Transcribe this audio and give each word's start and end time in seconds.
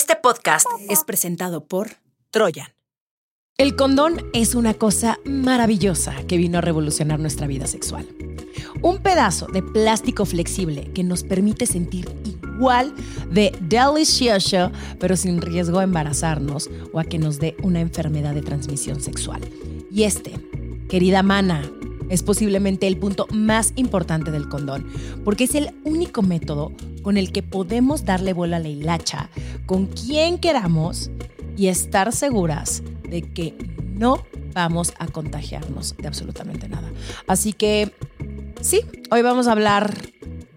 Este 0.00 0.16
podcast 0.16 0.66
es 0.88 1.04
presentado 1.04 1.66
por 1.66 1.90
Troyan. 2.30 2.68
El 3.58 3.76
condón 3.76 4.16
es 4.32 4.54
una 4.54 4.72
cosa 4.72 5.18
maravillosa 5.26 6.14
que 6.26 6.38
vino 6.38 6.56
a 6.56 6.62
revolucionar 6.62 7.20
nuestra 7.20 7.46
vida 7.46 7.66
sexual. 7.66 8.08
Un 8.80 9.02
pedazo 9.02 9.46
de 9.48 9.62
plástico 9.62 10.24
flexible 10.24 10.90
que 10.94 11.04
nos 11.04 11.22
permite 11.22 11.66
sentir 11.66 12.08
igual 12.24 12.94
de 13.30 13.52
delicioso, 13.60 14.72
pero 14.98 15.18
sin 15.18 15.42
riesgo 15.42 15.80
a 15.80 15.84
embarazarnos 15.84 16.70
o 16.94 16.98
a 16.98 17.04
que 17.04 17.18
nos 17.18 17.38
dé 17.38 17.54
una 17.62 17.80
enfermedad 17.80 18.32
de 18.32 18.40
transmisión 18.40 19.02
sexual. 19.02 19.42
Y 19.90 20.04
este, 20.04 20.32
querida 20.88 21.22
mana, 21.22 21.70
es 22.10 22.22
posiblemente 22.22 22.86
el 22.86 22.98
punto 22.98 23.26
más 23.32 23.72
importante 23.76 24.30
del 24.30 24.48
condón, 24.48 24.86
porque 25.24 25.44
es 25.44 25.54
el 25.54 25.74
único 25.84 26.20
método 26.22 26.72
con 27.02 27.16
el 27.16 27.32
que 27.32 27.42
podemos 27.42 28.04
darle 28.04 28.34
bola 28.34 28.56
a 28.56 28.60
la 28.60 28.68
hilacha 28.68 29.30
con 29.64 29.86
quien 29.86 30.38
queramos 30.38 31.10
y 31.56 31.68
estar 31.68 32.12
seguras 32.12 32.82
de 33.08 33.22
que 33.22 33.54
no 33.94 34.24
vamos 34.52 34.92
a 34.98 35.06
contagiarnos 35.06 35.96
de 35.96 36.08
absolutamente 36.08 36.68
nada. 36.68 36.90
Así 37.26 37.52
que, 37.52 37.92
sí, 38.60 38.82
hoy 39.10 39.22
vamos 39.22 39.46
a 39.46 39.52
hablar 39.52 39.94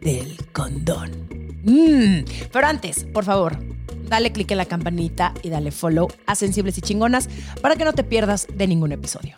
del 0.01 0.37
condón. 0.51 1.11
Mm, 1.63 2.25
pero 2.51 2.67
antes, 2.67 3.05
por 3.05 3.23
favor, 3.23 3.57
dale 4.07 4.31
click 4.31 4.51
en 4.51 4.57
la 4.57 4.65
campanita 4.65 5.33
y 5.43 5.49
dale 5.49 5.71
follow 5.71 6.07
a 6.25 6.35
Sensibles 6.35 6.77
y 6.77 6.81
Chingonas 6.81 7.29
para 7.61 7.75
que 7.75 7.85
no 7.85 7.93
te 7.93 8.03
pierdas 8.03 8.47
de 8.53 8.67
ningún 8.67 8.91
episodio. 8.91 9.37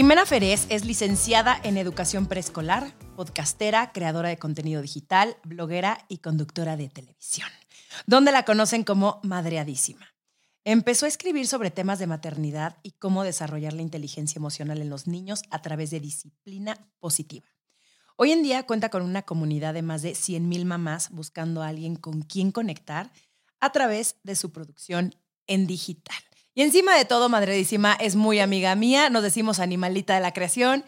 Jimena 0.00 0.24
Ferez 0.24 0.64
es 0.70 0.86
licenciada 0.86 1.60
en 1.62 1.76
educación 1.76 2.24
preescolar, 2.24 2.94
podcastera, 3.16 3.92
creadora 3.92 4.30
de 4.30 4.38
contenido 4.38 4.80
digital, 4.80 5.36
bloguera 5.44 6.06
y 6.08 6.20
conductora 6.20 6.78
de 6.78 6.88
televisión, 6.88 7.50
donde 8.06 8.32
la 8.32 8.46
conocen 8.46 8.82
como 8.82 9.20
Madreadísima. 9.22 10.14
Empezó 10.64 11.04
a 11.04 11.08
escribir 11.10 11.46
sobre 11.46 11.70
temas 11.70 11.98
de 11.98 12.06
maternidad 12.06 12.78
y 12.82 12.92
cómo 12.92 13.24
desarrollar 13.24 13.74
la 13.74 13.82
inteligencia 13.82 14.38
emocional 14.38 14.80
en 14.80 14.88
los 14.88 15.06
niños 15.06 15.42
a 15.50 15.60
través 15.60 15.90
de 15.90 16.00
disciplina 16.00 16.78
positiva. 16.98 17.48
Hoy 18.16 18.32
en 18.32 18.42
día 18.42 18.62
cuenta 18.62 18.88
con 18.88 19.02
una 19.02 19.20
comunidad 19.20 19.74
de 19.74 19.82
más 19.82 20.00
de 20.00 20.12
100.000 20.12 20.64
mamás 20.64 21.10
buscando 21.10 21.62
a 21.62 21.68
alguien 21.68 21.96
con 21.96 22.22
quien 22.22 22.52
conectar 22.52 23.12
a 23.60 23.70
través 23.70 24.16
de 24.22 24.34
su 24.34 24.50
producción 24.50 25.14
en 25.46 25.66
digital. 25.66 26.16
Y 26.54 26.62
encima 26.62 26.96
de 26.96 27.04
todo, 27.04 27.28
Madredísima 27.28 27.94
es 27.94 28.16
muy 28.16 28.40
amiga 28.40 28.74
mía, 28.74 29.08
nos 29.10 29.22
decimos 29.22 29.60
animalita 29.60 30.14
de 30.14 30.20
la 30.20 30.32
creación. 30.32 30.84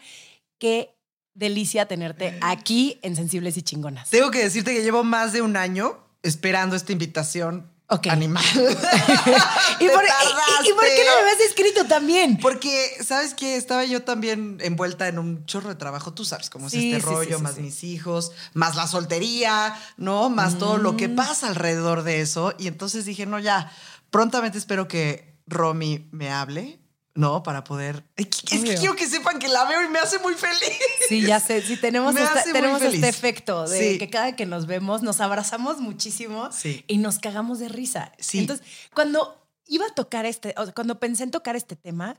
Qué 0.59 0.95
delicia 1.33 1.87
tenerte 1.87 2.37
aquí 2.41 2.99
en 3.01 3.15
Sensibles 3.15 3.57
y 3.57 3.63
Chingonas. 3.63 4.09
Tengo 4.09 4.29
que 4.29 4.39
decirte 4.43 4.73
que 4.73 4.83
llevo 4.83 5.03
más 5.03 5.33
de 5.33 5.41
un 5.41 5.55
año 5.57 5.97
esperando 6.21 6.75
esta 6.75 6.91
invitación 6.91 7.71
Ok. 7.87 8.07
animal. 8.07 8.43
¿Y, 8.53 9.87
por, 9.89 10.03
y- 10.03 10.67
y- 10.67 10.69
y 10.69 10.73
por 10.73 10.83
qué 10.85 11.03
no 11.05 11.15
me 11.15 11.21
habías 11.31 11.39
escrito 11.47 11.85
también? 11.85 12.37
Porque, 12.39 12.91
¿sabes 13.03 13.33
qué? 13.33 13.55
Estaba 13.55 13.83
yo 13.85 14.03
también 14.03 14.57
envuelta 14.61 15.07
en 15.07 15.17
un 15.19 15.45
chorro 15.45 15.69
de 15.69 15.75
trabajo. 15.75 16.13
Tú 16.13 16.23
sabes 16.25 16.49
cómo 16.49 16.67
es 16.67 16.73
este 16.73 16.95
sí, 16.95 16.99
rollo, 16.99 17.37
sí, 17.37 17.43
más 17.43 17.57
mis 17.57 17.83
hijos, 17.83 18.31
más 18.53 18.75
la 18.75 18.87
soltería, 18.87 19.75
¿no? 19.97 20.29
Más 20.29 20.57
todo 20.57 20.77
lo 20.77 20.93
Mm. 20.93 20.97
que 20.97 21.09
pasa 21.09 21.47
alrededor 21.47 22.03
de 22.03 22.21
eso. 22.21 22.53
Y 22.57 22.67
entonces 22.67 23.05
dije, 23.05 23.25
no, 23.25 23.39
ya, 23.39 23.71
prontamente 24.11 24.57
espero 24.57 24.87
que 24.87 25.32
Romy 25.45 26.07
me 26.11 26.29
hable, 26.29 26.79
¿no? 27.15 27.43
Para 27.43 27.63
poder... 27.63 28.05
Es 28.15 28.27
que 28.27 28.75
quiero 28.75 28.95
que 28.95 29.07
sepan 29.07 29.39
que 29.39 29.47
la 29.47 29.65
veo 29.65 29.83
y 29.83 29.89
me 29.89 29.99
hace 29.99 30.19
muy 30.19 30.33
feliz. 30.33 30.77
Sí, 31.09 31.21
ya 31.21 31.39
sé, 31.39 31.61
sí, 31.61 31.77
tenemos, 31.77 32.15
esta- 32.15 32.43
muy 32.43 32.53
tenemos 32.53 32.81
este 32.81 33.07
efecto 33.09 33.67
de 33.67 33.91
Sí. 33.93 33.97
que 33.99 34.09
cada 34.09 34.35
que 34.35 34.45
nos 34.45 34.65
vemos 34.67 35.01
nos 35.03 35.21
abrazamos 35.21 35.79
muchísimo 35.79 36.51
Sí. 36.51 36.83
y 36.87 36.97
nos 36.97 37.19
cagamos 37.19 37.59
de 37.59 37.69
risa. 37.69 38.11
Sí. 38.19 38.39
Entonces, 38.39 38.65
cuando 38.93 39.47
iba 39.67 39.85
a 39.85 39.93
tocar 39.93 40.25
este, 40.25 40.55
cuando 40.73 40.99
pensé 40.99 41.23
en 41.23 41.31
tocar 41.31 41.55
este 41.55 41.75
tema, 41.75 42.17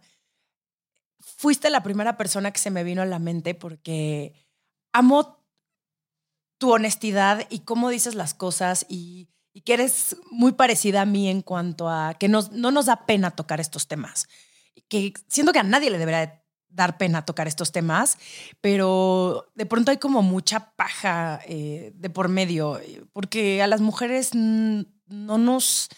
fuiste 1.18 1.70
la 1.70 1.82
primera 1.82 2.16
persona 2.16 2.52
que 2.52 2.58
se 2.58 2.70
me 2.70 2.84
vino 2.84 3.02
a 3.02 3.06
la 3.06 3.18
mente 3.18 3.54
porque 3.54 4.34
amo 4.92 5.42
tu 6.58 6.72
honestidad 6.72 7.46
y 7.50 7.60
cómo 7.60 7.88
dices 7.88 8.14
las 8.14 8.32
cosas 8.34 8.86
y, 8.88 9.28
y 9.54 9.62
que 9.62 9.74
eres 9.74 10.16
muy 10.30 10.52
parecida 10.52 11.02
a 11.02 11.06
mí 11.06 11.28
en 11.28 11.40
cuanto 11.40 11.88
a 11.88 12.14
que 12.14 12.28
no 12.28 12.42
nos 12.50 12.86
da 12.86 13.06
pena 13.06 13.30
tocar 13.30 13.60
estos 13.60 13.86
temas. 13.86 14.28
Que 14.88 15.14
siento 15.28 15.52
que 15.52 15.60
a 15.60 15.62
nadie 15.62 15.90
le 15.90 15.98
debería 15.98 16.26
de 16.26 16.44
dar 16.74 16.98
pena 16.98 17.24
tocar 17.24 17.46
estos 17.46 17.70
temas, 17.70 18.18
pero 18.60 19.46
de 19.54 19.64
pronto 19.64 19.92
hay 19.92 19.98
como 19.98 20.22
mucha 20.22 20.72
paja 20.74 21.40
eh, 21.46 21.92
de 21.94 22.10
por 22.10 22.28
medio, 22.28 22.80
porque 23.12 23.62
a 23.62 23.68
las 23.68 23.80
mujeres 23.80 24.34
no 24.34 24.84
nos 25.38 25.88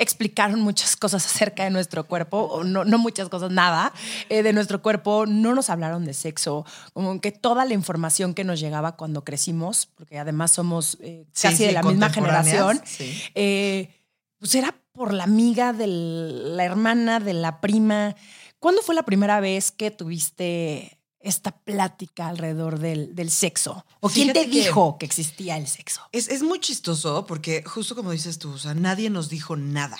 explicaron 0.00 0.60
muchas 0.60 0.96
cosas 0.96 1.24
acerca 1.26 1.64
de 1.64 1.70
nuestro 1.70 2.04
cuerpo, 2.04 2.38
o 2.38 2.64
no, 2.64 2.84
no 2.84 2.98
muchas 2.98 3.28
cosas, 3.28 3.52
nada, 3.52 3.92
eh, 4.30 4.42
de 4.42 4.52
nuestro 4.52 4.80
cuerpo, 4.82 5.26
no 5.26 5.54
nos 5.54 5.70
hablaron 5.70 6.04
de 6.04 6.14
sexo, 6.14 6.64
como 6.94 7.20
que 7.20 7.32
toda 7.32 7.64
la 7.64 7.74
información 7.74 8.34
que 8.34 8.42
nos 8.42 8.58
llegaba 8.58 8.96
cuando 8.96 9.24
crecimos, 9.24 9.86
porque 9.94 10.18
además 10.18 10.50
somos 10.52 10.96
eh, 11.00 11.26
Sí, 11.32 11.48
casi 11.48 11.56
sí, 11.58 11.66
de 11.66 11.72
la 11.72 11.82
misma 11.82 12.10
generación, 12.10 12.80
sí. 12.84 13.22
eh, 13.34 13.90
pues 14.38 14.54
era 14.54 14.74
por 14.92 15.12
la 15.12 15.24
amiga 15.24 15.72
de 15.72 15.86
la 15.86 16.64
hermana, 16.64 17.20
de 17.20 17.34
la 17.34 17.60
prima. 17.60 18.16
¿Cuándo 18.58 18.82
fue 18.82 18.94
la 18.94 19.04
primera 19.04 19.38
vez 19.40 19.70
que 19.70 19.90
tuviste 19.90 20.99
esta 21.20 21.52
plática 21.52 22.28
alrededor 22.28 22.78
del, 22.78 23.14
del 23.14 23.30
sexo? 23.30 23.84
¿O 24.00 24.08
quién 24.08 24.28
te 24.32 24.40
Fíjate 24.40 24.50
que- 24.50 24.64
dijo 24.66 24.96
que 24.98 25.06
existía 25.06 25.56
el 25.56 25.66
sexo? 25.68 26.00
Es, 26.12 26.28
es 26.28 26.42
muy 26.42 26.60
chistoso 26.60 27.26
porque 27.26 27.62
justo 27.64 27.94
como 27.94 28.10
dices 28.10 28.38
tú, 28.38 28.52
o 28.52 28.58
sea, 28.58 28.74
nadie 28.74 29.10
nos 29.10 29.28
dijo 29.28 29.56
nada. 29.56 29.98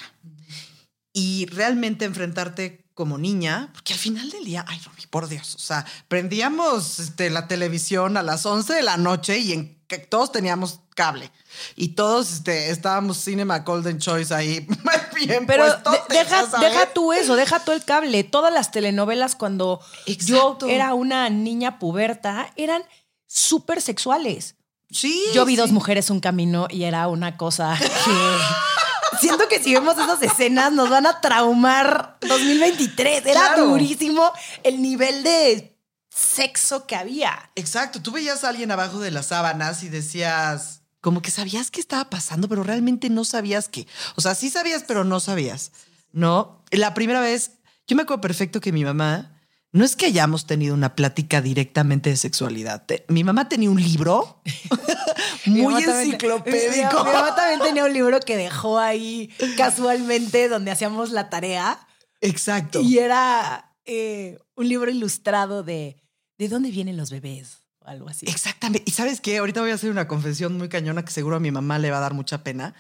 Y 1.12 1.46
realmente 1.46 2.04
enfrentarte 2.04 2.84
como 2.94 3.18
niña, 3.18 3.70
porque 3.72 3.94
al 3.94 3.98
final 3.98 4.30
del 4.30 4.44
día, 4.44 4.64
ay, 4.68 4.78
Romy, 4.84 5.02
por 5.10 5.26
Dios, 5.28 5.54
o 5.54 5.58
sea, 5.58 5.86
prendíamos 6.08 6.98
este, 7.00 7.30
la 7.30 7.48
televisión 7.48 8.16
a 8.16 8.22
las 8.22 8.44
11 8.46 8.74
de 8.74 8.82
la 8.82 8.96
noche 8.96 9.38
y 9.38 9.52
en 9.52 9.80
todos 10.08 10.30
teníamos 10.30 10.80
cable. 10.94 11.30
Y 11.76 11.88
todos 11.88 12.30
este, 12.30 12.70
estábamos 12.70 13.16
Cinema 13.24 13.60
Golden 13.60 13.98
Choice 13.98 14.32
ahí 14.34 14.66
bien 15.26 15.46
Pero 15.46 15.64
deja, 16.08 16.46
deja 16.60 16.86
tú 16.92 17.12
eso, 17.12 17.36
deja 17.36 17.64
tú 17.64 17.72
el 17.72 17.84
cable. 17.84 18.24
Todas 18.24 18.52
las 18.52 18.70
telenovelas 18.70 19.34
cuando 19.36 19.80
Exacto. 20.06 20.66
yo 20.66 20.68
era 20.68 20.94
una 20.94 21.28
niña 21.30 21.78
puberta 21.78 22.52
eran 22.56 22.82
súper 23.26 23.80
sexuales. 23.80 24.56
Sí. 24.90 25.22
Yo 25.34 25.44
vi 25.44 25.54
dos 25.56 25.70
mujeres 25.70 26.10
un 26.10 26.20
camino 26.20 26.66
y 26.68 26.84
era 26.84 27.06
una 27.08 27.36
cosa 27.36 27.76
que 27.78 29.18
siento 29.20 29.46
que 29.48 29.62
si 29.62 29.72
vemos 29.74 29.96
esas 29.98 30.20
escenas 30.22 30.72
nos 30.72 30.90
van 30.90 31.06
a 31.06 31.20
traumar 31.20 32.16
2023. 32.22 33.26
Era 33.26 33.40
Claro. 33.54 33.66
durísimo 33.66 34.32
el 34.64 34.82
nivel 34.82 35.22
de 35.22 35.76
sexo 36.12 36.86
que 36.86 36.96
había. 36.96 37.50
Exacto, 37.54 38.02
tú 38.02 38.10
veías 38.10 38.42
a 38.44 38.48
alguien 38.48 38.70
abajo 38.72 38.98
de 38.98 39.10
las 39.12 39.26
sábanas 39.26 39.82
y 39.84 39.88
decías, 39.88 40.79
como 41.00 41.22
que 41.22 41.30
sabías 41.30 41.70
qué 41.70 41.80
estaba 41.80 42.10
pasando, 42.10 42.48
pero 42.48 42.62
realmente 42.62 43.08
no 43.10 43.24
sabías 43.24 43.68
qué. 43.68 43.86
O 44.16 44.20
sea, 44.20 44.34
sí 44.34 44.50
sabías, 44.50 44.84
pero 44.86 45.04
no 45.04 45.20
sabías. 45.20 45.72
No, 46.12 46.62
la 46.70 46.92
primera 46.94 47.20
vez, 47.20 47.52
yo 47.86 47.96
me 47.96 48.02
acuerdo 48.02 48.20
perfecto 48.20 48.60
que 48.60 48.72
mi 48.72 48.84
mamá, 48.84 49.36
no 49.72 49.84
es 49.84 49.94
que 49.96 50.06
hayamos 50.06 50.46
tenido 50.46 50.74
una 50.74 50.96
plática 50.96 51.40
directamente 51.40 52.10
de 52.10 52.16
sexualidad. 52.16 52.84
Te- 52.86 53.04
mi 53.08 53.22
mamá 53.24 53.48
tenía 53.48 53.70
un 53.70 53.80
libro 53.80 54.42
muy 55.46 55.84
también- 55.84 56.06
enciclopédico. 56.06 56.98
Mi, 56.98 57.08
mi 57.08 57.12
mamá 57.12 57.34
también 57.34 57.60
tenía 57.60 57.84
un 57.84 57.92
libro 57.92 58.20
que 58.20 58.36
dejó 58.36 58.78
ahí 58.78 59.30
casualmente 59.56 60.48
donde 60.48 60.70
hacíamos 60.70 61.10
la 61.10 61.30
tarea 61.30 61.78
Exacto. 62.20 62.80
y 62.80 62.98
era 62.98 63.72
eh, 63.84 64.38
un 64.56 64.68
libro 64.68 64.90
ilustrado 64.90 65.62
de 65.62 65.96
¿de 66.38 66.48
dónde 66.48 66.70
vienen 66.70 66.96
los 66.96 67.10
bebés? 67.10 67.59
Algo 67.90 68.08
así. 68.08 68.24
Exactamente. 68.28 68.84
Y 68.86 68.92
sabes 68.92 69.20
qué, 69.20 69.38
ahorita 69.38 69.60
voy 69.60 69.72
a 69.72 69.74
hacer 69.74 69.90
una 69.90 70.06
confesión 70.06 70.56
muy 70.56 70.68
cañona 70.68 71.04
que 71.04 71.10
seguro 71.10 71.34
a 71.34 71.40
mi 71.40 71.50
mamá 71.50 71.80
le 71.80 71.90
va 71.90 71.96
a 71.96 72.00
dar 72.00 72.14
mucha 72.14 72.44
pena 72.44 72.72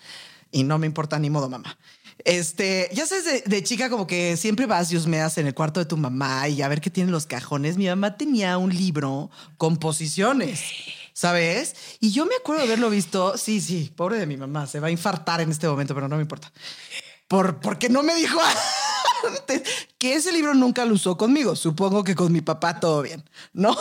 y 0.52 0.62
no 0.62 0.78
me 0.78 0.86
importa 0.86 1.18
ni 1.18 1.30
modo, 1.30 1.50
mamá. 1.50 1.76
Este, 2.24 2.88
ya 2.92 3.06
sabes, 3.06 3.42
de, 3.44 3.62
chica 3.64 3.90
como 3.90 4.06
que 4.06 4.36
siempre 4.36 4.66
vas 4.66 4.92
y 4.92 4.96
husmeas 4.96 5.36
en 5.38 5.48
el 5.48 5.54
cuarto 5.54 5.80
de 5.80 5.86
tu 5.86 5.96
mamá 5.96 6.46
y 6.46 6.62
a 6.62 6.68
ver 6.68 6.80
qué 6.80 6.90
tienen 6.90 7.10
los 7.10 7.26
cajones. 7.26 7.76
Mi 7.76 7.88
mamá 7.88 8.16
tenía 8.16 8.56
un 8.56 8.72
libro 8.72 9.32
con 9.56 9.78
posiciones. 9.78 10.60
O 10.60 11.10
¿sabes? 11.12 11.74
Y 11.98 12.12
yo 12.12 12.24
me 12.24 12.36
acuerdo 12.36 12.60
de 12.60 12.68
haberlo 12.68 12.88
visto. 12.88 13.36
Sí, 13.36 13.60
sí, 13.60 13.92
pobre 13.96 14.16
de 14.16 14.26
mi 14.26 14.36
mamá, 14.36 14.68
se 14.68 14.78
va 14.78 14.86
a 14.86 14.90
infartar 14.92 15.40
en 15.40 15.50
este 15.50 15.66
momento, 15.66 15.92
pero 15.92 16.06
no 16.06 16.14
me 16.14 16.22
importa. 16.22 16.52
Por, 17.26 17.58
porque 17.58 17.88
no 17.88 18.04
me 18.04 18.14
dijo 18.14 18.38
antes 19.26 19.62
que 19.98 20.14
ese 20.14 20.30
libro 20.30 20.54
nunca 20.54 20.84
lo 20.84 20.94
usó 20.94 21.16
conmigo. 21.16 21.56
Supongo 21.56 22.04
que 22.04 22.14
con 22.14 22.32
mi 22.32 22.42
papá 22.42 22.78
todo 22.78 23.02
bien, 23.02 23.28
¿no? 23.52 23.76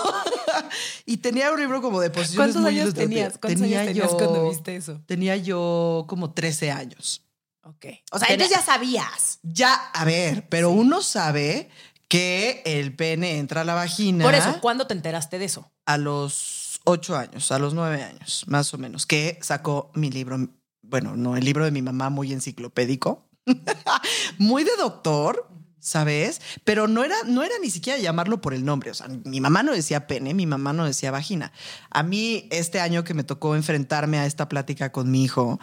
y 1.06 1.18
tenía 1.18 1.52
un 1.52 1.60
libro 1.60 1.82
como 1.82 2.00
de 2.02 2.10
posiciones 2.10 2.54
¿Cuántos 2.54 2.62
muy 2.62 2.80
años 2.80 2.94
tenías? 2.94 3.38
¿Cuántos 3.38 3.62
tenía 3.62 3.82
años 3.82 3.94
tenías 3.94 4.12
yo, 4.12 4.18
cuando 4.18 4.50
viste 4.50 4.76
eso? 4.76 5.02
Tenía 5.06 5.36
yo 5.38 6.06
como 6.08 6.34
13 6.34 6.72
años. 6.72 7.24
Ok. 7.64 7.86
O 8.12 8.20
sea, 8.20 8.28
Tenía- 8.28 8.46
entonces 8.46 8.58
ya 8.58 8.64
sabías. 8.64 9.40
Ya, 9.44 9.74
a 9.74 10.06
ver, 10.06 10.48
pero 10.50 10.72
uno 10.72 11.02
sabe 11.02 11.70
que 12.08 12.62
el 12.66 12.96
pene 12.96 13.38
entra 13.38 13.62
a 13.62 13.64
la 13.64 13.76
vagina. 13.76 14.26
Por 14.26 14.34
eso, 14.34 14.60
¿cuándo 14.62 14.88
te 14.88 14.94
enteraste 14.94 15.38
de 15.40 15.46
eso? 15.46 15.72
a 15.86 15.98
los 15.98 16.80
ocho 16.86 17.18
años, 17.18 17.52
a 17.52 17.58
los 17.58 17.74
nueve 17.74 18.04
años, 18.04 18.44
más 18.48 18.72
o 18.76 18.78
menos, 18.78 19.08
que 19.08 19.40
sacó 19.42 19.92
mi 19.96 20.12
libro, 20.12 20.38
bueno, 20.84 21.16
no, 21.16 21.36
el 21.36 21.44
libro 21.44 21.66
de 21.66 21.72
mi 21.72 21.82
mamá 21.82 22.12
muy 22.12 22.32
enciclopédico, 22.32 23.28
muy 24.38 24.64
de 24.64 24.72
doctor, 24.78 25.50
¿sabes? 25.80 26.42
Pero 26.64 26.88
no 26.88 27.04
era, 27.04 27.16
no 27.26 27.44
era 27.44 27.56
ni 27.62 27.70
siquiera 27.70 28.00
llamarlo 28.00 28.42
por 28.42 28.54
el 28.54 28.66
nombre, 28.66 28.92
o 28.92 28.94
sea, 28.94 29.08
mi 29.08 29.42
mamá 29.42 29.64
no 29.64 29.74
decía 29.74 30.08
pene, 30.08 30.34
mi 30.34 30.46
mamá 30.46 30.74
no 30.74 30.86
decía 30.86 31.12
vagina. 31.12 31.52
A 31.90 32.04
mí, 32.04 32.48
este 32.52 32.80
año 32.80 33.04
que 33.04 33.14
me 33.14 33.24
tocó 33.24 33.56
enfrentarme 33.56 34.20
a 34.20 34.26
esta 34.26 34.50
plática 34.50 34.92
con 34.92 35.10
mi 35.12 35.24
hijo, 35.24 35.60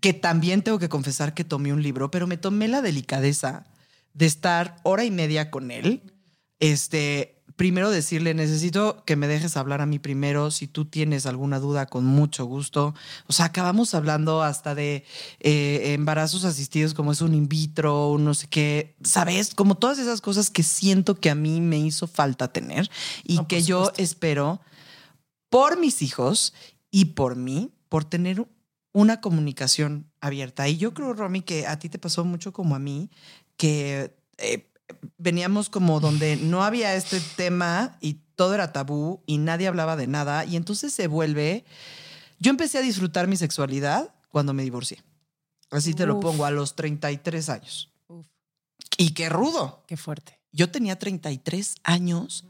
que 0.00 0.12
también 0.12 0.62
tengo 0.62 0.78
que 0.78 0.88
confesar 0.88 1.34
que 1.34 1.44
tomé 1.44 1.72
un 1.72 1.82
libro, 1.82 2.10
pero 2.10 2.26
me 2.26 2.36
tomé 2.36 2.68
la 2.68 2.82
delicadeza 2.82 3.66
de 4.14 4.26
estar 4.26 4.76
hora 4.82 5.04
y 5.04 5.10
media 5.10 5.50
con 5.50 5.70
él. 5.70 6.02
Este, 6.58 7.39
primero 7.60 7.90
decirle, 7.90 8.32
necesito 8.32 9.04
que 9.04 9.16
me 9.16 9.28
dejes 9.28 9.58
hablar 9.58 9.82
a 9.82 9.86
mí 9.86 9.98
primero. 9.98 10.50
Si 10.50 10.66
tú 10.66 10.86
tienes 10.86 11.26
alguna 11.26 11.58
duda, 11.58 11.84
con 11.84 12.06
mucho 12.06 12.46
gusto. 12.46 12.94
O 13.26 13.34
sea, 13.34 13.44
acabamos 13.44 13.92
hablando 13.92 14.42
hasta 14.42 14.74
de 14.74 15.04
eh, 15.40 15.92
embarazos 15.92 16.46
asistidos, 16.46 16.94
como 16.94 17.12
es 17.12 17.20
un 17.20 17.34
in 17.34 17.50
vitro, 17.50 18.12
un 18.12 18.24
no 18.24 18.32
sé 18.32 18.46
qué, 18.46 18.96
¿sabes? 19.04 19.54
Como 19.54 19.74
todas 19.74 19.98
esas 19.98 20.22
cosas 20.22 20.48
que 20.48 20.62
siento 20.62 21.16
que 21.16 21.28
a 21.28 21.34
mí 21.34 21.60
me 21.60 21.78
hizo 21.78 22.06
falta 22.06 22.50
tener 22.50 22.90
y 23.24 23.36
No, 23.36 23.46
que 23.46 23.60
yo 23.60 23.92
espero 23.98 24.62
por 25.50 25.78
mis 25.78 26.00
hijos 26.00 26.54
y 26.90 27.04
por 27.12 27.36
mí, 27.36 27.72
por 27.90 28.06
tener 28.06 28.48
una 28.94 29.20
comunicación 29.20 30.10
abierta. 30.22 30.66
Y 30.66 30.78
yo 30.78 30.94
creo, 30.94 31.12
Romy, 31.12 31.42
que 31.42 31.66
a 31.66 31.78
ti 31.78 31.90
te 31.90 31.98
pasó 31.98 32.24
mucho 32.24 32.54
como 32.54 32.74
a 32.74 32.78
mí, 32.78 33.10
que 33.58 34.16
eh, 34.38 34.69
veníamos 35.20 35.68
como 35.68 36.00
donde 36.00 36.36
no 36.36 36.64
había 36.64 36.94
este 36.94 37.20
tema 37.36 37.96
y 38.00 38.14
todo 38.34 38.54
era 38.54 38.72
tabú 38.72 39.22
y 39.26 39.38
nadie 39.38 39.68
hablaba 39.68 39.96
de 39.96 40.06
nada. 40.06 40.44
Y 40.44 40.56
entonces 40.56 40.92
se 40.92 41.06
vuelve... 41.06 41.64
Yo 42.38 42.50
empecé 42.50 42.78
a 42.78 42.82
disfrutar 42.82 43.28
mi 43.28 43.36
sexualidad 43.36 44.14
cuando 44.30 44.54
me 44.54 44.62
divorcié. 44.62 45.02
Así 45.70 45.92
te 45.92 46.06
lo 46.06 46.18
pongo, 46.20 46.46
a 46.46 46.50
los 46.50 46.74
33 46.74 47.48
años. 47.50 47.92
Uf, 48.08 48.26
Y 48.96 49.10
qué 49.10 49.28
rudo. 49.28 49.84
qué 49.86 49.96
fuerte. 49.96 50.40
Yo 50.50 50.70
tenía 50.70 50.98
33 50.98 51.76
años 51.84 52.44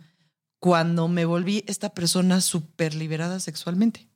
cuando 0.61 1.09
me 1.09 1.25
volví 1.25 1.65
esta 1.67 1.91
persona 1.91 2.41
súper 2.41 2.95
liberada 2.95 3.41
sexualmente. 3.41 4.09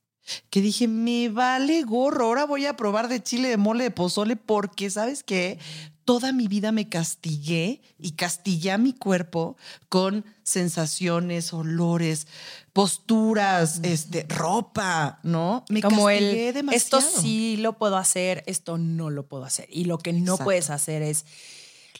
Que 0.49 0.61
dije, 0.61 0.87
me 0.87 1.29
vale 1.29 1.83
gorro, 1.83 2.25
ahora 2.25 2.45
voy 2.45 2.65
a 2.65 2.75
probar 2.77 3.09
de 3.09 3.21
chile, 3.21 3.49
de 3.49 3.57
mole, 3.57 3.83
de 3.83 3.91
pozole, 3.91 4.35
porque 4.35 4.89
sabes 4.89 5.23
qué? 5.23 5.59
Toda 6.05 6.31
mi 6.33 6.47
vida 6.47 6.71
me 6.71 6.87
castigué 6.87 7.81
y 7.97 8.11
castigué 8.11 8.71
a 8.71 8.77
mi 8.77 8.93
cuerpo 8.93 9.57
con 9.89 10.23
sensaciones, 10.43 11.51
olores, 11.51 12.27
posturas, 12.73 13.79
este, 13.83 14.25
ropa, 14.29 15.19
¿no? 15.23 15.65
Me 15.69 15.81
Como 15.81 16.05
castigué 16.05 16.49
el, 16.49 16.53
demasiado. 16.53 16.99
esto 17.03 17.19
sí 17.21 17.57
lo 17.57 17.77
puedo 17.79 17.97
hacer, 17.97 18.43
esto 18.45 18.77
no 18.77 19.09
lo 19.09 19.27
puedo 19.27 19.43
hacer. 19.45 19.67
Y 19.71 19.85
lo 19.85 19.97
que 19.97 20.13
no 20.13 20.19
Exacto. 20.33 20.43
puedes 20.43 20.69
hacer 20.69 21.01
es, 21.01 21.25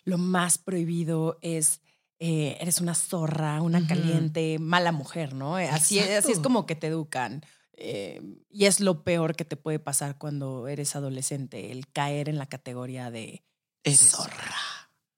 lo 0.03 0.19
más 0.19 0.59
prohibido 0.59 1.39
es, 1.41 1.81
eh, 2.19 2.57
eres 2.61 2.81
una 2.81 2.93
zorra, 2.93 3.61
una 3.63 3.87
caliente, 3.87 4.57
mala 4.59 4.91
mujer, 4.91 5.33
¿no? 5.33 5.55
Así, 5.55 5.97
es- 5.97 6.23
así 6.23 6.31
es 6.33 6.39
como 6.39 6.65
que 6.67 6.75
te 6.75 6.87
educan. 6.87 7.43
Eh, 7.73 8.21
y 8.49 8.65
es 8.65 8.79
lo 8.79 9.03
peor 9.03 9.35
que 9.35 9.45
te 9.45 9.57
puede 9.57 9.79
pasar 9.79 10.17
cuando 10.19 10.67
eres 10.67 10.95
adolescente, 10.95 11.71
el 11.71 11.87
caer 11.91 12.29
en 12.29 12.37
la 12.37 12.45
categoría 12.45 13.09
de 13.11 13.43
Eres 13.85 13.99
zorra. 13.99 14.55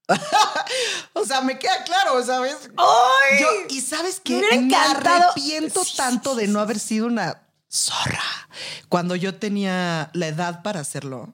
o 1.13 1.25
sea, 1.25 1.41
me 1.41 1.57
queda 1.57 1.83
claro, 1.83 2.23
¿sabes? 2.23 2.69
¡Ay! 2.77 3.39
Yo, 3.41 3.47
y 3.69 3.81
sabes 3.81 4.19
que 4.19 4.39
me 4.39 4.75
arrepiento 4.75 5.81
tanto 5.95 6.35
de 6.35 6.47
no 6.47 6.59
haber 6.59 6.79
sido 6.79 7.07
una 7.07 7.41
zorra 7.69 8.23
cuando 8.87 9.15
yo 9.15 9.35
tenía 9.35 10.09
la 10.13 10.27
edad 10.27 10.61
para 10.63 10.81
hacerlo. 10.81 11.33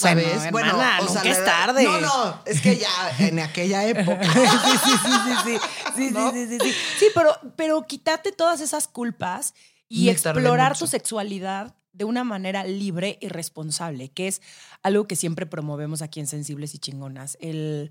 Bueno, 0.00 0.20
¿Sabes? 0.20 0.44
hermana, 0.44 1.00
nunca 1.00 1.24
la 1.24 1.30
es 1.30 1.44
tarde. 1.44 1.84
No, 1.84 2.00
no, 2.00 2.42
es 2.44 2.60
que 2.60 2.76
ya 2.76 3.16
en 3.18 3.38
aquella 3.38 3.84
época. 3.84 4.22
sí, 4.32 4.40
sí, 4.84 4.90
sí, 5.02 5.10
sí, 5.24 5.34
sí. 5.44 5.58
Sí, 5.96 6.10
¿No? 6.10 6.32
sí, 6.32 6.46
sí, 6.46 6.74
sí, 6.98 7.06
pero, 7.14 7.38
pero 7.56 7.86
quítate 7.86 8.30
todas 8.32 8.60
esas 8.60 8.88
culpas 8.88 9.54
y 9.88 10.06
Me 10.06 10.12
explorar 10.12 10.76
tu 10.76 10.86
sexualidad 10.86 11.74
de 11.96 12.04
una 12.04 12.24
manera 12.24 12.64
libre 12.64 13.18
y 13.20 13.28
responsable, 13.28 14.10
que 14.10 14.28
es 14.28 14.42
algo 14.82 15.06
que 15.06 15.16
siempre 15.16 15.46
promovemos 15.46 16.02
aquí 16.02 16.20
en 16.20 16.26
Sensibles 16.26 16.74
y 16.74 16.78
Chingonas. 16.78 17.38
El, 17.40 17.90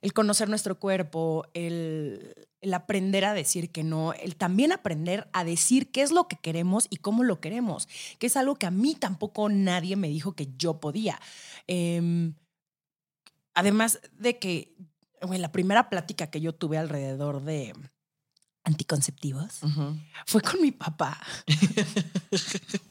el 0.00 0.12
conocer 0.12 0.48
nuestro 0.48 0.78
cuerpo, 0.78 1.46
el, 1.54 2.34
el 2.60 2.74
aprender 2.74 3.24
a 3.24 3.34
decir 3.34 3.70
que 3.70 3.82
no, 3.82 4.12
el 4.12 4.36
también 4.36 4.72
aprender 4.72 5.28
a 5.32 5.44
decir 5.44 5.90
qué 5.90 6.02
es 6.02 6.12
lo 6.12 6.28
que 6.28 6.36
queremos 6.36 6.86
y 6.90 6.98
cómo 6.98 7.24
lo 7.24 7.40
queremos, 7.40 7.88
que 8.18 8.26
es 8.26 8.36
algo 8.36 8.54
que 8.56 8.66
a 8.66 8.70
mí 8.70 8.94
tampoco 8.94 9.48
nadie 9.48 9.96
me 9.96 10.08
dijo 10.08 10.32
que 10.32 10.48
yo 10.56 10.80
podía. 10.80 11.20
Em, 11.66 12.34
además 13.54 14.00
de 14.12 14.38
que 14.38 14.74
güey, 15.22 15.38
la 15.38 15.52
primera 15.52 15.88
plática 15.88 16.28
que 16.28 16.40
yo 16.40 16.54
tuve 16.54 16.78
alrededor 16.78 17.42
de 17.42 17.74
anticonceptivos 18.64 19.60
fue 20.26 20.40
con 20.40 20.60
mi 20.60 20.72
papá. 20.72 21.20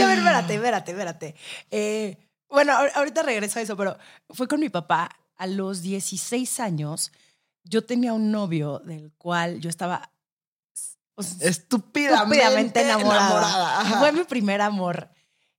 que 0.00 0.04
a 0.04 0.08
ver, 0.08 0.18
espérate, 0.18 0.54
espérate, 0.54 0.90
espérate. 0.92 1.34
Eh, 1.70 2.16
bueno, 2.48 2.72
ahor- 2.72 2.90
ahorita 2.94 3.22
regreso 3.22 3.58
a 3.58 3.62
eso, 3.62 3.76
pero 3.76 3.96
fue 4.30 4.48
con 4.48 4.60
mi 4.60 4.68
papá 4.68 5.10
a 5.36 5.46
los 5.46 5.82
16 5.82 6.60
años. 6.60 7.12
Yo 7.64 7.84
tenía 7.84 8.12
un 8.12 8.30
novio 8.32 8.78
del 8.80 9.12
cual 9.18 9.60
yo 9.60 9.68
estaba 9.70 10.10
Estúpidamente, 11.40 11.50
estúpidamente 11.50 12.80
enamorada. 12.80 13.26
enamorada. 13.28 13.98
Fue 14.00 14.12
mi 14.12 14.24
primer 14.24 14.62
amor. 14.62 15.10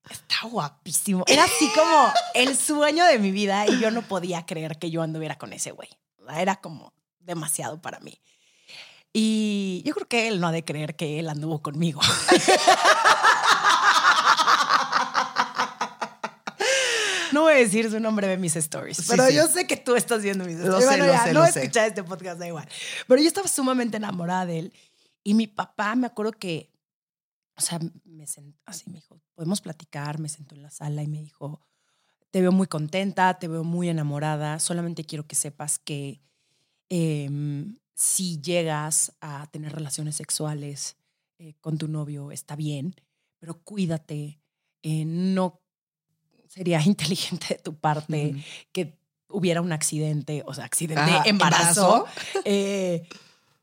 Está 0.09 0.47
guapísimo. 0.47 1.23
Era 1.27 1.43
así 1.43 1.69
como 1.75 2.11
el 2.33 2.57
sueño 2.57 3.05
de 3.05 3.19
mi 3.19 3.29
vida 3.31 3.67
y 3.67 3.79
yo 3.79 3.91
no 3.91 4.01
podía 4.01 4.45
creer 4.47 4.79
que 4.79 4.89
yo 4.89 5.03
anduviera 5.03 5.37
con 5.37 5.53
ese 5.53 5.69
güey. 5.71 5.89
Era 6.35 6.55
como 6.55 6.93
demasiado 7.19 7.79
para 7.81 7.99
mí. 7.99 8.19
Y 9.13 9.83
yo 9.85 9.93
creo 9.93 10.07
que 10.07 10.27
él 10.29 10.39
no 10.39 10.47
ha 10.47 10.51
de 10.51 10.65
creer 10.65 10.95
que 10.95 11.19
él 11.19 11.29
anduvo 11.29 11.61
conmigo. 11.61 12.01
No 17.41 17.45
voy 17.45 17.53
a 17.53 17.57
decir 17.57 17.89
su 17.89 17.99
nombre 17.99 18.27
de 18.27 18.37
mis 18.37 18.55
stories, 18.55 18.97
Sí, 18.97 19.03
pero 19.09 19.27
sí. 19.27 19.33
yo 19.35 19.47
sé 19.47 19.65
que 19.67 19.77
tú 19.77 19.95
estás 19.95 20.21
viendo 20.21 20.45
mis 20.45 20.57
Lo 20.57 20.77
stories. 20.79 20.83
sé, 20.83 20.87
Bueno, 20.89 21.05
lo 21.05 21.11
ya, 21.13 21.23
sé, 21.23 21.33
no 21.33 21.43
escuchar 21.45 21.87
este 21.87 22.03
podcast, 22.03 22.39
da 22.39 22.47
igual. 22.47 22.67
Pero 23.07 23.21
yo 23.21 23.27
estaba 23.27 23.47
sumamente 23.47 23.97
enamorada 23.97 24.45
de 24.45 24.59
él. 24.59 24.73
Y 25.23 25.33
mi 25.33 25.47
papá, 25.47 25.95
me 25.95 26.07
acuerdo 26.07 26.31
que, 26.33 26.71
o 27.55 27.61
sea, 27.61 27.79
me 28.05 28.25
sentó 28.27 28.59
así, 28.65 28.89
me 28.89 28.95
dijo, 28.97 29.19
podemos 29.35 29.61
platicar, 29.61 30.19
me 30.19 30.29
sentó 30.29 30.55
en 30.55 30.63
la 30.63 30.71
sala 30.71 31.03
y 31.03 31.07
me 31.07 31.21
dijo, 31.21 31.61
te 32.31 32.41
veo 32.41 32.51
muy 32.51 32.67
contenta, 32.67 33.37
te 33.39 33.47
veo 33.47 33.63
muy 33.63 33.89
enamorada, 33.89 34.59
solamente 34.59 35.03
quiero 35.03 35.27
que 35.27 35.35
sepas 35.35 35.77
que 35.79 36.21
em, 36.89 37.77
si 37.93 38.41
llegas 38.41 39.13
a 39.21 39.47
tener 39.51 39.73
relaciones 39.73 40.15
sexuales 40.15 40.95
eh, 41.39 41.53
con 41.61 41.77
tu 41.77 41.87
novio, 41.87 42.31
está 42.31 42.55
bien, 42.55 42.95
pero 43.39 43.61
cuídate, 43.63 44.39
eh, 44.83 45.05
no 45.05 45.60
sería 46.51 46.81
inteligente 46.85 47.47
de 47.55 47.59
tu 47.59 47.75
parte 47.75 48.35
que 48.73 48.97
hubiera 49.29 49.61
un 49.61 49.71
accidente, 49.71 50.43
o 50.45 50.53
sea, 50.53 50.65
accidente, 50.65 51.01
Ajá, 51.01 51.23
embarazo. 51.25 52.05
eh, 52.43 53.07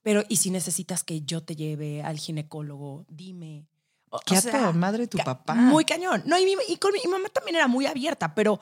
pero, 0.03 0.25
y 0.29 0.37
si 0.37 0.51
necesitas 0.51 1.05
que 1.05 1.21
yo 1.21 1.43
te 1.43 1.55
lleve 1.55 2.03
al 2.03 2.19
ginecólogo, 2.19 3.05
dime. 3.11 3.67
O- 4.11 4.21
Qué 4.21 4.39
o 4.39 4.41
sea, 4.41 4.73
madre 4.73 5.07
tu 5.07 5.19
papá. 5.19 5.55
Muy 5.55 5.85
cañón. 5.85 6.23
No, 6.25 6.39
y, 6.39 6.47
mi, 6.47 6.53
y 6.69 6.77
con 6.79 6.93
mi, 6.93 7.01
mi 7.05 7.11
mamá 7.11 7.29
también 7.29 7.57
era 7.57 7.69
muy 7.69 7.85
abierta, 7.85 8.35
pero, 8.35 8.59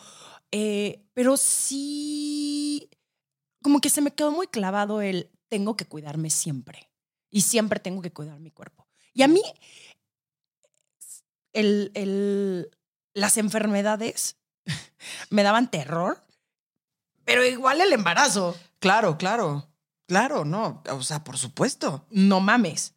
eh, 0.50 1.04
pero 1.14 1.36
sí, 1.36 2.90
como 3.62 3.80
que 3.80 3.88
se 3.90 4.00
me 4.00 4.10
quedó 4.12 4.32
muy 4.32 4.48
clavado 4.48 5.00
el 5.00 5.30
tengo 5.48 5.76
que 5.76 5.84
cuidarme 5.84 6.30
siempre. 6.30 6.90
Y 7.30 7.42
siempre 7.42 7.78
tengo 7.78 8.02
que 8.02 8.12
cuidar 8.12 8.40
mi 8.40 8.50
cuerpo. 8.50 8.88
Y 9.14 9.22
a 9.22 9.28
mí, 9.28 9.42
el, 11.52 11.92
el- 11.94 12.70
las 13.16 13.38
enfermedades 13.38 14.36
me 15.30 15.42
daban 15.42 15.70
terror, 15.70 16.22
pero 17.24 17.44
igual 17.44 17.80
el 17.80 17.92
embarazo. 17.92 18.56
Claro, 18.78 19.16
claro. 19.18 19.68
Claro, 20.06 20.44
no. 20.44 20.84
O 20.90 21.02
sea, 21.02 21.24
por 21.24 21.36
supuesto. 21.36 22.06
No 22.10 22.38
mames. 22.38 22.94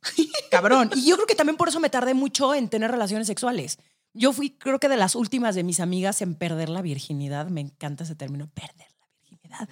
Cabrón. 0.52 0.92
Y 0.94 1.10
yo 1.10 1.16
creo 1.16 1.26
que 1.26 1.34
también 1.34 1.58
por 1.58 1.70
eso 1.70 1.80
me 1.80 1.90
tardé 1.90 2.14
mucho 2.14 2.54
en 2.54 2.70
tener 2.70 2.92
relaciones 2.92 3.26
sexuales. 3.26 3.80
Yo 4.14 4.32
fui, 4.32 4.52
creo 4.52 4.80
que 4.80 4.90
de 4.90 4.98
las 4.98 5.16
últimas 5.16 5.56
de 5.56 5.64
mis 5.64 5.80
amigas 5.80 6.22
en 6.22 6.36
perder 6.36 6.70
la 6.70 6.84
virginidad. 6.84 7.48
Me 7.48 7.62
encanta 7.62 8.04
ese 8.04 8.14
término, 8.14 8.48
perder 8.54 8.88
la 9.00 9.08
virginidad. 9.22 9.70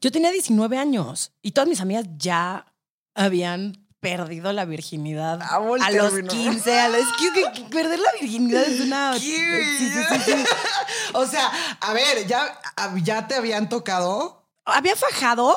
Yo 0.00 0.12
tenía 0.12 0.30
19 0.30 0.78
años 0.78 1.32
y 1.42 1.50
todas 1.50 1.68
mis 1.68 1.80
amigas 1.80 2.06
ya 2.16 2.72
habían 3.14 3.88
perdido 4.02 4.52
la 4.52 4.64
virginidad 4.64 5.40
a 5.40 5.60
los 5.60 6.10
término. 6.12 6.28
15. 6.32 6.80
A 6.80 6.88
los, 6.88 6.98
es 7.02 7.06
que- 7.20 7.52
que 7.52 7.68
perder 7.70 8.00
la 8.00 8.10
virginidad 8.20 8.64
es 8.64 8.80
una... 8.80 9.14
Sí, 9.18 9.36
sí, 9.78 9.90
sí. 10.24 10.44
o 11.14 11.24
sea, 11.24 11.50
a 11.80 11.92
ver, 11.92 12.26
ya, 12.26 12.60
ya 13.04 13.28
te 13.28 13.36
habían 13.36 13.68
tocado. 13.68 14.44
¿Había 14.64 14.96
fajado? 14.96 15.56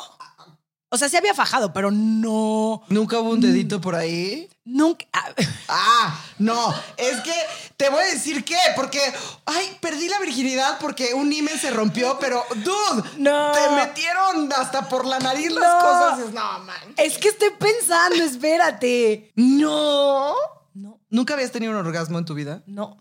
O 0.96 0.98
sea, 0.98 1.10
sí 1.10 1.18
había 1.18 1.34
fajado, 1.34 1.74
pero 1.74 1.92
no... 1.92 2.82
Nunca 2.88 3.20
hubo 3.20 3.32
un 3.32 3.42
dedito 3.42 3.82
por 3.82 3.96
ahí. 3.96 4.50
Nunca... 4.64 5.06
ah, 5.14 5.34
Ah, 5.68 6.22
no, 6.40 6.74
es 6.96 7.20
que 7.22 7.34
te 7.76 7.90
voy 7.90 8.02
a 8.02 8.06
decir 8.14 8.46
qué, 8.46 8.56
porque, 8.76 9.00
ay, 9.46 9.78
perdí 9.82 10.08
la 10.08 10.20
virginidad 10.20 10.78
porque 10.80 11.14
un 11.14 11.32
imen 11.34 11.60
se 11.60 11.70
rompió, 11.72 12.18
pero, 12.20 12.44
dude, 12.56 13.10
No. 13.18 13.52
te 13.52 13.76
metieron 13.76 14.52
hasta 14.54 14.88
por 14.88 15.06
la 15.06 15.20
nariz 15.20 15.52
las 15.52 15.84
cosas. 15.84 16.34
No, 16.34 16.60
man. 16.60 16.94
Es 16.98 17.18
que 17.18 17.28
estoy 17.28 17.50
pensando, 17.60 18.24
espérate. 18.24 19.32
No. 19.36 20.34
No, 20.74 21.00
¿Nunca 21.10 21.34
habías 21.34 21.52
tenido 21.52 21.72
un 21.74 21.78
orgasmo 21.80 22.18
en 22.20 22.26
tu 22.26 22.34
vida? 22.34 22.64
no, 22.68 22.98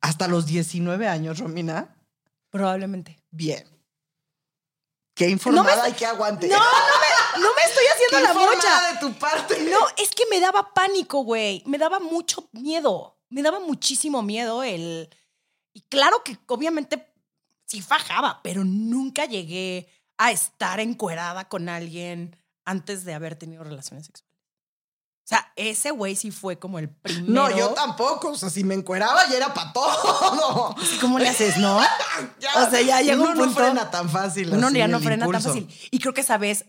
Hasta 0.00 0.28
los 0.28 0.46
19 0.46 1.06
años, 1.08 1.38
Romina. 1.40 1.94
probablemente. 2.50 3.18
Bien. 3.30 3.64
Qué 5.14 5.28
informada 5.28 5.76
No 5.76 5.82
me- 5.84 5.88
y 5.90 5.92
qué 5.92 6.06
aguante. 6.06 6.48
No, 6.48 6.58
no 6.58 6.64
me, 6.64 7.42
no 7.42 7.48
me 7.54 7.62
estoy 7.62 7.84
Qué 8.10 8.16
haciendo 8.16 8.20
la 8.20 8.28
informada 8.32 8.54
mocha. 8.56 8.92
de 8.92 8.98
tu 8.98 9.12
parte. 9.18 9.60
No, 9.70 9.78
es 9.96 10.10
que 10.10 10.24
me 10.30 10.40
daba 10.40 10.74
pánico, 10.74 11.20
güey. 11.22 11.62
Me 11.66 11.78
daba 11.78 12.00
mucho 12.00 12.48
miedo. 12.52 13.18
Me 13.30 13.42
daba 13.42 13.60
muchísimo 13.60 14.22
miedo 14.22 14.62
el... 14.62 15.08
Y 15.72 15.80
claro 15.82 16.22
que 16.24 16.38
obviamente 16.46 17.12
sí 17.66 17.80
fajaba, 17.80 18.40
pero 18.42 18.64
nunca 18.64 19.24
llegué 19.24 19.88
a 20.18 20.30
estar 20.30 20.78
encuerada 20.80 21.48
con 21.48 21.68
alguien 21.68 22.36
antes 22.64 23.04
de 23.04 23.14
haber 23.14 23.34
tenido 23.36 23.64
relaciones 23.64 24.06
sexuales. 24.06 24.23
O 25.24 25.26
sea, 25.26 25.50
ese 25.56 25.90
güey 25.90 26.16
sí 26.16 26.30
fue 26.30 26.58
como 26.58 26.78
el 26.78 26.90
primero. 26.90 27.32
No, 27.32 27.56
yo 27.56 27.70
tampoco. 27.70 28.32
O 28.32 28.36
sea, 28.36 28.50
si 28.50 28.62
me 28.62 28.74
encueraba 28.74 29.26
ya 29.30 29.38
era 29.38 29.54
para 29.54 29.72
todo. 29.72 30.74
Como 31.00 31.18
le 31.18 31.28
haces, 31.28 31.56
¿no? 31.56 31.80
Ya, 32.40 32.50
O 32.66 32.70
sea, 32.70 32.80
ya 32.82 33.00
llega 33.00 33.16
uno 33.20 33.30
un 33.32 33.38
no 33.38 33.44
punto- 33.44 33.60
frena 33.60 33.90
tan 33.90 34.08
fácil. 34.10 34.52
Uno 34.52 34.70
ya 34.70 34.86
no 34.86 35.00
frena 35.00 35.24
impulso. 35.24 35.52
tan 35.52 35.62
fácil. 35.64 35.88
Y 35.90 35.98
creo 35.98 36.12
que 36.14 36.20
esa 36.20 36.36
vez, 36.38 36.66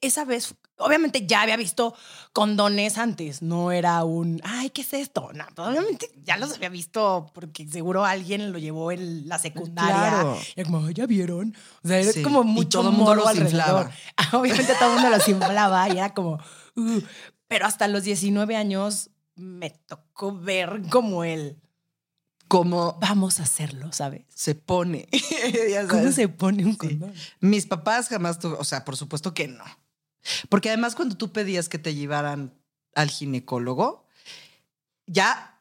esa 0.00 0.24
vez, 0.24 0.54
obviamente 0.78 1.26
ya 1.26 1.42
había 1.42 1.56
visto 1.56 1.94
condones 2.32 2.98
antes. 2.98 3.42
No 3.42 3.70
era 3.70 4.02
un, 4.04 4.40
ay, 4.44 4.70
¿qué 4.70 4.80
es 4.82 4.92
esto? 4.92 5.30
No, 5.32 5.44
obviamente 5.64 6.10
ya 6.24 6.36
los 6.36 6.52
había 6.54 6.68
visto 6.70 7.30
porque 7.32 7.66
seguro 7.68 8.04
alguien 8.04 8.52
lo 8.52 8.58
llevó 8.58 8.90
en 8.92 9.28
la 9.28 9.38
secundaria. 9.38 9.94
Claro. 9.94 10.38
Y 10.56 10.60
era 10.60 10.68
como, 10.70 10.84
"Ay, 10.86 10.94
¿ya 10.94 11.06
vieron? 11.06 11.56
O 11.84 11.88
sea, 11.88 11.98
era 12.00 12.12
Sí. 12.12 12.22
como 12.22 12.42
Y 12.42 12.46
mucho 12.46 12.80
todo 12.80 12.90
el 12.90 12.96
mundo 12.96 13.14
los 13.14 13.26
alrededor. 13.28 13.52
inflaba. 13.52 13.90
Obviamente 14.32 14.74
todo 14.78 14.88
el 14.96 15.00
mundo 15.00 15.16
los 15.16 15.28
inflaba 15.28 15.88
y 15.88 15.92
era 15.92 16.12
como, 16.12 16.38
"Uh". 16.76 17.00
Pero 17.48 17.66
hasta 17.66 17.88
los 17.88 18.04
19 18.04 18.56
años 18.56 19.10
me 19.36 19.70
tocó 19.70 20.36
ver 20.38 20.82
como 20.90 21.24
el, 21.24 21.58
Como 22.48 22.94
vamos 23.00 23.40
a 23.40 23.44
hacerlo, 23.44 23.92
¿sabes? 23.92 24.24
se 24.28 24.54
pone. 24.54 25.08
Ya 25.70 25.86
¿Cómo 25.88 26.10
se 26.12 26.28
pone 26.28 26.64
un 26.64 26.72
Sí. 26.72 26.78
condón? 26.78 27.12
Mis 27.40 27.66
papás 27.66 28.08
jamás 28.08 28.38
tuve, 28.38 28.56
o 28.58 28.64
sea, 28.64 28.84
por 28.84 28.96
supuesto 28.96 29.34
que 29.34 29.48
no. 29.48 29.64
Porque 30.48 30.68
además 30.70 30.94
cuando 30.94 31.16
tú 31.16 31.32
pedías 31.32 31.68
que 31.68 31.78
te 31.78 31.94
llevaran 31.94 32.54
al 32.94 33.10
ginecólogo, 33.10 34.06
ya 35.06 35.58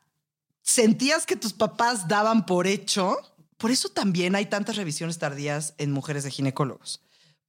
sentías 0.61 1.25
que 1.25 1.35
tus 1.35 1.53
papás 1.53 2.07
daban 2.07 2.45
por 2.45 2.67
hecho. 2.67 3.17
Por 3.57 3.71
eso 3.71 3.89
también 3.89 4.35
hay 4.35 4.45
tantas 4.45 4.75
revisiones 4.77 5.17
tardías 5.19 5.73
en 5.77 5.91
mujeres 5.91 6.23
de 6.23 6.31
ginecólogos. 6.31 7.01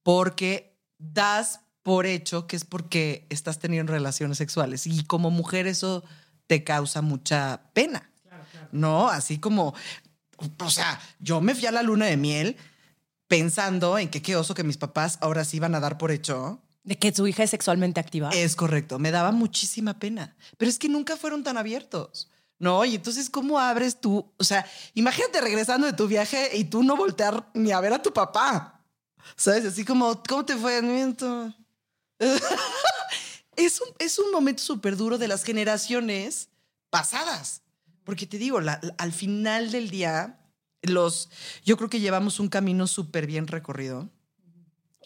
Porque 0.03 0.77
das 0.97 1.61
por 1.85 2.07
hecho 2.07 2.47
que 2.47 2.55
es 2.55 2.65
porque 2.65 3.27
estás 3.29 3.59
teniendo 3.59 3.93
relaciones 3.93 4.39
sexuales. 4.39 4.87
Y 4.87 5.03
como 5.03 5.29
mujer 5.29 5.67
eso 5.67 6.03
te 6.47 6.63
causa 6.63 7.03
mucha 7.03 7.61
pena. 7.73 8.09
¿No? 8.71 9.07
Así 9.07 9.37
como, 9.37 9.75
o 10.57 10.69
sea, 10.71 10.99
yo 11.19 11.41
me 11.41 11.53
fui 11.53 11.67
a 11.67 11.71
la 11.71 11.83
luna 11.83 12.07
de 12.07 12.17
miel 12.17 12.57
pensando 13.27 13.99
en 13.99 14.09
que 14.09 14.23
qué 14.23 14.35
oso 14.35 14.55
que 14.55 14.63
mis 14.63 14.77
papás 14.77 15.19
ahora 15.21 15.45
sí 15.45 15.59
van 15.59 15.75
a 15.75 15.79
dar 15.79 15.99
por 15.99 16.09
hecho. 16.09 16.59
De 16.83 16.97
que 16.97 17.13
su 17.13 17.27
hija 17.27 17.43
es 17.43 17.51
sexualmente 17.51 17.99
activa. 17.99 18.31
Es 18.33 18.55
correcto, 18.55 18.97
me 18.97 19.11
daba 19.11 19.31
muchísima 19.31 19.99
pena, 19.99 20.35
pero 20.57 20.69
es 20.69 20.79
que 20.79 20.89
nunca 20.89 21.15
fueron 21.17 21.43
tan 21.43 21.55
abiertos. 21.55 22.31
No, 22.57 22.83
y 22.83 22.95
entonces, 22.95 23.29
¿cómo 23.29 23.59
abres 23.59 24.01
tú? 24.01 24.33
O 24.37 24.43
sea, 24.43 24.65
imagínate 24.95 25.39
regresando 25.39 25.85
de 25.85 25.93
tu 25.93 26.07
viaje 26.07 26.57
y 26.57 26.63
tú 26.63 26.81
no 26.81 26.97
voltear 26.97 27.47
ni 27.53 27.71
a 27.71 27.79
ver 27.79 27.93
a 27.93 28.01
tu 28.01 28.11
papá. 28.11 28.81
¿Sabes? 29.35 29.65
Así 29.65 29.85
como, 29.85 30.23
¿cómo 30.27 30.45
te 30.45 30.55
fue? 30.55 30.81
Es, 33.57 33.79
un, 33.79 33.87
es 33.99 34.19
un 34.19 34.31
momento 34.31 34.61
súper 34.61 34.97
duro 34.97 35.17
de 35.17 35.29
las 35.29 35.45
generaciones 35.45 36.49
pasadas. 36.89 37.61
Porque 38.03 38.27
te 38.27 38.37
digo, 38.37 38.59
al 38.97 39.13
final 39.13 39.71
del 39.71 39.89
día, 39.89 40.39
los, 40.81 41.29
yo 41.63 41.77
creo 41.77 41.89
que 41.89 41.99
llevamos 41.99 42.39
un 42.39 42.49
camino 42.49 42.85
súper 42.85 43.25
bien 43.27 43.47
recorrido 43.47 44.09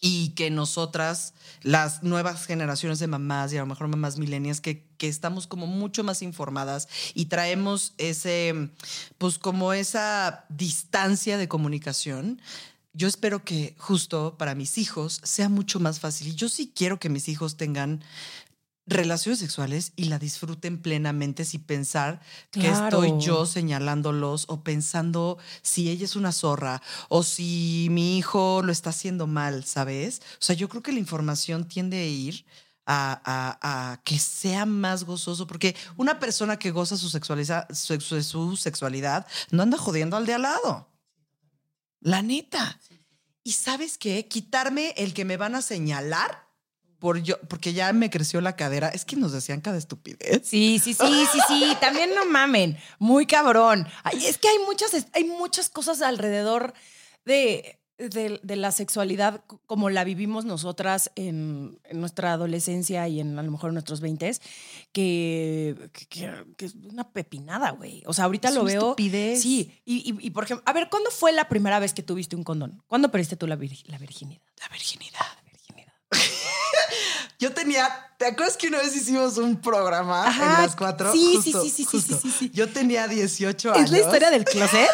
y 0.02 0.30
que 0.30 0.50
nosotras, 0.50 1.34
las 1.62 2.04
nuevas 2.04 2.46
generaciones 2.46 3.00
de 3.00 3.08
mamás 3.08 3.52
y 3.52 3.58
a 3.58 3.62
lo 3.62 3.68
mejor 3.68 3.88
mamás 3.88 4.18
milenias, 4.18 4.62
que, 4.62 4.88
que 4.98 5.08
estamos 5.08 5.48
como 5.48 5.68
mucho 5.68 6.04
más 6.04 6.22
informadas 6.22 6.88
y 7.14 7.26
traemos 7.26 7.94
ese, 7.98 8.70
pues 9.18 9.38
como 9.38 9.74
esa 9.74 10.46
distancia 10.50 11.38
de 11.38 11.48
comunicación. 11.48 12.42
Yo 13.00 13.08
espero 13.08 13.46
que 13.46 13.76
justo 13.78 14.36
para 14.38 14.56
mis 14.56 14.78
hijos 14.78 15.22
sea 15.24 15.48
mucho 15.48 15.80
más 15.80 16.02
fácil. 16.02 16.28
Y 16.28 16.36
yo 16.36 16.50
sí 16.50 16.74
quiero 16.76 17.00
que 17.00 17.08
mis 17.08 17.30
hijos 17.30 17.56
tengan 17.56 18.04
relaciones 18.86 19.40
sexuales 19.40 19.94
y 19.96 20.06
la 20.06 20.20
disfruten 20.20 20.82
plenamente 20.82 21.46
sin 21.46 21.62
pensar 21.64 22.20
que 22.52 22.68
estoy 22.86 23.10
yo 23.22 23.46
señalándolos 23.46 24.46
o 24.50 24.64
pensando 24.64 25.38
si 25.62 25.90
ella 25.90 26.04
es 26.04 26.18
una 26.18 26.34
zorra 26.34 26.82
o 27.08 27.24
si 27.24 27.88
mi 27.92 28.18
hijo 28.18 28.62
lo 28.64 28.72
está 28.74 28.90
haciendo 28.90 29.28
mal, 29.28 29.64
¿sabes? 29.64 30.22
O 30.34 30.44
sea, 30.44 30.56
yo 30.56 30.68
creo 30.68 30.82
que 30.84 30.92
la 30.92 31.00
información 31.00 31.68
tiende 31.70 32.00
a 32.00 32.06
ir 32.06 32.46
a, 32.86 33.22
a- 33.24 33.92
a 33.94 34.02
que 34.04 34.20
sea 34.20 34.66
más 34.66 35.06
gozoso, 35.06 35.46
porque 35.48 35.74
una 35.96 36.20
persona 36.20 36.58
que 36.60 36.72
goza 36.72 36.98
su, 36.98 37.08
sexualiza- 37.10 37.68
su 37.74 38.58
sexualidad 38.58 39.26
no 39.52 39.62
anda 39.64 39.78
jodiendo 39.78 40.18
al 40.18 40.26
de 40.26 40.34
al 40.34 40.42
lado. 40.42 40.89
La 42.02 42.22
neta. 42.22 42.80
Y 43.44 43.54
sabes 43.54 43.98
qué? 43.98 44.28
Quitarme 44.28 44.94
el 44.98 45.14
que 45.14 45.26
me 45.26 45.38
van 45.38 45.56
a 45.56 45.62
señalar 45.62 46.48
por 47.00 47.24
yo, 47.24 47.40
porque 47.48 47.74
ya 47.74 47.92
me 47.94 48.10
creció 48.10 48.42
la 48.42 48.56
cadera. 48.56 48.90
Es 48.90 49.06
que 49.06 49.16
nos 49.16 49.32
decían 49.32 49.62
cada 49.62 49.78
estupidez. 49.78 50.42
Sí, 50.44 50.80
sí, 50.80 50.94
sí, 50.94 51.26
sí, 51.32 51.40
sí. 51.48 51.78
También 51.80 52.14
no 52.14 52.26
mamen. 52.26 52.78
Muy 53.00 53.26
cabrón. 53.26 53.88
Es 54.14 54.38
que 54.38 54.50
hay 54.50 54.60
muchas, 54.66 55.08
hay 55.14 55.24
muchas 55.24 55.70
cosas 55.70 56.02
alrededor 56.02 56.74
de, 57.26 57.79
de, 58.00 58.40
de 58.42 58.56
la 58.56 58.72
sexualidad 58.72 59.44
como 59.66 59.90
la 59.90 60.04
vivimos 60.04 60.46
nosotras 60.46 61.12
en, 61.16 61.80
en 61.84 62.00
nuestra 62.00 62.34
adolescencia 62.34 63.08
y 63.08 63.20
en 63.20 63.38
a 63.38 63.44
lo 63.44 63.52
mejor 63.52 63.70
en 63.70 63.74
nuestros 63.76 64.00
20 64.02 64.32
que, 64.92 65.90
que, 66.10 66.66
es 66.66 66.76
una 66.76 67.12
pepinada, 67.12 67.72
güey. 67.72 68.04
O 68.06 68.14
sea, 68.14 68.26
ahorita 68.26 68.50
Es 68.50 68.56
lo 68.56 68.62
una 68.62 68.72
veo. 68.72 68.82
estupidez. 68.82 69.42
Sí. 69.42 69.72
Y, 69.86 69.98
y- 70.12 70.28
y, 70.28 70.30
por 70.32 70.46
ejemplo, 70.46 70.64
a 70.66 70.74
ver, 70.74 70.90
¿cuándo 70.90 71.12
fue 71.12 71.32
la 71.32 71.48
primera 71.50 71.80
vez 71.80 71.94
que 71.94 72.02
tuviste 72.04 72.36
un 72.36 72.44
condón? 72.44 72.82
¿Cuándo 72.88 73.12
perdiste 73.12 73.36
tú 73.36 73.48
la, 73.48 73.58
vir- 73.58 73.86
la 73.88 73.98
virginidad? 73.98 74.42
La 74.60 74.68
virginidad. 74.70 75.20
La 75.36 75.42
virginidad. 75.52 75.94
Yo 77.40 77.54
tenía, 77.54 77.88
¿te 78.18 78.26
acuerdas 78.26 78.58
que 78.58 78.68
una 78.68 78.80
vez 78.80 78.96
hicimos 78.96 79.38
un 79.38 79.62
programa 79.62 80.28
Ajá, 80.28 80.56
en 80.58 80.62
las 80.64 80.76
cuatro? 80.76 81.12
sí, 81.12 81.40
sí, 81.42 81.54
sí, 81.54 81.70
sí, 81.70 81.86
sí, 81.86 82.02
sí, 82.02 82.14
sí, 82.22 82.32
sí. 82.38 82.52
Yo 82.54 82.68
tenía 82.70 83.08
18 83.08 83.74
años. 83.74 83.86
¿Es 83.86 83.92
la 83.92 84.00
historia 84.00 84.30
del 84.30 84.44
closet? 84.46 84.90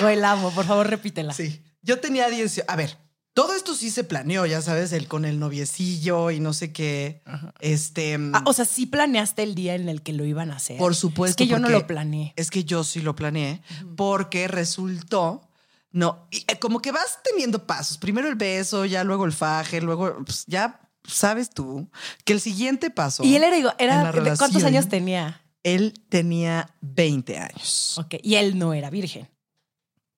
Güey, 0.00 0.16
la 0.16 0.32
amo. 0.32 0.50
Por 0.52 0.64
favor, 0.64 0.86
repítela. 0.88 1.34
Sí. 1.34 1.60
Yo 1.86 2.00
tenía 2.00 2.28
18. 2.28 2.64
A 2.68 2.76
ver, 2.76 2.98
todo 3.32 3.54
esto 3.54 3.74
sí 3.74 3.90
se 3.90 4.02
planeó, 4.02 4.44
ya 4.44 4.60
sabes, 4.60 4.92
el 4.92 5.06
con 5.06 5.24
el 5.24 5.38
noviecillo 5.38 6.32
y 6.32 6.40
no 6.40 6.52
sé 6.52 6.72
qué. 6.72 7.22
Este. 7.60 8.18
Ah, 8.32 8.42
o 8.44 8.52
sea, 8.52 8.64
sí 8.64 8.86
planeaste 8.86 9.44
el 9.44 9.54
día 9.54 9.76
en 9.76 9.88
el 9.88 10.02
que 10.02 10.12
lo 10.12 10.24
iban 10.24 10.50
a 10.50 10.56
hacer. 10.56 10.78
Por 10.78 10.96
supuesto. 10.96 11.44
Es 11.44 11.46
que 11.46 11.46
yo 11.46 11.60
no 11.60 11.68
lo 11.68 11.86
planeé. 11.86 12.32
Es 12.36 12.50
que 12.50 12.64
yo 12.64 12.82
sí 12.82 13.00
lo 13.00 13.14
planeé 13.14 13.62
porque 13.96 14.48
resultó. 14.48 15.48
No, 15.92 16.26
y, 16.30 16.38
eh, 16.48 16.58
como 16.58 16.82
que 16.82 16.90
vas 16.92 17.20
teniendo 17.22 17.66
pasos. 17.66 17.98
Primero 17.98 18.26
el 18.28 18.34
beso, 18.34 18.84
ya 18.84 19.04
luego 19.04 19.24
el 19.24 19.32
faje, 19.32 19.80
luego 19.80 20.24
pues, 20.24 20.44
ya 20.46 20.80
sabes 21.06 21.50
tú 21.50 21.88
que 22.24 22.32
el 22.32 22.40
siguiente 22.40 22.90
paso. 22.90 23.22
Y 23.22 23.36
él 23.36 23.44
era, 23.44 23.76
era 23.78 24.12
¿de 24.12 24.36
¿cuántos 24.36 24.64
años 24.64 24.88
tenía? 24.88 25.40
Él 25.62 25.94
tenía 26.08 26.74
20 26.80 27.38
años. 27.38 27.98
Ok, 27.98 28.16
y 28.22 28.34
él 28.34 28.58
no 28.58 28.72
era 28.74 28.90
virgen. 28.90 29.28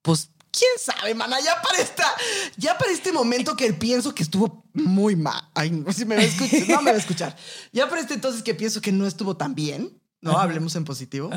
Pues 0.03 0.31
quién 0.50 0.71
sabe, 0.78 1.14
mana, 1.14 1.38
ya 1.40 1.61
para 1.62 1.78
esta, 1.78 2.05
ya 2.57 2.76
para 2.78 2.90
este 2.90 3.12
momento 3.12 3.57
que 3.57 3.73
pienso 3.73 4.14
que 4.14 4.23
estuvo 4.23 4.64
muy 4.75 5.17
mal. 5.17 5.43
Ay, 5.55 5.71
no 5.71 5.93
si 5.93 6.05
me 6.05 6.17
va 6.17 6.23
a 6.23 6.25
escuchar, 6.25 6.69
no 6.69 6.83
me 6.83 6.90
va 6.90 6.97
a 6.97 7.00
escuchar. 7.00 7.37
Ya 7.73 7.88
para 7.88 8.00
este 8.00 8.14
entonces 8.14 8.43
que 8.43 8.55
pienso 8.55 8.81
que 8.81 8.93
no 8.93 9.07
estuvo 9.07 9.37
tan 9.37 9.55
bien, 9.55 10.00
no 10.21 10.38
hablemos 10.38 10.75
en 10.76 10.85
positivo, 10.85 11.31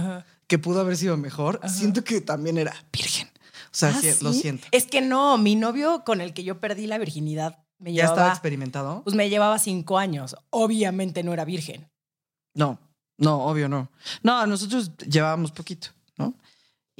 que 0.48 0.58
pudo 0.58 0.82
haber 0.82 0.98
sido 0.98 1.18
mejor. 1.18 1.60
Siento 1.68 2.04
que 2.04 2.22
también 2.22 2.58
era 2.58 2.76
virgen. 2.92 3.28
O 3.74 3.74
sea, 3.74 3.90
¿Ah, 3.90 4.02
lo 4.22 4.34
sí? 4.34 4.42
siento. 4.42 4.68
Es 4.72 4.86
que 4.86 5.00
no, 5.02 5.38
mi 5.38 5.56
novio 5.56 6.04
con 6.04 6.20
el 6.20 6.34
que 6.34 6.44
yo 6.44 6.60
perdí 6.60 6.88
la 6.88 6.98
virginidad 6.98 7.60
me 7.80 7.94
¿Ya 7.94 8.04
llevaba. 8.04 8.16
estaba 8.16 8.32
experimentado? 8.32 9.02
Pues 9.04 9.16
me 9.16 9.30
llevaba 9.30 9.58
cinco 9.60 9.98
años. 9.98 10.36
Obviamente 10.50 11.24
no 11.24 11.32
era 11.32 11.46
virgen. 11.46 11.90
No, 12.54 12.80
no, 13.18 13.46
obvio 13.46 13.70
no. 13.70 13.90
No, 14.24 14.46
nosotros 14.46 14.92
llevábamos 14.98 15.52
poquito, 15.52 15.88
¿no? 16.18 16.34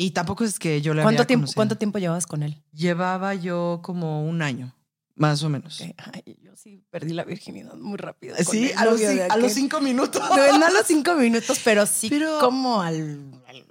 Y 0.02 0.12
tampoco 0.12 0.44
es 0.44 0.58
que 0.58 0.82
yo 0.82 0.94
le 0.94 1.04
¿Cuánto 1.04 1.22
había 1.22 1.28
tiempo, 1.28 1.42
conocido. 1.44 1.56
¿Cuánto 1.56 1.78
tiempo 1.78 2.00
llevabas 2.00 2.26
con 2.26 2.42
él? 2.44 2.62
Llevaba 2.74 3.36
yo 3.36 3.82
como 3.84 4.26
un 4.26 4.42
año, 4.42 4.76
más 5.16 5.44
o 5.44 5.50
menos. 5.50 5.80
Ay, 5.82 6.38
yo 6.42 6.56
sí 6.56 6.84
perdí 6.90 7.14
la 7.14 7.24
virginidad 7.24 7.76
muy 7.76 7.98
rápido. 7.98 8.36
Sí, 8.38 8.72
a 8.76 8.86
los, 8.86 9.00
a 9.02 9.50
cinco 9.50 9.80
minutos. 9.82 10.22
No, 10.28 10.58
no 10.58 10.66
a 10.66 10.72
los 10.72 10.88
cinco 10.88 11.14
minutos, 11.16 11.60
pero 11.64 11.86
sí 11.86 12.10
Pero- 12.10 12.40
como 12.40 12.82
al, 12.82 13.32
al- 13.48 13.66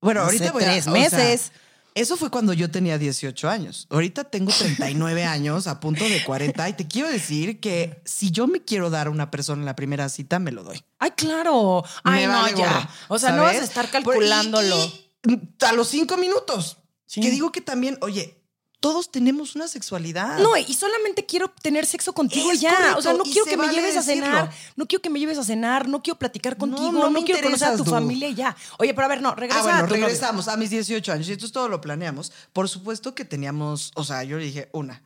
Bueno, 0.00 0.20
no 0.20 0.26
ahorita 0.26 0.46
sé, 0.46 0.50
voy 0.52 0.62
a- 0.62 0.66
tres 0.66 0.86
o 0.86 0.90
sea, 0.92 1.00
meses. 1.02 1.52
eso 1.94 2.16
fue 2.16 2.30
cuando 2.30 2.54
yo 2.54 2.70
tenía 2.70 2.96
18 2.96 3.50
años. 3.50 3.86
Ahorita 3.90 4.24
tengo 4.24 4.50
39 4.58 5.24
años, 5.24 5.66
a 5.66 5.78
punto 5.80 6.04
de 6.08 6.24
40. 6.24 6.66
Y 6.70 6.72
te 6.72 6.86
quiero 6.88 7.08
decir 7.10 7.60
que 7.60 8.00
si 8.06 8.30
yo 8.30 8.46
me 8.46 8.62
quiero 8.64 8.88
dar 8.88 9.08
a 9.08 9.10
una 9.10 9.30
persona 9.30 9.60
en 9.60 9.66
la 9.66 9.76
primera 9.76 10.08
cita, 10.08 10.38
me 10.38 10.52
lo 10.52 10.64
doy. 10.64 10.82
Ay, 10.98 11.10
claro. 11.10 11.84
Ay, 12.04 12.22
Me 12.26 12.32
no, 12.32 12.40
vale 12.40 12.56
ya. 12.56 12.72
gorro, 12.72 12.88
o 13.08 13.18
sea, 13.18 13.32
no 13.32 13.42
vas 13.42 13.56
a 13.56 13.64
estar 13.64 13.84
Por- 13.90 14.00
y- 14.00 14.04
calculándolo. 14.04 14.76
y 14.78 15.09
a 15.60 15.72
los 15.72 15.88
cinco 15.88 16.16
minutos. 16.16 16.78
Sí. 17.06 17.20
Que 17.20 17.30
digo 17.30 17.50
que 17.52 17.60
también, 17.60 17.98
oye, 18.02 18.36
todos 18.78 19.10
tenemos 19.10 19.56
una 19.56 19.68
sexualidad. 19.68 20.38
No, 20.38 20.56
y 20.56 20.72
solamente 20.72 21.26
quiero 21.26 21.50
tener 21.62 21.84
sexo 21.84 22.14
contigo 22.14 22.50
Es 22.50 22.60
ya. 22.60 22.74
correcto, 22.74 22.98
o 22.98 23.02
sea, 23.02 23.12
no 23.12 23.24
quiero 23.24 23.44
se 23.44 23.50
que 23.50 23.56
me 23.58 23.68
lleves 23.68 23.96
a 23.96 24.02
cenar. 24.02 24.50
No 24.76 24.86
quiero 24.86 25.02
que 25.02 25.10
me 25.10 25.18
lleves 25.18 25.36
a 25.36 25.44
cenar. 25.44 25.86
No 25.88 26.02
quiero 26.02 26.18
platicar 26.18 26.56
contigo. 26.56 26.90
No, 26.92 27.00
no 27.00 27.10
me 27.10 27.22
quiero 27.24 27.42
conocer 27.42 27.68
a 27.68 27.76
tu 27.76 27.84
Du. 27.84 27.90
familia 27.90 28.30
ya. 28.30 28.56
Oye, 28.78 28.94
pero 28.94 29.04
a 29.04 29.08
ver, 29.08 29.20
no, 29.20 29.34
regresa 29.34 29.60
Ah, 29.60 29.62
bueno, 29.64 29.78
a 29.78 29.82
tu 29.82 29.88
novio. 29.88 30.06
regresamos 30.06 30.48
a 30.48 30.56
mis 30.56 30.70
18 30.70 31.12
años 31.12 31.28
y 31.28 31.32
entonces 31.32 31.52
todo 31.52 31.68
lo 31.68 31.80
planeamos. 31.80 32.32
Por 32.52 32.68
supuesto 32.70 33.14
que 33.14 33.24
teníamos, 33.26 33.90
o 33.96 34.04
sea, 34.04 34.24
yo 34.24 34.38
le 34.38 34.44
dije, 34.44 34.70
una, 34.72 35.02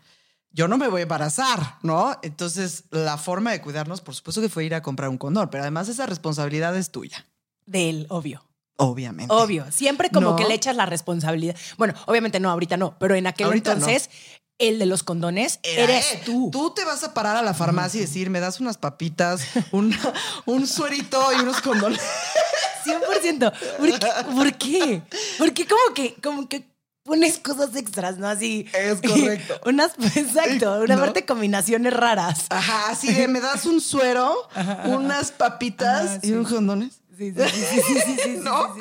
yo 0.53 0.69
no 0.69 0.79
me 0.79 0.87
voy 0.87 1.01
a 1.01 1.03
embarazar, 1.03 1.79
¿no? 1.83 2.17
Entonces, 2.23 2.85
la 2.91 3.19
forma 3.19 3.51
de 3.51 3.61
cuidarnos, 3.61 4.03
por 4.03 4.15
supuesto 4.15 4.41
que 4.41 4.49
fue 4.49 4.65
ir 4.67 4.75
a 4.77 4.83
comprar 4.83 5.09
un 5.09 5.19
condón, 5.19 5.49
pero 5.51 5.65
además 5.65 5.89
esa 5.89 6.07
responsabilidad 6.07 6.77
es 6.77 6.93
tuya, 6.93 7.27
De 7.67 7.91
él, 7.91 8.07
obvio. 8.09 8.45
Obviamente. 8.77 9.33
Obvio. 9.35 9.67
Siempre 9.71 10.11
como 10.11 10.31
No. 10.31 10.37
que 10.37 10.45
le 10.45 10.55
echas 10.55 10.77
la 10.77 10.87
responsabilidad. 10.87 11.57
Bueno, 11.79 11.95
obviamente 12.07 12.41
no, 12.41 12.51
ahorita 12.51 12.77
no, 12.77 12.97
pero 12.99 13.15
en 13.15 13.27
aquel 13.27 13.47
Ahorita 13.47 13.75
no. 13.75 13.81
entonces, 13.81 14.11
el 14.59 14.79
de 14.79 14.87
los 14.87 15.03
condones 15.03 15.59
Era 15.65 15.85
eres 15.85 16.23
tú. 16.25 16.49
Tú 16.53 16.73
te 16.75 16.85
vas 16.85 17.03
a 17.03 17.13
parar 17.15 17.37
a 17.37 17.43
la 17.43 17.55
farmacia 17.55 17.99
y 17.99 18.03
decir, 18.03 18.31
me 18.31 18.39
das 18.41 18.61
unas 18.61 18.79
papitas, 18.79 19.43
un, 19.73 19.97
un 20.47 20.67
suerito 20.67 21.21
y 21.37 21.43
unos 21.43 21.61
condones. 21.61 22.01
100%. 22.85 23.53
¿Por 23.79 23.99
qué? 23.99 24.23
¿Por 24.35 24.53
qué? 24.59 25.03
Porque 25.39 25.67
como 25.67 25.95
que, 25.95 26.15
como 26.23 26.49
que 26.49 26.69
pones 27.03 27.39
cosas 27.39 27.75
extras, 27.77 28.19
¿no? 28.19 28.29
Así. 28.29 28.67
Es 28.75 29.01
correcto. 29.07 29.61
Unas, 29.67 29.93
exacto, 30.17 30.81
una 30.83 30.95
¿No? 30.97 31.01
parte 31.03 31.21
de 31.21 31.27
combinaciones 31.27 31.93
raras. 31.93 32.47
Ajá, 32.51 32.91
así 32.91 33.13
de, 33.13 33.27
me 33.29 33.41
das 33.41 33.65
un 33.67 33.81
suero, 33.81 34.35
unas 34.85 35.33
papitas 35.33 36.11
Ajá, 36.11 36.21
y 36.23 36.33
unos 36.33 36.53
condones. 36.53 37.01
Sí, 37.17 37.33
sí, 37.33 38.01
sí, 38.05 38.17
sí, 38.23 38.37
¿No? 38.43 38.75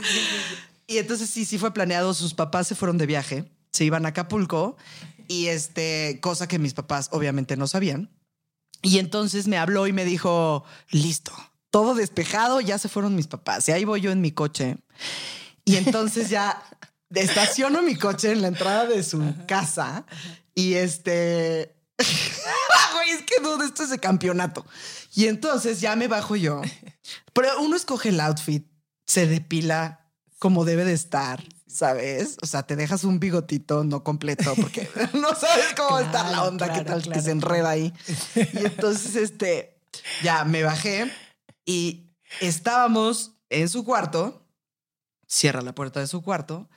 Y 0.87 0.97
entonces 0.97 1.29
sí, 1.29 1.45
sí 1.45 1.57
fue 1.57 1.73
planeado. 1.73 2.13
Sus 2.13 2.33
papás 2.33 2.67
se 2.67 2.75
fueron 2.75 2.97
de 2.97 3.05
viaje, 3.05 3.45
se 3.71 3.85
iban 3.85 4.05
a 4.05 4.09
Acapulco 4.09 4.77
y 5.27 5.47
este, 5.47 6.19
cosa 6.21 6.47
que 6.47 6.59
mis 6.59 6.73
papás 6.73 7.09
obviamente 7.11 7.57
no 7.57 7.67
sabían. 7.67 8.09
Y 8.81 8.99
entonces 8.99 9.47
me 9.47 9.57
habló 9.57 9.87
y 9.87 9.93
me 9.93 10.03
dijo, 10.03 10.65
listo, 10.89 11.31
todo 11.69 11.95
despejado, 11.95 12.59
ya 12.59 12.77
se 12.77 12.89
fueron 12.89 13.15
mis 13.15 13.27
papás. 13.27 13.67
Y 13.69 13.71
ahí 13.71 13.85
voy 13.85 14.01
yo 14.01 14.11
en 14.11 14.21
mi 14.21 14.31
coche. 14.31 14.77
Y 15.63 15.77
entonces 15.77 16.29
ya 16.29 16.61
estaciono 17.09 17.81
mi 17.81 17.95
coche 17.95 18.31
en 18.31 18.41
la 18.41 18.49
entrada 18.49 18.85
de 18.85 19.03
su 19.03 19.21
casa 19.47 20.05
y 20.53 20.73
este... 20.73 21.75
Güey, 22.93 23.09
es 23.09 23.23
que 23.23 23.41
dudo, 23.41 23.63
esto 23.63 23.83
es 23.83 23.89
de 23.89 23.99
campeonato. 23.99 24.65
Y 25.15 25.27
entonces 25.27 25.79
ya 25.81 25.95
me 25.95 26.07
bajo 26.07 26.35
yo. 26.35 26.61
Pero 27.33 27.61
uno 27.61 27.75
escoge 27.75 28.09
el 28.09 28.19
outfit, 28.19 28.67
se 29.05 29.27
depila 29.27 30.11
como 30.39 30.65
debe 30.65 30.85
de 30.85 30.93
estar, 30.93 31.43
¿sabes? 31.67 32.37
O 32.41 32.45
sea, 32.45 32.63
te 32.63 32.75
dejas 32.75 33.03
un 33.03 33.19
bigotito 33.19 33.83
no 33.83 34.03
completo 34.03 34.53
porque 34.55 34.89
no 35.13 35.33
sabes 35.35 35.73
cómo 35.75 35.97
a 35.97 36.01
estar 36.01 36.25
la 36.25 36.31
Claro, 36.31 36.47
onda, 36.47 36.67
qué 36.67 36.83
claro, 36.83 36.87
tal 36.87 37.01
que 37.03 37.09
claro, 37.09 37.21
se 37.21 37.31
enreda 37.31 37.69
ahí. 37.69 37.93
Y 38.35 38.65
entonces, 38.65 39.15
este, 39.15 39.79
ya 40.21 40.43
me 40.45 40.63
bajé 40.63 41.11
y 41.65 42.11
estábamos 42.41 43.37
en 43.49 43.69
su 43.69 43.85
cuarto, 43.85 44.45
cierra 45.27 45.61
la 45.61 45.75
puerta 45.75 45.99
de 45.99 46.07
su 46.07 46.21
cuarto 46.21 46.69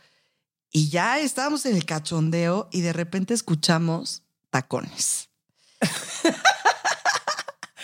y 0.70 0.90
ya 0.90 1.18
estábamos 1.18 1.64
en 1.66 1.74
el 1.74 1.86
cachondeo 1.86 2.68
y 2.70 2.82
de 2.82 2.92
repente 2.92 3.34
escuchamos 3.34 4.22
tacones. 4.50 5.30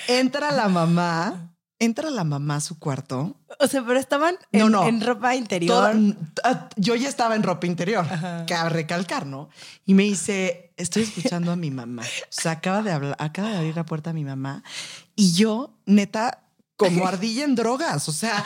Entra 0.08 0.52
la 0.52 0.68
mamá, 0.68 1.54
entra 1.78 2.10
la 2.10 2.24
mamá 2.24 2.56
a 2.56 2.60
su 2.60 2.78
cuarto. 2.78 3.36
O 3.58 3.66
sea, 3.68 3.84
pero 3.86 3.98
estaban 3.98 4.36
No, 4.52 4.66
en, 4.66 4.72
no. 4.72 4.86
en 4.88 5.00
ropa 5.00 5.34
interior. 5.34 5.92
Toda- 5.92 6.16
ah, 6.44 6.68
yo 6.76 6.94
ya 6.94 7.08
estaba 7.08 7.34
en 7.36 7.42
ropa 7.42 7.66
interior, 7.66 8.06
que 8.46 8.54
a 8.54 8.68
recalcar, 8.68 9.26
¿no? 9.26 9.48
Y 9.84 9.94
me 9.94 10.04
dice, 10.04 10.72
estoy 10.76 11.02
escuchando 11.04 11.52
a 11.52 11.56
mi 11.56 11.70
mamá. 11.70 12.02
O 12.02 12.26
sea, 12.30 12.52
acaba 12.52 12.82
de 12.82 12.92
hablar, 12.92 13.16
acaba 13.18 13.50
de 13.50 13.56
abrir 13.58 13.76
la 13.76 13.84
puerta 13.84 14.10
a 14.10 14.12
mi 14.12 14.24
mamá. 14.24 14.62
Y 15.14 15.32
yo, 15.34 15.74
neta, 15.86 16.38
como 16.76 17.06
ardilla 17.06 17.44
en 17.44 17.54
drogas. 17.54 18.08
O 18.08 18.12
sea, 18.12 18.42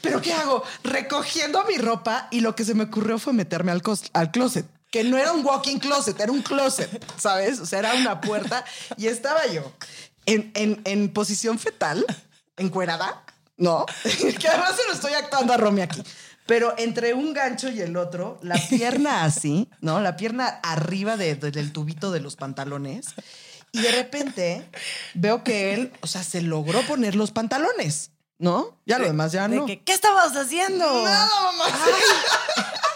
¿pero 0.00 0.22
qué 0.22 0.32
hago? 0.32 0.62
Recogiendo 0.84 1.64
mi 1.68 1.76
ropa 1.78 2.28
y 2.30 2.40
lo 2.40 2.54
que 2.54 2.64
se 2.64 2.74
me 2.74 2.84
ocurrió 2.84 3.18
fue 3.18 3.32
meterme 3.32 3.72
al, 3.72 3.82
al 4.12 4.30
closet. 4.30 4.66
Que 4.90 5.02
no 5.04 5.18
era 5.18 5.32
un 5.32 5.44
walking 5.44 5.78
closet, 5.78 6.18
era 6.20 6.30
un 6.32 6.40
closet, 6.42 7.04
¿sabes? 7.18 7.58
O 7.60 7.66
sea, 7.66 7.80
era 7.80 7.94
una 7.94 8.20
puerta 8.20 8.64
y 8.96 9.08
estaba 9.08 9.44
yo 9.48 9.70
en, 10.26 10.50
en, 10.54 10.80
en 10.84 11.12
posición 11.12 11.58
fetal, 11.58 12.04
encuerada, 12.56 13.24
¿no? 13.56 13.86
que 14.40 14.48
además 14.48 14.76
se 14.76 14.86
lo 14.86 14.92
estoy 14.92 15.12
actuando 15.14 15.52
a 15.52 15.56
Romy 15.56 15.82
aquí. 15.82 16.02
Pero 16.46 16.74
entre 16.78 17.12
un 17.14 17.32
gancho 17.32 17.68
y 17.70 17.80
el 17.80 17.96
otro, 17.96 18.38
la 18.42 18.56
pierna 18.68 19.24
así, 19.24 19.68
¿no? 19.80 20.00
La 20.00 20.16
pierna 20.16 20.60
arriba 20.62 21.16
de- 21.16 21.34
de- 21.34 21.50
del 21.50 21.72
tubito 21.72 22.12
de 22.12 22.20
los 22.20 22.36
pantalones. 22.36 23.06
Y 23.72 23.80
de 23.80 23.90
repente 23.90 24.70
veo 25.14 25.42
que 25.42 25.74
él, 25.74 25.92
o 26.02 26.06
sea, 26.06 26.22
se 26.22 26.40
logró 26.42 26.82
poner 26.86 27.16
los 27.16 27.32
pantalones, 27.32 28.12
¿no? 28.38 28.78
Ya 28.86 28.98
lo 28.98 29.06
demás 29.06 29.32
ya 29.32 29.48
De 29.48 29.56
no. 29.56 29.66
que, 29.66 29.82
¿Qué 29.82 29.92
estabas 29.92 30.36
haciendo? 30.36 30.86
Nada, 31.04 31.28
mamá. 31.52 31.64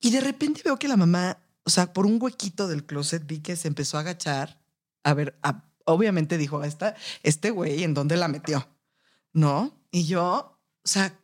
y 0.00 0.10
de 0.10 0.20
repente 0.20 0.62
veo 0.64 0.78
que 0.78 0.88
la 0.88 0.96
mamá, 0.96 1.38
o 1.64 1.70
sea, 1.70 1.92
por 1.92 2.06
un 2.06 2.18
huequito 2.20 2.66
del 2.66 2.84
closet 2.86 3.26
vi 3.26 3.40
que 3.40 3.56
se 3.56 3.68
empezó 3.68 3.98
a 3.98 4.00
agachar. 4.00 4.58
A 5.04 5.14
ver, 5.14 5.38
a- 5.42 5.62
obviamente 5.92 6.38
dijo, 6.38 6.62
esta, 6.64 6.94
este 7.22 7.50
güey, 7.50 7.84
¿en 7.84 7.94
dónde 7.94 8.16
la 8.16 8.28
metió? 8.28 8.68
¿No? 9.32 9.72
Y 9.90 10.06
yo, 10.06 10.58
o 10.84 10.88
sea, 10.88 11.14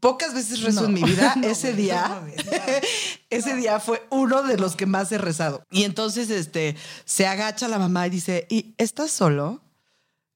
pocas 0.00 0.34
veces 0.34 0.62
rezo 0.62 0.82
No. 0.82 0.86
en 0.88 0.94
mi 0.94 1.02
vida. 1.02 1.34
No, 1.36 1.48
ese 1.48 1.72
güey, 1.72 1.82
día, 1.84 2.08
no 2.08 2.26
ese 3.30 3.54
día 3.56 3.80
fue 3.80 4.06
uno 4.10 4.42
de 4.42 4.56
los 4.58 4.76
que 4.76 4.86
más 4.86 5.10
he 5.12 5.18
rezado. 5.18 5.62
Y 5.70 5.84
entonces, 5.84 6.30
este, 6.30 6.76
se 7.04 7.26
agacha 7.26 7.68
la 7.68 7.78
mamá 7.78 8.06
y 8.06 8.10
dice, 8.10 8.46
¿y 8.48 8.74
estás 8.78 9.10
solo? 9.10 9.60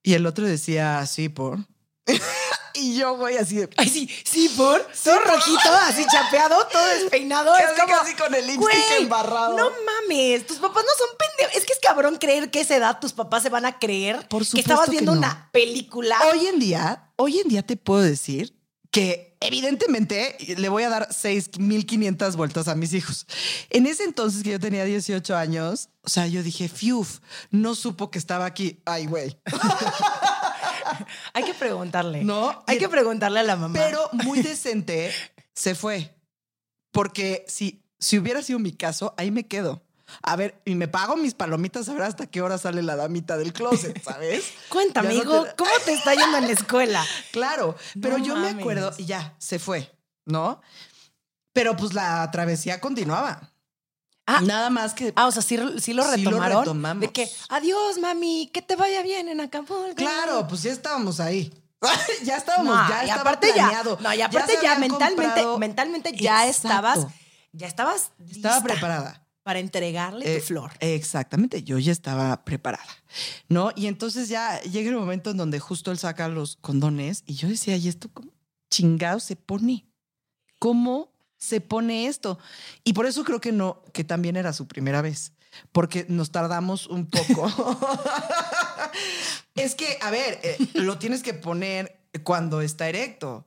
Y 0.02 0.14
el 0.14 0.26
otro 0.26 0.46
decía, 0.46 1.04
sí, 1.06 1.28
por. 1.28 1.58
y 2.74 2.96
yo 2.96 3.16
voy 3.16 3.36
así 3.36 3.56
de... 3.56 3.70
Ay, 3.76 3.88
sí, 3.88 4.08
sí, 4.24 4.48
por. 4.56 4.80
todo 5.02 5.18
rojito, 5.20 5.72
así 5.88 6.04
chapeado, 6.10 6.66
todo 6.70 6.86
despeinado. 6.86 7.54
es 7.56 7.64
Casi, 7.64 7.80
como, 7.80 7.92
casi 7.98 8.14
con 8.14 8.34
el 8.34 8.46
lipstick 8.46 8.60
güey, 8.60 9.02
embarrado. 9.02 9.56
No 9.56 9.70
mames, 9.70 10.46
tus 10.46 10.58
papás 10.58 10.84
no 10.84 11.06
son 11.06 11.16
pendejos. 11.16 11.56
Es 11.56 11.66
que 11.66 11.72
es 11.72 11.78
cabrón 11.80 12.16
creer 12.18 12.50
que 12.50 12.60
a 12.60 12.62
esa 12.62 12.76
edad 12.76 13.00
tus 13.00 13.12
papás 13.12 13.42
se 13.42 13.48
van 13.48 13.66
a 13.66 13.78
creer 13.78 14.26
Por 14.28 14.46
que 14.46 14.60
estabas 14.60 14.86
que 14.86 14.92
viendo 14.92 15.12
no. 15.12 15.18
una 15.18 15.50
película. 15.52 16.18
Hoy 16.32 16.46
en 16.46 16.58
día, 16.58 17.10
hoy 17.16 17.38
en 17.38 17.48
día 17.48 17.62
te 17.62 17.76
puedo 17.76 18.00
decir 18.00 18.54
que 18.90 19.36
evidentemente 19.40 20.36
le 20.56 20.68
voy 20.68 20.82
a 20.82 20.90
dar 20.90 21.08
6.500 21.08 22.36
vueltas 22.36 22.68
a 22.68 22.74
mis 22.74 22.92
hijos. 22.92 23.26
En 23.70 23.86
ese 23.86 24.04
entonces 24.04 24.42
que 24.42 24.50
yo 24.50 24.60
tenía 24.60 24.84
18 24.84 25.34
años, 25.34 25.88
o 26.02 26.08
sea, 26.08 26.26
yo 26.26 26.42
dije, 26.42 26.68
fiuf, 26.68 27.20
no 27.50 27.74
supo 27.74 28.10
que 28.10 28.18
estaba 28.18 28.44
aquí. 28.44 28.80
Ay, 28.84 29.06
güey. 29.06 29.38
Hay 31.34 31.44
que 31.44 31.54
preguntarle. 31.54 32.24
No, 32.24 32.62
Hay 32.66 32.78
que 32.78 32.88
preguntarle 32.88 33.40
a 33.40 33.42
la 33.44 33.56
mamá. 33.56 33.74
Pero 33.78 34.08
muy 34.12 34.42
decente 34.42 35.12
se 35.54 35.74
fue. 35.74 36.14
Porque 36.90 37.44
si, 37.48 37.82
si 37.98 38.18
hubiera 38.18 38.42
sido 38.42 38.58
mi 38.58 38.72
caso, 38.72 39.14
ahí 39.16 39.30
me 39.30 39.46
quedo. 39.46 39.82
A 40.22 40.36
ver, 40.36 40.60
y 40.66 40.74
me 40.74 40.88
pago 40.88 41.16
mis 41.16 41.32
palomitas 41.32 41.88
a 41.88 41.94
ver 41.94 42.02
hasta 42.02 42.26
qué 42.26 42.42
hora 42.42 42.58
sale 42.58 42.82
la 42.82 42.96
damita 42.96 43.38
del 43.38 43.54
closet, 43.54 44.02
¿sabes? 44.04 44.44
Cuéntame, 44.68 45.08
Ya 45.16 45.24
no 45.24 45.30
amigo, 45.32 45.44
te- 45.46 45.54
¿cómo 45.56 45.70
te 45.86 45.92
está 45.94 46.14
yendo 46.14 46.36
en 46.38 46.46
la 46.48 46.52
escuela? 46.52 47.04
Claro, 47.32 47.76
pero 48.00 48.18
No 48.18 48.24
yo 48.26 48.36
me 48.36 48.48
acuerdo 48.50 48.92
y 48.98 49.06
ya, 49.06 49.34
se 49.38 49.58
fue, 49.58 49.90
¿no? 50.26 50.60
Pero 51.54 51.76
pues 51.76 51.94
la 51.94 52.30
travesía 52.30 52.80
continuaba. 52.80 53.51
Ah, 54.26 54.40
Nada 54.40 54.70
más 54.70 54.94
que. 54.94 55.12
Ah, 55.16 55.26
o 55.26 55.32
sea, 55.32 55.42
sí, 55.42 55.56
sí 55.80 55.92
lo 55.92 56.04
Sí 56.04 56.22
lo 56.22 56.30
retomaron. 56.30 56.58
retomamos. 56.60 57.00
de 57.00 57.08
que, 57.12 57.28
adiós, 57.48 57.98
mami, 57.98 58.50
que 58.52 58.62
te 58.62 58.76
vaya 58.76 59.02
bien 59.02 59.28
en 59.28 59.40
Acapulco. 59.40 59.94
Claro, 59.96 60.46
pues 60.48 60.62
ya 60.62 60.70
estábamos 60.72 61.18
ahí. 61.20 61.52
ya 62.24 62.36
estábamos, 62.36 62.74
No, 62.76 62.88
ya 62.88 62.98
y 63.04 63.08
estaba 63.10 63.20
aparte 63.22 63.52
planeado. 63.52 63.96
ya, 63.98 64.02
no, 64.02 64.14
y 64.14 64.18
Ya 64.18 64.26
aparte 64.26 64.52
ya, 64.52 64.58
habían 64.58 64.80
mentalmente, 64.80 65.24
comprado- 65.24 65.58
mentalmente 65.58 66.12
ya 66.12 66.46
Exacto. 66.46 66.68
estabas, 66.68 67.06
ya 67.52 67.66
estabas 67.66 68.12
Estaba 68.30 68.54
lista 68.56 68.62
preparada. 68.62 69.26
para 69.42 69.58
entregarle 69.58 70.32
Eh, 70.36 70.38
tu 70.38 70.46
flor. 70.46 70.70
Exactamente, 70.78 71.64
yo 71.64 71.78
ya 71.80 71.90
estaba 71.90 72.44
preparada, 72.44 72.86
¿no? 73.48 73.72
Y 73.74 73.88
entonces 73.88 74.28
ya 74.28 74.60
llega 74.62 74.90
el 74.90 74.96
momento 74.96 75.30
en 75.30 75.36
donde 75.38 75.58
justo 75.58 75.90
él 75.90 75.98
saca 75.98 76.28
los 76.28 76.54
condones 76.56 77.24
y 77.26 77.34
yo 77.34 77.48
decía, 77.48 77.76
¿y 77.76 77.88
esto 77.88 78.08
cómo 78.14 78.30
chingado 78.70 79.18
se 79.18 79.34
pone? 79.34 79.84
¿Cómo 80.60 81.11
se 81.42 81.60
pone 81.60 82.06
esto? 82.06 82.38
Y 82.84 82.92
por 82.92 83.06
eso 83.06 83.24
creo 83.24 83.40
que 83.40 83.50
no, 83.50 83.82
que 83.92 84.04
también 84.04 84.36
era 84.36 84.52
su 84.52 84.68
primera 84.68 85.02
vez, 85.02 85.32
porque 85.72 86.06
nos 86.08 86.30
tardamos 86.30 86.86
un 86.86 87.06
poco. 87.06 87.48
es 89.56 89.74
que, 89.74 89.98
a 90.00 90.12
ver, 90.12 90.38
eh, 90.44 90.56
lo 90.74 90.98
tienes 90.98 91.24
que 91.24 91.34
poner 91.34 92.06
cuando 92.22 92.60
está 92.60 92.88
erecto. 92.88 93.44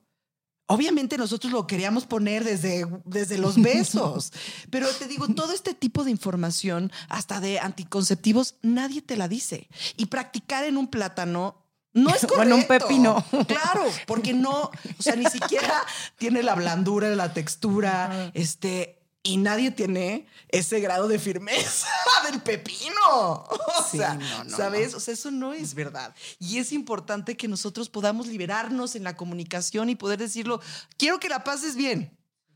Obviamente 0.68 1.18
nosotros 1.18 1.54
lo 1.54 1.68
queríamos 1.68 2.06
poner 2.06 2.44
desde, 2.44 2.86
desde 3.06 3.38
los 3.38 3.62
besos, 3.62 4.34
pero 4.72 4.90
te 4.90 5.08
digo, 5.08 5.30
todo 5.30 5.54
este 5.54 5.74
tipo 5.74 6.04
de 6.04 6.12
información, 6.12 6.92
hasta 7.08 7.40
de 7.40 7.60
anticonceptivos, 7.60 8.56
nadie 8.62 9.02
te 9.02 9.16
la 9.16 9.30
dice. 9.30 9.70
Y 9.96 10.08
practicar 10.08 10.66
en 10.66 10.76
un 10.76 10.88
plátano 10.88 11.65
no 11.96 12.10
es 12.12 12.22
correcto. 12.22 12.36
Bueno, 12.36 12.56
un 12.58 12.68
pepino. 12.68 13.26
Claro, 13.48 13.86
porque 14.06 14.34
no, 14.34 14.70
o 15.00 15.02
sea, 15.02 15.16
ni 15.16 15.26
siquiera 15.26 15.84
tiene 16.18 16.44
la 16.44 16.54
blandura, 16.54 17.10
la 17.16 17.34
textura, 17.34 18.30
este, 18.36 19.02
y 19.24 19.38
nadie 19.38 19.72
tiene 19.72 20.28
ese 20.50 20.80
grado 20.82 21.08
de 21.08 21.18
firmeza 21.18 21.88
del 22.32 22.42
pepino. 22.42 22.94
O 23.10 23.58
Sí, 23.90 23.98
sea, 23.98 24.14
no, 24.14 24.44
no, 24.44 24.56
¿sabes? 24.56 24.94
O 24.94 25.00
sea, 25.00 25.14
eso 25.16 25.32
no 25.32 25.54
es 25.54 25.74
verdad. 25.74 26.14
Y 26.38 26.60
es 26.60 26.72
importante 26.72 27.36
que 27.36 27.48
nosotros 27.48 27.90
podamos 27.90 28.28
liberarnos 28.28 28.96
en 28.96 29.04
la 29.04 29.16
comunicación 29.18 29.90
y 29.90 29.96
poder 29.96 30.20
decirlo, 30.20 30.62
quiero 30.98 31.20
que 31.20 31.30
la 31.30 31.44
pases 31.44 31.76
bien, 31.76 32.16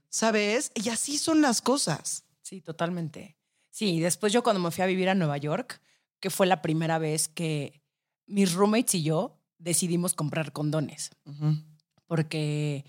¿sabes? 0.09 0.71
Y 0.75 0.89
así 0.89 1.17
son 1.17 1.41
las 1.41 1.61
cosas. 1.61 2.25
Sí, 2.41 2.61
totalmente. 2.61 3.35
Sí, 3.71 3.99
después 3.99 4.33
yo 4.33 4.43
cuando 4.43 4.59
me 4.59 4.71
fui 4.71 4.83
a 4.83 4.87
vivir 4.87 5.07
a 5.09 5.15
Nueva 5.15 5.37
York, 5.37 5.81
que 6.19 6.29
fue 6.29 6.45
la 6.45 6.61
primera 6.61 6.97
vez 6.99 7.29
que 7.29 7.81
mis 8.29 8.53
roommates 8.53 8.95
y 8.95 9.03
yo 9.03 9.37
decidimos 9.57 10.13
comprar 10.13 10.53
condones, 10.53 11.11
porque 12.07 12.85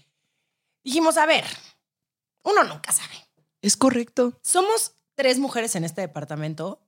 dijimos, 0.85 1.16
a 1.16 1.26
ver, 1.26 1.44
uno 2.44 2.64
nunca 2.64 2.92
sabe. 2.92 3.14
Es 3.62 3.76
correcto. 3.76 4.38
Somos 4.42 4.92
tres 5.14 5.38
mujeres 5.38 5.74
en 5.74 5.85
este 5.85 6.00
departamento, 6.00 6.81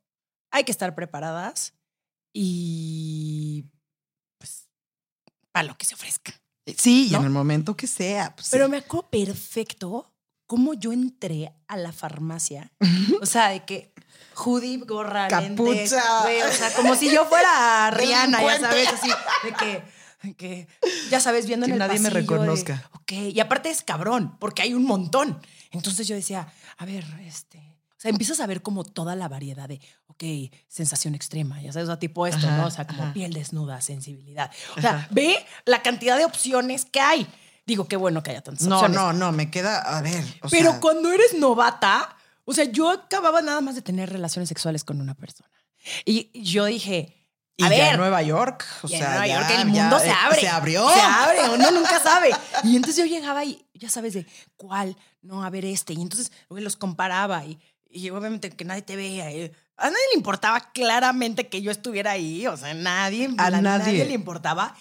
hay 0.51 0.65
que 0.65 0.73
estar 0.73 0.95
preparadas 0.95 1.75
y 2.33 3.65
pues 4.39 4.69
para 5.51 5.65
lo 5.69 5.77
que 5.77 5.85
se 5.85 5.95
ofrezca. 5.95 6.33
Sí, 6.77 7.09
y 7.11 7.15
en 7.15 7.25
el 7.25 7.31
momento 7.31 7.77
que 7.77 7.87
sea. 7.87 8.35
pues, 8.37 8.49
Pero 8.51 8.67
sí. 8.67 8.71
me 8.71 8.77
acuerdo 8.79 9.11
perfecto 9.11 10.15
cómo 10.47 10.75
yo 10.75 10.93
entré 10.93 11.53
a 11.67 11.77
la 11.77 11.93
farmacia. 11.93 12.73
O 13.21 13.27
sea, 13.27 13.49
de 13.49 13.65
que 13.65 13.92
hoodie, 14.35 14.79
gorra, 14.79 15.29
Capucha. 15.29 16.03
güey, 16.23 16.43
o 16.43 16.53
sea, 16.53 16.73
como 16.75 16.95
si 16.95 17.11
yo 17.11 17.25
fuera 17.27 17.91
Rihanna, 17.95 18.43
ya 18.43 18.61
sabes, 18.61 18.89
así, 18.89 19.11
de 19.45 19.53
que, 19.53 19.85
de 20.23 20.35
que, 20.35 20.69
ya 21.11 21.21
sabes, 21.21 21.47
viendo 21.47 21.67
Que 21.67 21.73
en 21.73 21.81
el 21.83 21.89
nadie 21.89 22.01
me 22.01 22.11
pasillo 22.11 22.33
de, 22.33 22.39
reconozca. 22.39 22.91
ok, 22.95 23.13
y 23.13 23.41
aparte 23.41 23.71
es 23.71 23.83
cabrón, 23.83 24.37
porque 24.39 24.63
hay 24.63 24.75
un 24.75 24.85
montón. 24.85 25.41
Entonces 25.71 26.07
yo 26.09 26.15
decía, 26.15 26.53
a 26.79 26.85
ver, 26.85 27.05
este... 27.27 27.59
O 27.59 28.01
sea, 28.03 28.11
empiezas 28.11 28.41
a 28.41 28.47
ver 28.49 28.63
como 28.63 28.83
toda 28.83 29.15
la 29.15 29.29
variedad 29.29 29.69
de, 29.69 29.81
ok, 30.09 30.25
sensación 30.67 31.15
extrema, 31.15 31.63
ya 31.63 31.73
sabes, 31.73 31.89
o 31.89 31.93
sea, 31.93 32.01
tipo 32.01 32.27
esto, 32.27 32.49
Ajá, 32.49 32.57
¿no? 32.57 32.67
O 32.67 32.71
sea, 32.73 32.85
como 32.85 33.05
ajá. 33.05 33.13
piel 33.13 33.33
desnuda, 33.33 33.81
sensibilidad. 33.81 34.51
O 34.77 34.81
sea, 34.81 34.91
Ajá. 34.97 35.09
ve 35.13 35.37
la 35.67 35.83
cantidad 35.83 36.17
de 36.19 36.25
opciones 36.25 36.85
que 36.85 36.99
hay. 37.01 37.29
Digo, 37.65 37.87
qué 37.87 37.95
bueno 37.95 38.21
que 38.25 38.33
haya 38.33 38.41
tantas 38.43 38.67
No, 38.67 38.75
opciones. 38.81 38.97
no, 38.99 39.13
no, 39.13 39.31
me 39.31 39.53
queda, 39.53 39.79
a 39.79 40.03
ver. 40.03 40.25
o 40.43 40.49
Pero 40.49 40.73
sea, 40.73 40.81
cuando 40.81 41.13
eres 41.13 41.35
novata, 41.39 42.17
o 42.45 42.53
sea, 42.55 42.65
yo 42.65 42.91
acababa 42.91 43.43
nada 43.43 43.61
más 43.61 43.75
de 43.75 43.83
tener 43.83 44.11
relaciones 44.11 44.49
sexuales 44.49 44.85
con 44.85 45.01
una 45.01 45.15
persona. 45.15 45.51
Y 46.05 46.31
yo 46.43 46.65
dije, 46.67 47.17
y 47.57 47.65
a 47.65 47.69
ya 47.69 47.77
ver, 47.77 47.93
en 47.95 48.01
Nueva 48.01 48.23
York, 48.23 48.65
o 48.83 48.89
y 48.89 48.95
en 48.95 48.99
sea, 49.01 49.09
Nueva 49.11 49.27
ya- 49.27 49.35
York 49.41 49.51
el 49.51 49.73
ya, 49.73 49.83
mundo 49.83 49.99
se 49.99 50.09
eh, 50.09 50.15
abre. 50.25 50.41
Se 50.41 50.49
abrió. 50.49 50.89
Se 50.91 51.01
abre, 51.01 51.39
uno 51.55 51.71
nunca 51.71 52.01
sabe. 52.01 52.31
Y 52.65 52.77
entonces 52.77 52.97
yo 52.97 53.05
llegaba 53.07 53.45
y 53.45 53.67
ya 53.75 53.89
sabes 53.91 54.15
de 54.15 54.27
cuál, 54.57 54.97
no, 55.21 55.45
a 55.45 55.51
ver 55.51 55.65
este. 55.65 55.93
Y 55.95 56.01
entonces 56.01 56.31
los 56.49 56.77
comparaba 56.77 57.45
y, 57.45 57.59
y 57.91 58.09
obviamente 58.11 58.51
que 58.51 58.65
nadie 58.65 58.83
te 58.83 58.97
vea. 58.97 59.31
y 59.33 59.53
a 59.77 59.85
nadie 59.85 60.05
le 60.13 60.17
importaba 60.19 60.73
claramente 60.73 61.49
que 61.49 61.61
yo 61.63 61.71
estuviera 61.73 62.13
ahí, 62.13 62.47
o 62.47 62.57
sea, 62.57 62.73
nadie, 62.75 63.29
A 63.39 63.51
la- 63.51 63.61
nadie. 63.61 64.05
le 64.05 64.15
importaba. 64.15 64.77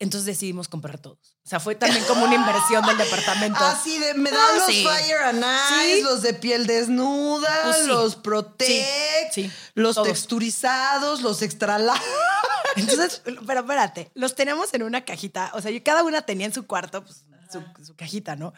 Entonces 0.00 0.26
decidimos 0.26 0.68
comprar 0.68 0.98
todos. 0.98 1.37
O 1.48 1.50
sea, 1.50 1.60
fue 1.60 1.74
también 1.74 2.04
como 2.04 2.26
una 2.26 2.34
inversión 2.34 2.84
del 2.84 2.98
departamento. 2.98 3.58
Así 3.64 3.98
de, 3.98 4.12
me 4.12 4.30
dan 4.30 4.38
Ah, 4.38 4.54
los 4.56 4.66
sí. 4.66 4.84
Fire 4.84 5.16
and 5.22 5.42
Ice, 5.42 5.94
Sí. 5.96 6.02
los 6.02 6.20
de 6.20 6.34
piel 6.34 6.66
desnuda, 6.66 7.60
Pues 7.64 7.76
sí. 7.78 7.86
los 7.86 8.16
Protect, 8.16 9.38
los 9.74 9.94
todos. 9.94 10.08
texturizados, 10.08 11.22
los 11.22 11.40
extra 11.40 11.78
large. 11.78 12.04
Entonces, 12.76 13.22
pero 13.46 13.60
espérate, 13.60 14.10
los 14.12 14.34
teníamos 14.34 14.74
en 14.74 14.82
una 14.82 15.06
cajita, 15.06 15.50
o 15.54 15.62
sea, 15.62 15.70
yo 15.70 15.82
cada 15.82 16.02
una 16.04 16.20
tenía 16.20 16.44
en 16.44 16.52
su 16.52 16.66
cuarto 16.66 17.02
pues, 17.02 17.24
su, 17.50 17.64
su 17.82 17.96
cajita, 17.96 18.36
¿no? 18.36 18.52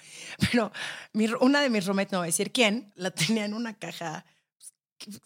Pero 0.51 0.73
mi, 1.13 1.29
una 1.41 1.61
de 1.61 1.71
mis 1.71 1.87
roommates, 1.87 2.11
no 2.11 2.19
voy 2.19 2.27
a 2.27 2.33
decir 2.33 2.51
quién, 2.51 2.93
la 2.97 3.13
tenía 3.13 3.45
en 3.45 3.55
una 3.55 3.79
caja 3.79 4.25
pues, 4.59 4.73
que- 4.99 5.21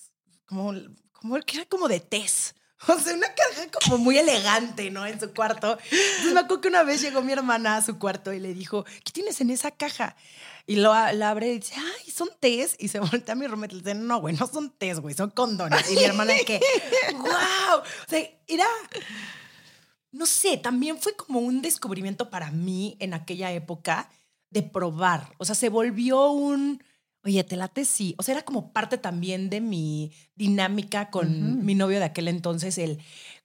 como, 0.44 0.74
como 1.12 1.36
que 1.40 1.56
era 1.56 1.64
como 1.66 1.88
de 1.88 2.00
test. 2.00 2.58
O 2.88 2.98
sea, 2.98 3.14
una 3.14 3.28
caja 3.28 3.68
como 3.82 3.98
muy 3.98 4.18
elegante, 4.18 4.90
¿no? 4.90 5.06
En 5.06 5.18
su 5.18 5.32
cuarto. 5.32 5.78
Entonces 5.90 6.32
me 6.32 6.40
acuerdo 6.40 6.60
que 6.60 6.68
una 6.68 6.82
vez 6.82 7.00
llegó 7.00 7.22
mi 7.22 7.32
hermana 7.32 7.76
a 7.76 7.82
su 7.82 7.98
cuarto 7.98 8.32
y 8.32 8.40
le 8.40 8.54
dijo, 8.54 8.84
¿qué 8.84 9.12
tienes 9.12 9.40
en 9.40 9.50
esa 9.50 9.70
caja? 9.70 10.16
Y 10.66 10.76
lo 10.76 10.92
la 10.92 11.30
abre 11.30 11.48
y 11.52 11.58
dice, 11.58 11.74
ay, 11.76 12.10
son 12.10 12.28
tés. 12.40 12.76
Y 12.78 12.88
se 12.88 12.98
voltea 12.98 13.32
a 13.32 13.36
mi 13.36 13.46
roommate 13.46 13.74
y 13.74 13.78
le 13.78 13.84
dice, 13.84 13.94
no, 13.94 14.20
güey, 14.20 14.34
no 14.34 14.46
son 14.46 14.70
tés, 14.70 15.00
güey, 15.00 15.14
son 15.14 15.30
condones. 15.30 15.90
Y 15.90 15.96
mi 15.96 16.04
hermana 16.04 16.34
que, 16.46 16.60
wow. 17.12 17.80
O 17.80 18.08
sea, 18.08 18.20
era, 18.46 18.66
no 20.12 20.26
sé, 20.26 20.56
también 20.56 20.98
fue 20.98 21.14
como 21.16 21.40
un 21.40 21.60
descubrimiento 21.62 22.30
para 22.30 22.50
mí 22.50 22.96
en 23.00 23.14
aquella 23.14 23.52
época 23.52 24.08
de 24.50 24.62
probar. 24.62 25.32
O 25.38 25.44
sea, 25.44 25.54
se 25.54 25.68
volvió 25.68 26.30
un, 26.30 26.82
oye, 27.24 27.42
te 27.44 27.56
late 27.56 27.84
sí. 27.84 28.14
O 28.18 28.22
sea, 28.22 28.34
era 28.34 28.44
como 28.44 28.72
parte 28.72 28.98
también 28.98 29.50
de 29.50 29.60
mi 29.60 30.12
dinámica 30.34 31.10
con 31.10 31.64
mi 31.64 31.74
novio 31.74 31.98
de 31.98 32.04
aquel 32.04 32.28
entonces, 32.28 32.78
el 32.78 33.00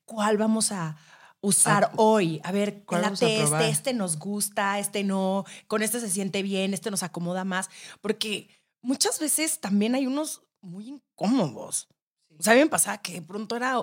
cuál 0.05 0.37
vamos 0.37 0.71
a 0.71 0.97
usar 1.41 1.85
Ah, 1.85 1.91
hoy. 1.95 2.41
A 2.43 2.51
ver, 2.51 2.71
te 2.71 2.83
¿cuál 2.85 3.01
vamos 3.03 3.21
a 3.21 3.25
late 3.25 3.43
este, 3.43 3.69
este 3.69 3.93
nos 3.93 4.17
gusta, 4.17 4.79
este 4.79 5.03
no, 5.03 5.45
con 5.67 5.81
este 5.81 5.99
se 5.99 6.09
siente 6.09 6.41
bien, 6.43 6.73
este 6.73 6.91
nos 6.91 7.03
acomoda 7.03 7.43
más. 7.45 7.69
Porque 8.01 8.49
muchas 8.81 9.19
veces 9.19 9.59
también 9.59 9.95
hay 9.95 10.07
unos 10.07 10.43
muy 10.61 10.87
incómodos. 10.89 11.87
O 12.37 12.43
sea, 12.43 12.53
a 12.53 12.55
mí 12.55 12.61
me 12.61 12.69
pasaba 12.69 12.97
que 12.99 13.13
de 13.13 13.21
pronto 13.21 13.55
era, 13.55 13.77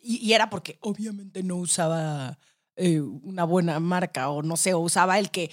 y, 0.00 0.16
y 0.16 0.32
era 0.32 0.50
porque 0.50 0.78
obviamente 0.80 1.42
no 1.42 1.56
usaba 1.56 2.38
eh, 2.76 3.00
una 3.00 3.44
buena 3.44 3.80
marca 3.80 4.30
o 4.30 4.42
no 4.42 4.56
sé, 4.56 4.72
o 4.74 4.80
usaba 4.80 5.18
el 5.18 5.30
que 5.30 5.50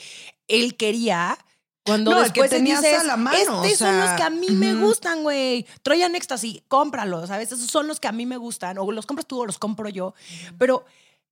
él 0.48 0.76
quería. 0.78 1.38
Cuando 1.86 2.12
No, 2.12 2.18
el 2.24 2.32
que 2.32 2.42
después 2.42 2.50
tenías 2.52 2.82
dices, 2.82 3.00
a 3.00 3.04
la 3.04 3.18
mano, 3.18 3.38
estos 3.38 3.56
o 3.58 3.63
son 3.70 3.76
sea, 3.78 4.06
los 4.06 4.18
que 4.18 4.24
a 4.24 4.30
mí 4.30 4.50
me 4.52 4.76
ujú. 4.76 4.86
gustan, 4.88 5.24
güey. 5.24 5.65
Troyan 5.82 6.15
Ecstasy, 6.15 6.63
cómpralos, 6.68 7.30
¿sabes? 7.30 7.52
Esos 7.52 7.68
son 7.72 7.88
los 7.88 8.00
que 8.00 8.08
a 8.08 8.12
mí 8.12 8.26
me 8.26 8.38
gustan. 8.38 8.78
O 8.78 8.92
los 8.92 9.06
compras 9.06 9.26
tú 9.26 9.42
o 9.42 9.46
los 9.46 9.58
compro 9.58 9.89
yo. 9.89 10.13
Pero 10.58 10.86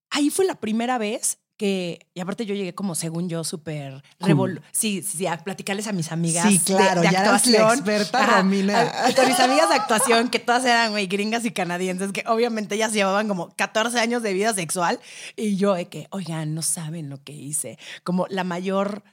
ahí 0.10 0.30
fue 0.30 0.46
la 0.46 0.56
primera 0.56 0.98
vez 0.98 1.38
que, 1.58 2.06
y 2.14 2.20
aparte 2.22 2.46
yo 2.46 2.54
llegué 2.54 2.74
como, 2.76 2.94
según 2.94 3.30
yo, 3.30 3.44
súper 3.44 4.04
revol... 4.20 4.62
Sí, 4.72 5.02
sí, 5.02 5.26
a 5.26 5.38
platicarles 5.40 5.88
a 5.88 5.92
mis 5.92 6.12
amigas. 6.12 6.46
Sí, 6.48 6.60
de- 6.60 6.64
claro, 6.64 7.02
de, 7.02 7.10
ya 7.12 7.22
eras 7.22 7.24
la 7.26 7.36
actuación. 7.64 7.72
experta, 7.80 8.20
Ajá, 8.24 8.38
Romina. 8.42 8.80
a- 8.80 9.08
a- 9.08 9.16
con 9.16 9.28
mis 9.28 9.40
amigas 9.40 9.68
de 9.70 9.76
actuación, 9.76 10.30
que 10.30 10.38
todas 10.38 10.64
eran, 10.66 10.92
güey, 10.92 11.08
gringas 11.08 11.46
y 11.46 11.52
canadienses, 11.52 12.12
que 12.12 12.24
obviamente 12.28 12.76
ellas 12.76 12.94
llevaban 12.94 13.28
como 13.28 13.50
14 13.56 14.00
años 14.00 14.22
de 14.22 14.34
vida 14.34 14.54
sexual. 14.54 15.00
Y 15.36 15.56
yo 15.58 15.74
de 15.74 15.88
que, 15.88 16.08
oigan, 16.12 16.54
no 16.54 16.62
saben 16.62 17.10
lo 17.10 17.24
que 17.24 17.34
hice. 17.34 17.80
Como 18.04 18.28
la 18.30 18.44
mayor 18.44 19.04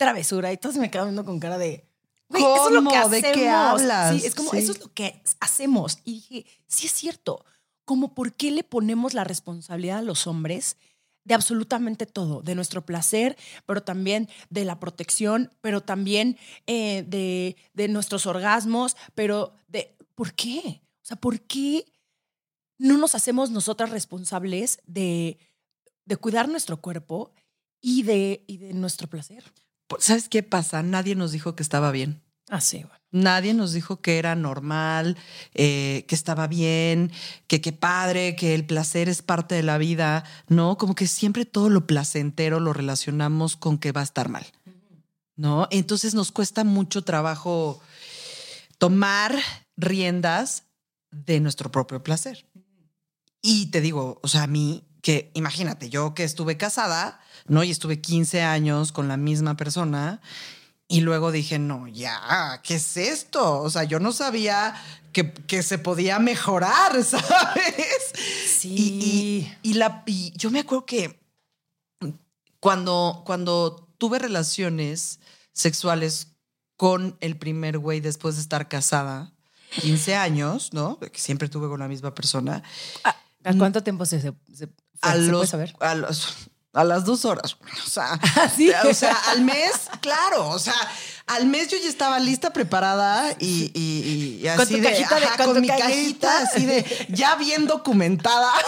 travesura. 0.00 0.52
Y 0.52 0.56
todos 0.56 0.76
me 0.76 0.90
quedaban 0.90 1.10
viendo 1.10 1.24
con 1.24 1.38
cara 1.38 1.58
de... 1.58 1.86
Güey, 2.28 2.42
eso 2.42 2.68
es 2.68 2.74
lo 2.74 2.80
que 2.82 2.86
¿Cómo? 2.88 2.96
hacemos. 2.98 3.10
¿De 3.22 3.32
qué 3.32 3.48
hablas? 3.48 4.20
Sí, 4.20 4.26
es 4.26 4.34
como, 4.34 4.50
Sí. 4.52 4.58
eso 4.58 4.72
es 4.72 4.80
lo 4.80 4.92
que 4.94 5.22
hacemos. 5.40 5.98
Y 6.04 6.12
dije, 6.14 6.46
sí 6.66 6.86
es 6.86 6.92
cierto. 6.92 7.44
Como, 7.84 8.14
¿por 8.14 8.32
qué 8.32 8.50
le 8.52 8.62
ponemos 8.64 9.14
la 9.14 9.24
responsabilidad 9.24 9.98
a 9.98 10.02
los 10.02 10.26
hombres 10.26 10.76
de 11.24 11.34
absolutamente 11.34 12.06
todo? 12.06 12.40
De 12.40 12.54
nuestro 12.54 12.86
placer, 12.86 13.36
pero 13.66 13.82
también 13.82 14.28
de 14.48 14.64
la 14.64 14.78
protección, 14.80 15.50
pero 15.60 15.80
también 15.82 16.38
eh, 16.66 17.04
de, 17.06 17.56
de 17.74 17.88
nuestros 17.88 18.26
orgasmos, 18.26 18.96
pero 19.16 19.52
de, 19.68 19.96
¿por 20.14 20.32
qué? 20.34 20.80
O 21.02 21.06
sea, 21.10 21.16
¿por 21.16 21.40
qué 21.40 21.84
no 22.78 22.96
nos 22.96 23.14
hacemos 23.16 23.50
nosotras 23.50 23.90
responsables 23.90 24.78
de, 24.86 25.36
de 26.04 26.16
cuidar 26.16 26.48
nuestro 26.48 26.80
cuerpo 26.80 27.32
y 27.80 28.04
de, 28.04 28.44
y 28.46 28.58
de 28.58 28.72
nuestro 28.72 29.08
placer? 29.08 29.42
¿Sabes 29.98 30.28
qué 30.28 30.42
pasa? 30.42 30.82
Nadie 30.82 31.14
nos 31.14 31.32
dijo 31.32 31.54
que 31.56 31.62
estaba 31.62 31.90
bien. 31.90 32.22
Ah, 32.48 32.60
sí, 32.60 32.78
bueno. 32.78 33.00
Nadie 33.12 33.54
nos 33.54 33.72
dijo 33.72 34.00
que 34.00 34.18
era 34.18 34.36
normal, 34.36 35.16
eh, 35.54 36.04
que 36.06 36.14
estaba 36.14 36.46
bien, 36.46 37.10
que 37.48 37.60
qué 37.60 37.72
padre, 37.72 38.36
que 38.36 38.54
el 38.54 38.64
placer 38.64 39.08
es 39.08 39.20
parte 39.20 39.56
de 39.56 39.64
la 39.64 39.78
vida, 39.78 40.24
¿no? 40.46 40.78
Como 40.78 40.94
que 40.94 41.08
siempre 41.08 41.44
todo 41.44 41.70
lo 41.70 41.86
placentero 41.86 42.60
lo 42.60 42.72
relacionamos 42.72 43.56
con 43.56 43.78
que 43.78 43.90
va 43.90 44.02
a 44.02 44.04
estar 44.04 44.28
mal, 44.28 44.46
¿no? 45.34 45.66
Entonces 45.72 46.14
nos 46.14 46.30
cuesta 46.30 46.62
mucho 46.62 47.02
trabajo 47.02 47.80
tomar 48.78 49.36
riendas 49.76 50.64
de 51.10 51.40
nuestro 51.40 51.72
propio 51.72 52.04
placer. 52.04 52.46
Y 53.42 53.66
te 53.66 53.80
digo, 53.80 54.20
o 54.22 54.28
sea, 54.28 54.44
a 54.44 54.46
mí, 54.46 54.84
que 55.02 55.30
imagínate, 55.34 55.90
yo 55.90 56.14
que 56.14 56.24
estuve 56.24 56.56
casada, 56.56 57.20
¿no? 57.46 57.62
Y 57.64 57.70
estuve 57.70 58.00
15 58.00 58.42
años 58.42 58.92
con 58.92 59.08
la 59.08 59.16
misma 59.16 59.56
persona 59.56 60.20
y 60.90 61.02
luego 61.02 61.30
dije, 61.30 61.60
no, 61.60 61.86
ya, 61.86 62.60
¿qué 62.64 62.74
es 62.74 62.96
esto? 62.96 63.62
O 63.62 63.70
sea, 63.70 63.84
yo 63.84 64.00
no 64.00 64.10
sabía 64.10 64.74
que, 65.12 65.62
se 65.62 65.78
podía 65.78 66.18
mejorar, 66.18 67.04
¿sabes? 67.04 68.12
Sí. 68.58 69.48
Y, 69.62 69.74
la, 69.74 70.04
yo 70.34 70.50
me 70.50 70.58
acuerdo 70.58 70.86
que 70.86 71.20
cuando, 72.58 73.22
cuando 73.24 73.88
tuve 73.98 74.18
relaciones 74.18 75.20
sexuales 75.52 76.28
con 76.76 77.16
el 77.20 77.36
primer 77.36 77.78
güey 77.78 78.00
después 78.00 78.34
de 78.34 78.42
estar 78.42 78.68
casada, 78.68 79.32
15 79.82 80.16
años, 80.16 80.72
¿no? 80.72 80.98
Que 80.98 81.10
siempre 81.20 81.48
tuve 81.48 81.68
con 81.68 81.78
la 81.78 81.86
misma 81.86 82.14
persona. 82.14 82.64
¿A, 83.04 83.54
cuánto 83.54 83.82
tiempo 83.82 84.04
se, 84.06 84.20
se, 84.20 84.32
a 85.00 85.14
los, 85.16 85.48
saber? 85.48 85.74
A 85.80 85.94
los, 85.94 86.50
a 86.72 86.84
las 86.84 87.04
dos 87.04 87.24
horas. 87.24 87.56
O 87.84 87.88
sea, 87.88 88.18
o 88.90 88.94
sea, 88.94 89.16
al 89.28 89.42
mes, 89.42 89.72
claro. 90.00 90.48
O 90.48 90.58
sea, 90.58 90.74
al 91.26 91.46
mes 91.46 91.68
yo 91.68 91.78
ya 91.78 91.88
estaba 91.88 92.18
lista, 92.18 92.52
preparada 92.52 93.34
y, 93.38 94.46
así 94.46 94.74
con 94.74 94.82
de, 94.82 95.06
con, 95.44 95.60
mi 95.60 95.68
cajita, 95.68 96.42
así 96.42 96.66
de 96.66 97.06
ya 97.10 97.36
bien 97.36 97.66
documentada. 97.66 98.50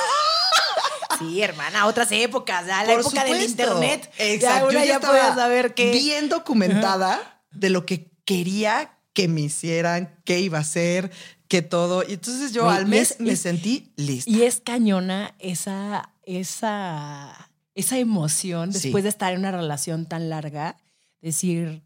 Sí, 1.18 1.42
hermana, 1.42 1.86
otras 1.86 2.10
épocas, 2.10 2.66
la 2.66 2.90
época 2.90 3.22
del 3.24 3.42
internet. 3.42 4.10
Exacto. 4.16 4.72
Ya, 4.72 4.84
yo 4.86 5.00
ya, 5.00 5.34
saber 5.34 5.74
que 5.74 5.92
bien 5.92 6.28
documentada 6.30 7.40
de 7.50 7.68
lo 7.68 7.84
que 7.84 8.10
quería 8.24 8.98
que 9.12 9.28
me 9.28 9.42
hicieran, 9.42 10.18
qué 10.24 10.40
iba 10.40 10.58
a 10.58 10.62
hacer, 10.62 11.12
que 11.48 11.62
todo. 11.62 12.02
Y 12.02 12.14
entonces 12.14 12.52
yo 12.52 12.68
al 12.68 12.86
mes 12.86 13.16
me 13.18 13.36
sentí 13.36 13.92
lista. 13.96 14.30
Y 14.30 14.42
es 14.42 14.60
cañona 14.60 15.34
esa, 15.38 16.11
esa 16.22 17.52
esa 17.74 17.98
emoción 17.98 18.70
después 18.70 19.02
de 19.02 19.10
estar 19.10 19.32
en 19.32 19.40
una 19.40 19.50
relación 19.50 20.06
tan 20.06 20.28
larga, 20.28 20.76
decir, 21.20 21.82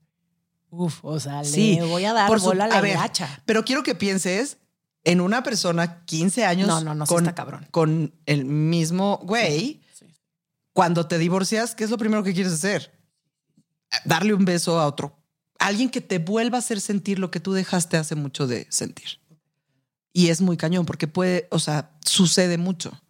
uff, 0.71 1.05
o 1.05 1.21
sea, 1.21 1.43
le 1.43 1.85
voy 1.85 2.05
a 2.05 2.13
dar 2.13 2.41
bola 2.41 2.65
a 2.65 2.69
la 2.69 2.81
ver, 2.81 2.99
Pero 3.45 3.65
quiero 3.65 3.83
que 3.83 3.95
pienses 3.95 4.59
en 5.05 5.21
una 5.21 5.43
persona 5.43 6.05
15 6.05 6.45
años 6.45 6.67
no, 6.67 6.81
no, 6.81 6.95
no, 6.95 7.07
con, 7.07 7.25
cabrón. 7.27 7.67
con 7.71 8.15
el 8.27 8.45
mismo 8.45 9.21
güey. 9.23 9.83
Cuando 10.73 11.07
te 11.07 11.17
divorcias, 11.17 11.75
¿qué 11.75 11.85
es 11.85 11.91
lo 11.91 11.97
primero 11.97 12.23
que 12.23 12.35
quieres 12.35 12.53
hacer? 12.53 12.93
Darle 14.05 14.35
un 14.35 14.45
beso 14.45 14.79
a 14.79 14.87
otro. 14.87 15.17
Alguien 15.59 15.89
que 15.89 16.03
te 16.03 16.19
vuelva 16.19 16.59
a 16.59 16.61
hacer 16.61 16.83
sentir 16.83 17.19
lo 17.19 17.31
que 17.31 17.41
tú 17.41 17.55
dejaste 17.55 17.97
hace 17.97 18.15
mucho 18.15 18.47
de 18.47 18.67
sentir. 18.69 19.21
Y 20.13 20.29
es 20.29 20.43
muy 20.43 20.59
cañón 20.59 20.85
porque 20.85 21.07
puede, 21.07 21.49
o 21.51 21.59
sea, 21.59 21.97
sucede 22.05 22.59
mucho. 22.59 23.01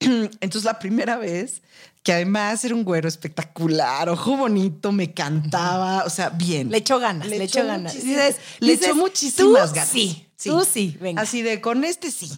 Entonces 0.40 0.64
la 0.64 0.78
primera 0.78 1.16
vez, 1.16 1.62
que 2.02 2.12
además 2.12 2.64
era 2.64 2.74
un 2.74 2.84
güero 2.84 3.08
espectacular, 3.08 4.08
ojo 4.08 4.36
bonito, 4.36 4.92
me 4.92 5.12
cantaba, 5.12 6.04
o 6.04 6.10
sea, 6.10 6.30
bien. 6.30 6.70
Le 6.70 6.78
echó 6.78 6.98
ganas, 6.98 7.26
le, 7.28 7.42
echó 7.42 7.66
ganas. 7.66 7.94
le 8.60 8.72
echó 8.72 8.94
muchísimas 8.94 9.72
ganas. 9.72 9.88
Sí, 9.88 10.26
sí, 10.36 10.50
tú 10.50 10.64
sí, 10.64 10.96
venga. 11.00 11.22
Así 11.22 11.42
de, 11.42 11.60
con 11.60 11.84
este 11.84 12.10
sí. 12.10 12.30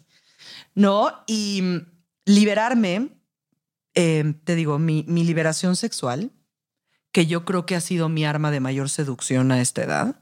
¿No? 0.75 1.13
Y 1.27 1.63
liberarme, 2.25 3.11
em, 3.95 4.35
te 4.35 4.55
digo, 4.55 4.79
mi, 4.79 5.05
mi 5.09 5.25
liberación 5.25 5.77
sexual, 5.77 6.31
que 7.13 7.27
yo 7.27 7.45
creo 7.45 7.67
que 7.67 7.77
ha 7.77 7.81
sido 7.81 8.09
mi 8.09 8.25
arma 8.25 8.51
de 8.51 8.61
mayor 8.61 8.89
seducción 8.89 9.53
a 9.53 9.61
esta 9.61 9.83
edad, 9.83 10.21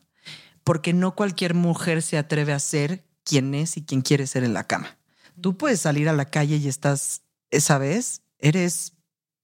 porque 0.64 0.92
no 0.92 1.14
cualquier 1.14 1.54
mujer 1.54 2.02
se 2.02 2.18
atreve 2.18 2.52
a 2.52 2.58
ser 2.58 3.04
quien 3.24 3.54
es 3.54 3.76
y 3.76 3.84
quien 3.84 4.02
quiere 4.02 4.26
ser 4.26 4.42
en 4.42 4.54
la 4.54 4.64
cama. 4.64 4.98
Tú 5.40 5.56
puedes 5.56 5.80
salir 5.80 6.08
a 6.08 6.12
la 6.12 6.24
calle 6.26 6.56
y 6.56 6.66
estás 6.66 7.22
esa 7.50 7.78
vez 7.78 8.22
eres, 8.38 8.94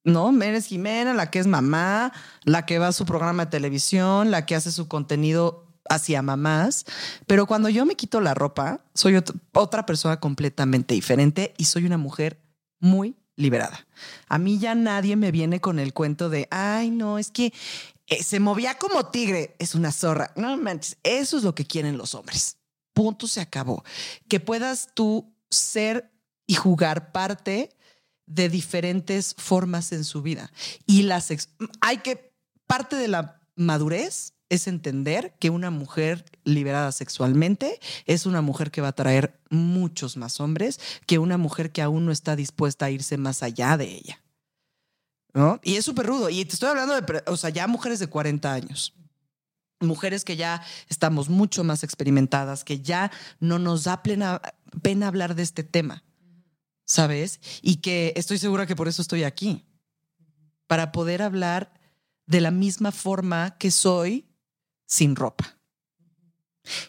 ¿no? 0.05 0.31
Eres 0.43 0.67
Jimena, 0.67 1.15
la 1.15 1.31
que 1.31 1.39
es 1.39 1.47
mamá, 1.47 2.13
la 2.45 2.67
que 2.67 2.79
va 2.79 2.89
a 2.89 2.93
su 2.93 3.07
programa 3.07 3.47
de 3.47 3.51
televisión, 3.51 4.31
la 4.31 4.47
que 4.47 4.55
hace 4.55 4.73
su 4.73 4.89
contenido 4.89 5.67
hacia 5.89 6.23
mamás. 6.23 6.85
Pero 7.27 7.47
cuando 7.47 7.69
yo 7.69 7.87
me 7.87 7.97
quito 7.97 8.21
la 8.21 8.35
ropa, 8.35 8.85
soy 8.95 9.17
otra 9.53 9.87
persona 9.87 10.21
completamente 10.21 10.95
diferente 10.95 11.55
y 11.57 11.67
soy 11.67 11.87
una 11.87 11.99
mujer 11.99 12.41
muy 12.81 13.17
liberada. 13.37 13.87
A 14.29 14.39
mí 14.39 14.59
ya 14.59 14.75
nadie 14.75 15.17
me 15.17 15.31
viene 15.31 15.61
con 15.61 15.79
el 15.79 15.93
cuento 15.93 16.29
de, 16.31 16.49
ay, 16.51 16.91
no, 16.91 17.19
es 17.19 17.31
que 17.31 17.53
eh, 18.07 18.23
se 18.23 18.41
movía 18.41 18.79
como 18.79 19.07
tigre, 19.07 19.57
es 19.59 19.75
una 19.75 19.93
zorra. 19.93 20.33
No 20.37 20.57
manches, 20.57 20.99
eso 21.03 21.37
es 21.37 21.43
lo 21.43 21.55
que 21.55 21.67
quieren 21.67 21.99
los 21.99 22.15
hombres. 22.15 22.59
Punto, 22.93 23.27
se 23.27 23.41
acabó. 23.41 23.85
Que 24.29 24.41
puedas 24.41 24.89
tú 24.95 25.35
ser 25.51 26.13
y 26.47 26.55
jugar 26.55 27.13
parte 27.13 27.74
de 28.27 28.49
diferentes 28.49 29.35
formas 29.37 29.93
en 29.93 30.05
su 30.05 30.23
vida. 30.23 30.51
Y 30.87 31.03
la 31.03 31.23
hay 31.81 31.99
que, 31.99 32.33
parte 32.67 32.97
de 32.97 33.09
la 33.09 33.41
madurez 33.57 34.35
es 34.49 34.67
entender 34.67 35.35
que 35.39 35.51
una 35.51 35.71
mujer 35.71 36.25
liberada 36.45 36.93
sexualmente 36.93 37.81
es 38.07 38.27
una 38.27 38.43
mujer 38.43 38.71
que 38.71 38.81
va 38.81 38.89
a 38.89 38.95
traer 38.95 39.41
muchos 39.51 40.17
más 40.17 40.41
hombres 40.41 40.81
que 41.07 41.19
una 41.19 41.39
mujer 41.39 41.73
que 41.73 41.83
aún 41.83 42.07
no 42.07 42.13
está 42.13 42.37
dispuesta 42.37 42.87
a 42.87 42.91
irse 42.91 43.17
más 43.17 43.43
allá 43.43 43.77
de 43.77 43.87
ella. 43.87 44.21
¿No? 45.33 45.61
Y 45.65 45.77
es 45.77 45.85
súper 45.85 46.07
rudo. 46.07 46.31
Y 46.31 46.45
te 46.45 46.55
estoy 46.55 46.69
hablando 46.69 46.95
de, 46.95 47.23
o 47.27 47.37
sea, 47.37 47.51
ya 47.51 47.67
mujeres 47.67 47.99
de 47.99 48.07
40 48.07 48.53
años. 48.53 48.95
Mujeres 49.81 50.25
que 50.25 50.37
ya 50.37 50.63
estamos 50.89 51.29
mucho 51.29 51.65
más 51.65 51.83
experimentadas, 51.83 52.63
que 52.63 52.81
ya 52.81 53.11
no 53.41 53.59
nos 53.59 53.85
da 53.85 54.03
plena, 54.03 54.41
pena 54.83 55.09
hablar 55.09 55.35
de 55.35 55.43
este 55.43 55.65
tema. 55.65 56.05
¿Sabes? 56.85 57.41
Y 57.63 57.77
que 57.77 58.13
estoy 58.17 58.39
segura 58.39 58.67
que 58.67 58.77
por 58.77 58.89
eso 58.89 59.03
estoy 59.03 59.25
aquí, 59.25 59.65
para 60.67 60.93
poder 60.93 61.23
hablar 61.23 61.73
de 62.27 62.41
la 62.41 62.51
misma 62.51 62.93
forma 62.93 63.57
que 63.59 63.71
soy 63.71 64.27
sin 64.87 65.17
ropa. 65.17 65.57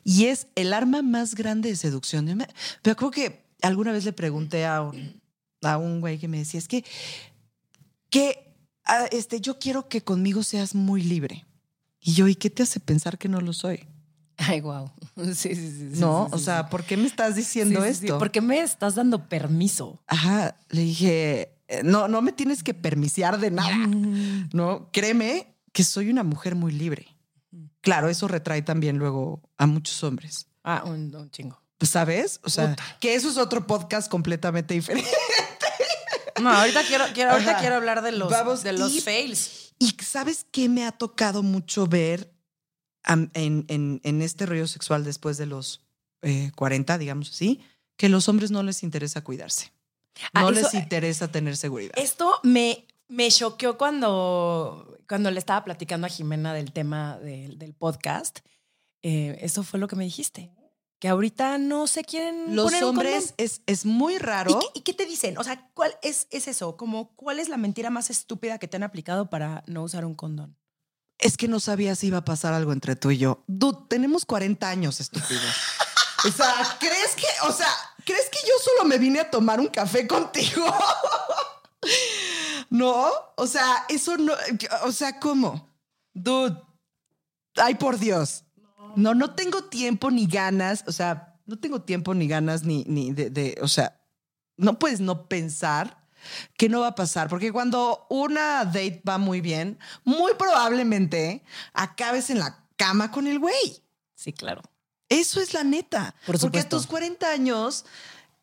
Y 0.04 0.26
es 0.26 0.48
el 0.56 0.74
arma 0.74 1.02
más 1.02 1.36
grande 1.36 1.70
de 1.70 1.76
seducción. 1.76 2.46
Pero 2.82 2.96
creo 2.96 3.12
que 3.12 3.46
alguna 3.62 3.92
vez 3.92 4.06
le 4.06 4.14
pregunté 4.14 4.66
a 4.66 4.82
un, 4.82 5.22
a 5.62 5.78
un 5.78 6.00
güey 6.00 6.18
que 6.18 6.28
me 6.28 6.38
decía, 6.38 6.60
es 6.60 6.68
que, 6.68 6.86
que 8.10 8.56
ah, 8.86 9.08
este, 9.12 9.42
yo 9.42 9.60
quiero 9.60 9.90
que 9.90 10.02
conmigo 10.02 10.44
seas 10.44 10.76
muy 10.76 11.02
libre. 11.02 11.46
Y 12.00 12.14
yo, 12.14 12.28
¿y 12.28 12.36
qué 12.36 12.50
te 12.50 12.64
hace 12.64 12.80
pensar 12.80 13.18
que 13.18 13.28
no 13.28 13.42
lo 13.42 13.52
soy? 13.52 13.86
Ay, 14.38 14.62
wow. 14.62 14.92
Sí, 15.34 15.56
sí, 15.56 15.56
sí. 15.56 16.00
No, 16.00 16.28
o 16.32 16.38
sea, 16.38 16.70
¿por 16.70 16.84
qué 16.84 16.98
me 16.98 17.08
estás 17.08 17.36
diciendo 17.36 17.84
esto? 17.84 18.18
¿Por 18.18 18.32
qué 18.32 18.42
me 18.42 18.60
estás 18.60 18.96
dando 18.96 19.30
permiso? 19.30 20.02
Ajá, 20.08 20.58
le 20.70 20.82
dije, 20.82 21.58
eh, 21.68 21.82
no, 21.84 22.08
no 22.08 22.22
me 22.22 22.32
tienes 22.32 22.64
que 22.64 22.74
permisiar 22.74 23.40
de 23.40 23.52
nada. 23.52 23.88
No, 24.54 24.90
créeme 24.92 25.56
que 25.72 25.84
soy 25.84 26.10
una 26.10 26.24
mujer 26.24 26.56
muy 26.56 26.72
libre. 26.72 27.08
Claro, 27.82 28.10
eso 28.10 28.28
retrae 28.28 28.62
también 28.62 28.98
luego 28.98 29.42
a 29.58 29.68
muchos 29.68 30.04
hombres. 30.04 30.48
Ah, 30.64 30.84
un, 30.86 31.30
chingo. 31.32 31.62
¿Sabes? 31.82 32.40
O 32.44 32.50
sea, 32.50 32.76
que 33.00 33.16
eso 33.16 33.30
es 33.30 33.38
otro 33.38 33.68
podcast 33.68 34.10
completamente 34.10 34.74
diferente. 34.74 35.10
No, 36.42 36.50
ahorita 36.50 36.84
quiero, 36.84 37.06
quiero 37.14 37.32
ahorita 37.32 37.60
quiero 37.60 37.76
hablar 37.76 38.02
de 38.02 38.12
los, 38.12 38.64
de 38.64 38.74
los 38.74 39.04
fails. 39.04 39.74
Y 39.80 39.96
sabes 40.04 40.46
qué 40.52 40.68
me 40.68 40.86
ha 40.86 40.92
tocado 40.92 41.44
mucho 41.44 41.88
ver 41.88 42.35
en, 43.06 44.22
este 44.22 44.46
rollo 44.46 44.68
sexual 44.68 45.04
después 45.04 45.38
de 45.38 45.46
los 45.46 45.82
40, 46.56 46.96
eh, 46.96 46.98
digamos 46.98 47.32
así, 47.32 47.62
que 47.98 48.10
los 48.10 48.28
hombres 48.30 48.52
no 48.52 48.64
les 48.64 48.84
interesa 48.84 49.24
cuidarse. 49.24 49.72
Ah, 50.34 50.42
no 50.42 50.52
les 50.52 50.74
interesa 50.74 51.28
tener 51.30 51.58
seguridad. 51.58 51.94
Esto 51.98 52.40
me, 52.44 52.88
me 53.08 53.30
choqueó 53.30 53.78
cuando, 53.78 54.98
cuando 55.08 55.32
le 55.32 55.40
estaba 55.40 55.64
platicando 55.64 56.08
a 56.08 56.10
Jimena 56.10 56.54
del 56.54 56.72
tema 56.72 57.18
del, 57.20 57.74
podcast. 57.78 58.40
Eh, 59.02 59.38
eso 59.42 59.64
fue 59.64 59.80
lo 59.80 59.88
que 59.88 59.96
me 59.96 60.06
dijiste. 60.06 60.52
Que 61.00 61.10
ahorita 61.10 61.58
no 61.58 61.88
se 61.88 62.04
quieren. 62.04 62.56
Los 62.56 62.74
hombres 62.82 63.34
es, 63.38 63.62
es 63.66 63.86
muy 63.86 64.18
raro. 64.18 64.58
¿Y 64.74 64.82
qué, 64.82 64.94
te 64.94 65.06
dicen? 65.06 65.38
O 65.38 65.44
sea, 65.44 65.70
¿cuál 65.74 65.96
es, 66.02 66.28
es 66.32 66.48
eso? 66.48 66.78
Como, 66.78 67.14
¿Cuál 67.16 67.40
es 67.40 67.50
la 67.50 67.58
mentira 67.58 67.90
más 67.90 68.10
estúpida 68.10 68.58
que 68.58 68.68
te 68.68 68.78
han 68.78 68.84
aplicado 68.84 69.30
para 69.30 69.64
no 69.68 69.84
usar 69.84 70.06
un 70.06 70.16
condón? 70.16 70.56
Es 71.20 71.38
que 71.38 71.48
no 71.48 71.60
sabía 71.60 71.96
si 71.96 72.08
iba 72.08 72.20
a 72.20 72.26
pasar 72.26 72.54
algo 72.54 72.74
entre 72.74 72.96
tú 72.96 73.12
y 73.12 73.18
yo. 73.18 73.44
Dude, 73.48 73.80
tenemos 73.90 74.26
40 74.26 74.70
años, 74.70 75.00
estúpido. 75.00 75.42
o 76.28 76.32
sea, 76.32 76.78
¿crees 76.80 77.16
que, 77.16 77.28
o 77.48 77.52
sea, 77.52 77.70
¿crees 78.04 78.30
que 78.30 78.40
yo 78.48 78.54
solo 78.64 78.88
me 78.88 78.98
vine 78.98 79.20
a 79.20 79.30
tomar 79.30 79.60
un 79.60 79.68
café 79.68 80.08
contigo? 80.08 80.66
no, 82.70 83.10
o 83.36 83.48
sea, 83.48 83.86
eso 83.90 84.18
no, 84.18 84.34
o 84.84 84.92
sea, 84.92 85.20
¿cómo? 85.20 85.76
dude, 86.16 86.58
ay 87.58 87.76
por 87.76 88.00
Dios. 88.00 88.44
No, 88.96 89.14
no 89.14 89.36
tengo 89.36 89.66
tiempo 89.66 90.10
ni 90.10 90.26
ganas, 90.26 90.84
o 90.88 90.92
sea, 90.92 91.38
no 91.46 91.60
tengo 91.60 91.82
tiempo 91.82 92.16
ni 92.16 92.28
ganas 92.28 92.64
ni, 92.64 92.86
ni 92.86 93.12
de, 93.12 93.30
de, 93.30 93.58
o 93.62 93.68
sea, 93.68 94.02
no 94.58 94.80
puedes 94.80 95.02
no 95.02 95.28
pensar 95.28 96.05
que 96.58 96.70
no 96.70 96.82
va 96.82 96.88
a 96.88 96.96
pasar, 96.96 97.30
porque 97.30 97.52
cuando 97.52 98.06
una 98.10 98.66
date 98.66 99.02
va 99.08 99.18
muy 99.18 99.42
bien, 99.42 99.78
muy 100.04 100.34
probablemente 100.36 101.44
acabes 101.74 102.30
en 102.30 102.40
la 102.40 102.64
cama 102.78 103.12
con 103.12 103.28
el 103.28 103.40
güey. 103.40 103.84
Sí, 104.16 104.34
claro. 104.34 104.62
Eso 105.10 105.40
es 105.40 105.54
la 105.54 105.64
neta. 105.64 106.16
Por 106.26 106.40
Porque 106.40 106.60
a 106.60 106.70
tus 106.70 106.88
40 106.88 107.30
años, 107.30 107.86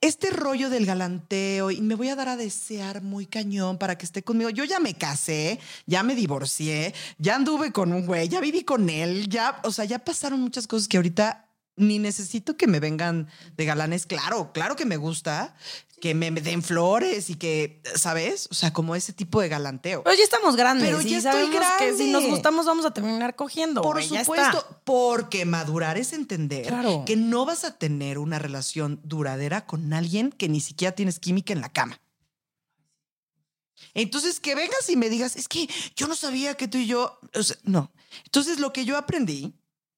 este 0.01 0.31
rollo 0.31 0.69
del 0.69 0.85
galanteo 0.85 1.71
y 1.71 1.81
me 1.81 1.95
voy 1.95 2.09
a 2.09 2.17
dar 2.17 2.29
a 2.29 2.37
desear 2.37 3.03
muy 3.03 3.27
cañón 3.27 3.79
para 3.79 3.97
que 3.97 4.05
esté 4.05 4.23
conmigo. 4.23 4.51
Yo 4.51 4.65
ya 4.65 4.81
me 4.81 4.95
casé, 4.95 5.61
ya 5.87 6.03
me 6.03 6.15
divorcié, 6.15 6.95
ya 7.19 7.37
anduve 7.37 7.73
con 7.73 7.93
un 7.93 8.07
güey, 8.07 8.29
ya 8.29 8.41
viví 8.41 8.65
con 8.65 8.91
él, 8.91 9.29
ya, 9.29 9.61
o 9.65 9.71
sea, 9.71 9.85
ya 9.85 10.01
pasaron 10.01 10.41
muchas 10.41 10.67
cosas 10.67 10.89
que 10.89 10.97
ahorita 10.97 11.49
ni 11.77 11.99
necesito 11.99 12.57
que 12.57 12.67
me 12.67 12.81
vengan 12.81 13.29
de 13.57 13.65
galanes. 13.65 14.07
Claro, 14.07 14.53
claro 14.53 14.77
que 14.77 14.85
me 14.85 14.97
gusta 14.97 15.55
que 16.01 16.15
me 16.17 16.33
den 16.33 16.65
flores 16.65 17.31
y 17.31 17.37
que, 17.37 17.81
¿sabes? 17.95 18.49
O 18.51 18.55
sea, 18.55 18.73
como 18.73 18.97
ese 18.97 19.13
tipo 19.13 19.41
de 19.41 19.49
galanteo. 19.49 20.03
Pero 20.03 20.17
ya 20.17 20.25
estamos 20.25 20.57
grandes. 20.57 20.89
Pero 20.89 21.01
y 21.01 21.11
ya 21.11 21.19
estoy 21.19 21.33
sabemos 21.33 21.65
que 21.79 21.95
si 21.97 22.11
nos 22.11 22.23
grande. 22.23 22.31
gustamos 22.31 22.67
vamos 22.67 22.85
a 22.85 22.93
terminar 22.93 23.37
cogiendo. 23.37 23.83
Por 23.83 24.03
supuesto, 24.03 24.81
porque 24.83 25.45
madurar 25.45 25.97
es 25.97 26.13
entender 26.13 26.67
Claro. 26.67 27.05
que 27.07 27.15
no 27.15 27.45
vas 27.47 27.63
a 27.63 27.79
tener 27.79 28.19
una 28.19 28.41
relación 28.41 28.99
duradera 29.05 29.65
con 29.65 29.93
alguien 29.93 30.33
que 30.33 30.49
ni 30.49 30.61
siquiera 30.61 30.93
tienes 30.93 31.21
química 31.21 31.53
en 31.53 31.61
la 31.61 31.69
cama. 31.73 32.01
Entonces, 33.95 34.41
que 34.41 34.55
vengas 34.55 34.89
y 34.89 34.97
me 34.97 35.09
digas, 35.09 35.37
es 35.37 35.49
que 35.49 35.69
yo 35.95 36.09
no 36.09 36.17
sabía 36.17 36.55
que 36.57 36.67
tú 36.67 36.79
y 36.79 36.87
yo, 36.87 37.19
o 37.35 37.43
sea, 37.43 37.57
no. 37.63 37.93
Entonces, 38.25 38.59
lo 38.59 38.73
que 38.73 38.85
yo 38.85 38.97
aprendí 38.97 39.55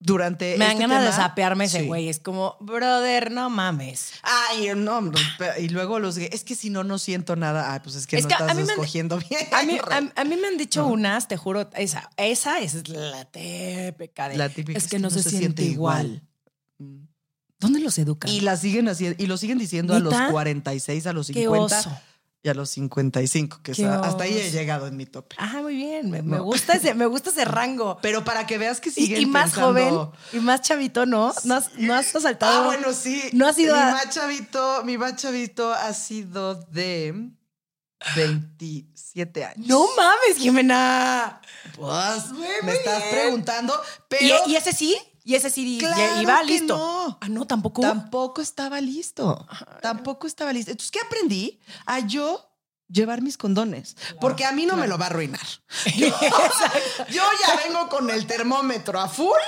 durante 0.06 0.56
Me 0.58 0.66
dan 0.66 0.72
este 0.72 0.82
ganas 0.86 1.04
de 1.04 1.12
sapearme 1.12 1.64
ese 1.64 1.80
Sí. 1.80 1.86
güey. 1.86 2.08
Es 2.10 2.20
como, 2.20 2.56
brother, 2.60 3.30
no 3.30 3.48
mames. 3.48 4.12
Ay, 4.22 4.68
no, 4.76 5.10
y 5.58 5.68
luego 5.70 5.98
los 5.98 6.18
es 6.18 6.44
que 6.44 6.54
si 6.54 6.68
no, 6.68 6.84
no 6.84 6.98
siento 6.98 7.36
nada. 7.36 7.72
Ay, 7.72 7.80
pues 7.82 7.96
es 7.96 8.06
que 8.06 8.18
Es 8.18 8.24
no 8.24 8.28
que 8.28 8.34
a 8.34 8.38
estás 8.38 8.54
me 8.56 8.62
han- 8.62 8.70
escogiendo 8.70 9.18
bien. 9.18 9.48
A 9.52 9.62
mí, 9.62 9.78
a, 9.78 9.96
a 10.20 10.24
mí 10.24 10.36
me 10.36 10.46
han 10.46 10.58
dicho 10.58 10.86
unas, 10.86 11.26
te 11.26 11.36
juro, 11.38 11.70
esa, 11.74 12.10
esa 12.18 12.60
es 12.60 12.86
la 12.88 13.24
típica 13.24 14.28
de. 14.28 14.36
La 14.36 14.50
típica 14.50 14.76
es 14.78 14.88
que 14.88 14.98
no, 14.98 15.08
se, 15.08 15.22
siente 15.22 15.62
igual. 15.62 16.22
¿Dónde 17.58 17.80
los 17.80 17.96
educan? 17.96 18.30
Y 18.30 18.40
la 18.42 18.56
siguen 18.58 18.88
haciendo, 18.88 19.22
y 19.22 19.26
lo 19.26 19.38
siguen 19.38 19.56
diciendo 19.58 19.94
a 19.94 20.00
los 20.00 20.12
¿Neta? 20.12 20.30
46, 20.30 21.06
a 21.06 21.12
los 21.14 21.28
Qué 21.28 21.32
50 21.44 21.78
oso. 21.80 21.98
Y 22.44 22.50
a 22.50 22.54
los 22.54 22.68
55, 22.70 23.61
que 23.62 23.72
hasta 23.72 24.24
ahí 24.24 24.37
he 24.38 24.50
llegado 24.50 24.87
en 24.87 24.98
mi 24.98 25.07
tope. 25.07 25.35
Ah, 25.38 25.61
muy 25.62 25.76
bien. 25.76 26.11
Me, 26.11 26.20
me 26.20 26.38
gusta 26.40 26.74
ese, 26.74 26.92
me 26.92 27.07
gusta 27.07 27.30
ese 27.30 27.46
rango. 27.46 27.98
Pero 28.02 28.22
para 28.22 28.46
que 28.46 28.59
veas 28.59 28.83
que 28.83 28.90
Y, 28.90 28.92
siguen 28.92 29.22
y 29.22 29.26
más 29.26 29.52
pensando- 29.52 30.12
joven 30.12 30.18
y 30.35 30.44
más 30.44 30.61
chavito, 30.61 31.07
¿no? 31.07 31.33
No 31.44 31.54
has, 31.54 31.70
no 31.78 31.94
has 31.94 32.07
saltado. 32.09 32.62
Ah, 32.64 32.66
bueno, 32.66 32.92
sí. 32.92 33.22
No 33.33 33.46
has 33.48 33.59
ido 33.59 33.74
mi 33.74 33.80
a- 33.80 33.92
más 33.92 34.11
chavito, 34.11 34.85
mi 34.85 34.98
más 34.98 35.16
chavito 35.16 35.72
ha 35.72 35.92
sido 35.94 36.54
de 36.70 37.30
27 38.14 39.44
años. 39.44 39.66
No 39.66 39.87
mames, 39.96 40.37
Jimena. 40.37 41.40
Pues, 41.76 42.30
me 42.62 42.72
estás 42.72 43.02
preguntando, 43.04 43.74
¿Y, 44.20 44.50
y 44.50 44.57
ese 44.57 44.74
sí? 44.74 44.96
¿Y 45.24 45.34
ese 45.34 45.48
sí? 45.50 45.78
Claro 45.80 46.20
iba 46.20 46.40
que 46.40 46.46
listo. 46.46 46.76
no. 46.76 47.18
Ah, 47.20 47.28
no, 47.28 47.46
tampoco. 47.46 47.80
tampoco 47.80 48.42
estaba 48.42 48.80
listo. 48.80 49.46
Tampoco 49.80 50.26
estaba 50.26 50.52
listo. 50.52 50.70
Entonces, 50.70 50.90
¿qué 50.90 51.00
aprendí? 51.00 51.58
A 51.87 52.00
yo 52.00 52.46
llevar 52.88 53.22
mis 53.22 53.38
condones. 53.38 53.96
Porque 54.20 54.44
a 54.44 54.52
mí 54.52 54.66
no 54.66 54.76
me 54.76 54.87
lo 54.87 54.98
va 54.98 55.06
a 55.06 55.08
arruinar. 55.08 55.40
Yo, 55.96 56.08
yo 57.08 57.22
ya 57.46 57.56
vengo 57.66 57.88
con 57.88 58.10
el 58.10 58.26
termómetro 58.26 59.00
a 59.00 59.08
full. 59.08 59.40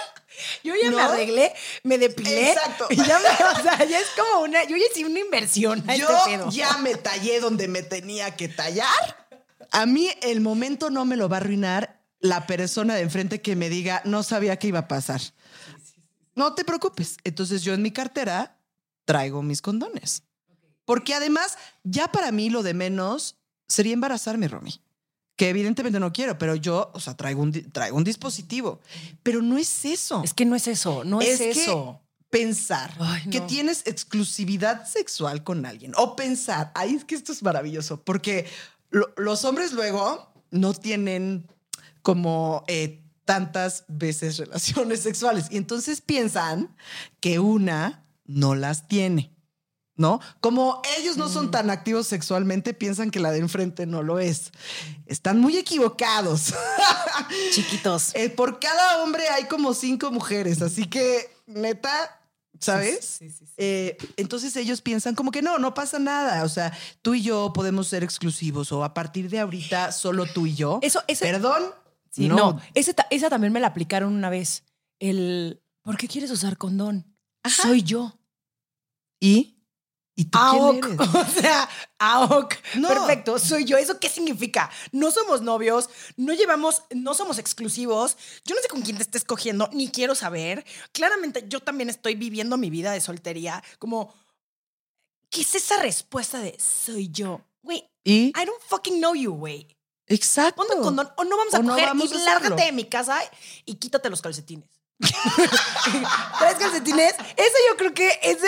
Yo 0.65 0.75
ya 0.83 0.91
me 0.91 1.01
arreglé, 1.01 1.53
me 1.83 1.99
depilé. 1.99 2.51
Exacto. 2.53 2.87
Y 2.91 2.97
ya 3.07 3.19
me, 3.19 3.29
o 3.29 3.62
sea, 3.62 3.85
ya 3.85 3.99
es 4.01 4.09
como 4.17 4.45
una, 4.45 4.65
yo 4.65 4.77
ya 4.77 4.85
hice 4.91 5.05
una 5.07 5.21
inversión 5.21 5.83
a 5.89 5.97
Yo 5.97 6.09
este 6.09 6.31
pedo. 6.31 6.51
ya 6.51 6.77
me 6.79 6.95
tallé 6.95 7.41
donde 7.41 7.69
me 7.69 7.83
tenía 7.83 8.35
que 8.37 8.49
tallar. 8.49 9.27
A 9.71 9.87
mí 9.87 10.11
el 10.23 10.41
momento 10.41 10.91
no 10.91 11.05
me 11.05 11.17
lo 11.17 11.29
va 11.29 11.37
a 11.37 11.41
arruinar 11.41 12.01
la 12.21 12.47
persona 12.47 12.95
de 12.95 13.03
enfrente 13.03 13.41
que 13.41 13.57
me 13.57 13.69
diga, 13.69 14.03
no 14.05 14.23
sabía 14.23 14.59
qué 14.59 14.69
iba 14.69 14.81
a 14.81 14.89
pasar. 14.89 15.21
No 16.37 16.55
te 16.55 16.64
preocupes. 16.64 17.16
Entonces 17.25 17.62
yo 17.62 17.75
en 17.75 17.83
mi 17.83 17.90
cartera 17.90 18.57
traigo 19.05 19.42
mis 19.42 19.61
condones. 19.62 20.22
Porque 20.85 21.14
además, 21.14 21.59
ya 21.83 22.12
para 22.12 22.31
mí 22.31 22.49
lo 22.51 22.62
de 22.62 22.75
menos 22.75 23.37
sería 23.66 23.92
embarazarme, 23.94 24.46
Romy. 24.46 24.81
Que 25.35 25.49
evidentemente 25.49 25.99
no 26.01 26.12
quiero, 26.12 26.38
pero 26.38 26.55
yo, 26.55 26.90
o 26.94 27.01
sea, 27.01 27.14
traigo 27.16 27.42
un, 27.42 27.53
traigo 27.72 27.96
un 27.96 28.05
dispositivo. 28.05 28.81
Pero 29.22 29.42
no 29.42 29.59
es 29.59 29.85
eso. 29.85 30.22
Es 30.25 30.33
que 30.33 30.44
no 30.44 30.55
es 30.55 30.68
eso, 30.68 31.03
no 31.05 31.20
es, 31.20 31.40
Es 31.40 31.57
que 31.57 31.62
eso. 31.62 32.01
pensar 32.31 32.94
Ay, 33.01 33.29
que 33.31 33.40
tienes 33.40 33.83
exclusividad 33.87 34.87
sexual 34.87 35.42
con 35.44 35.66
alguien 35.66 35.92
o 35.96 36.16
pensar, 36.16 36.72
ay, 36.75 36.94
es 36.94 37.05
que 37.05 37.14
esto 37.14 37.33
es 37.33 37.42
maravilloso, 37.42 38.03
porque 38.03 38.46
lo- 38.90 39.12
los 39.16 39.44
hombres 39.44 39.72
luego 39.72 40.33
no 40.51 40.72
tienen 40.75 41.46
como 42.03 42.64
eh, 42.68 43.03
tantas 43.27 43.85
veces 43.89 44.39
relaciones 44.39 45.01
sexuales 45.03 45.49
y 45.51 45.59
entonces 45.59 46.01
piensan 46.01 46.75
que 47.21 47.39
una 47.39 48.07
no 48.25 48.55
las 48.55 48.89
tiene. 48.89 49.33
¿No? 49.99 50.21
Como 50.43 50.83
ellos 50.99 51.17
no 51.17 51.29
Mm. 51.31 51.33
son 51.33 51.51
tan 51.51 51.71
activos 51.71 52.07
sexualmente, 52.07 52.75
piensan 52.75 53.11
que 53.11 53.19
la 53.19 53.31
de 53.31 53.39
enfrente 53.39 53.87
no 53.87 54.03
lo 54.03 54.19
es. 54.19 54.53
Están 55.07 55.41
muy 55.41 55.57
equivocados. 55.57 56.53
Chiquitos. 57.53 58.15
Eh, 58.15 58.29
por 58.29 58.61
cada 58.61 59.03
hombre 59.03 59.27
hay 59.29 59.45
como 59.45 59.73
cinco 59.73 60.11
mujeres, 60.11 60.61
así 60.61 60.85
que 60.85 61.35
neta, 61.47 62.21
¿sabes? 62.61 63.05
Sí, 63.19 63.31
sí, 63.31 63.47
sí. 63.47 63.53
Eh, 63.57 63.97
entonces 64.19 64.55
ellos 64.57 64.83
piensan 64.83 65.15
como 65.15 65.31
que 65.31 65.41
no, 65.41 65.59
no 65.59 65.73
pasa 65.73 65.99
nada. 65.99 66.45
O 66.45 66.49
sea, 66.51 66.77
tú 67.01 67.15
y 67.15 67.23
yo 67.23 67.55
podemos 67.55 67.89
ser 67.89 68.05
exclusivos 68.05 68.73
o 68.73 68.85
a 68.85 68.93
partir 68.93 69.31
de 69.31 69.41
ahorita 69.41 69.93
solo 69.93 70.27
tú 70.27 70.47
y 70.47 70.55
yo. 70.55 70.79
Eso, 70.83 71.03
ese, 71.09 71.25
Perdón. 71.25 71.62
Sí, 72.17 72.29
no, 72.29 72.61
esa 72.75 73.29
también 73.29 73.53
me 73.53 73.61
la 73.61 73.69
aplicaron 73.69 74.13
una 74.13 74.31
vez. 74.31 74.65
El, 74.99 75.63
¿por 75.83 75.97
qué 75.97 76.09
quieres 76.09 76.31
usar 76.31 76.57
condón? 76.57 77.17
Soy 77.45 77.83
yo. 77.83 78.19
¿Y? 79.21 79.57
¿Y 80.19 80.25
tú 80.25 80.39
quién 80.51 80.95
eres? 80.95 80.99
O 81.15 81.41
sea, 81.41 81.69
AOC. 81.99 82.55
No. 82.77 82.89
Perfecto, 82.89 83.39
soy 83.39 83.67
yo. 83.67 83.77
¿Eso 83.77 84.01
qué 84.01 84.09
significa? 84.09 84.71
No 84.91 85.11
somos 85.11 85.43
novios, 85.43 85.91
no 86.17 86.33
llevamos, 86.33 86.83
no 86.91 87.13
somos 87.13 87.39
exclusivos. 87.39 88.17
Yo 88.47 88.55
no 88.55 88.63
sé 88.63 88.69
con 88.69 88.81
quién 88.81 88.97
te 88.97 89.03
estés 89.03 89.25
cogiendo, 89.25 89.69
ni 89.73 89.91
quiero 89.91 90.15
saber. 90.15 90.65
Claramente 90.93 91.45
yo 91.49 91.61
también 91.61 91.91
estoy 91.91 92.15
viviendo 92.15 92.57
mi 92.57 92.71
vida 92.71 92.93
de 92.93 93.03
soltería. 93.03 93.63
Como, 93.79 94.15
¿qué 95.29 95.43
es 95.43 95.55
esa 95.55 95.83
respuesta 95.83 96.41
de 96.41 96.59
soy 96.59 97.11
yo? 97.11 97.43
Güey, 97.63 97.85
¿Y? 98.03 98.29
I 98.29 98.45
don't 98.47 98.63
fucking 98.63 98.99
know 98.99 99.15
you, 99.15 99.35
güey. 99.35 99.76
Exacto. 100.09 100.57
Ponte 100.62 100.75
un 100.77 100.83
condón 100.83 101.11
o 101.16 101.25
no 101.25 101.37
vamos 101.37 101.55
a 101.55 101.59
O 101.59 101.62
no 101.62 101.73
coger 101.73 101.87
vamos 101.87 102.12
y 102.12 102.14
a 102.14 102.19
lárgate 102.19 102.64
de 102.64 102.73
mi 102.73 102.85
casa 102.85 103.19
y 103.64 103.75
quítate 103.77 104.09
los 104.11 104.23
calcetines. 104.23 104.69
¿Traes 106.38 106.57
calcetines? 106.59 107.12
Eso 107.37 107.57
yo 107.71 107.77
creo 107.77 107.92
que 107.95 108.09
es, 108.23 108.38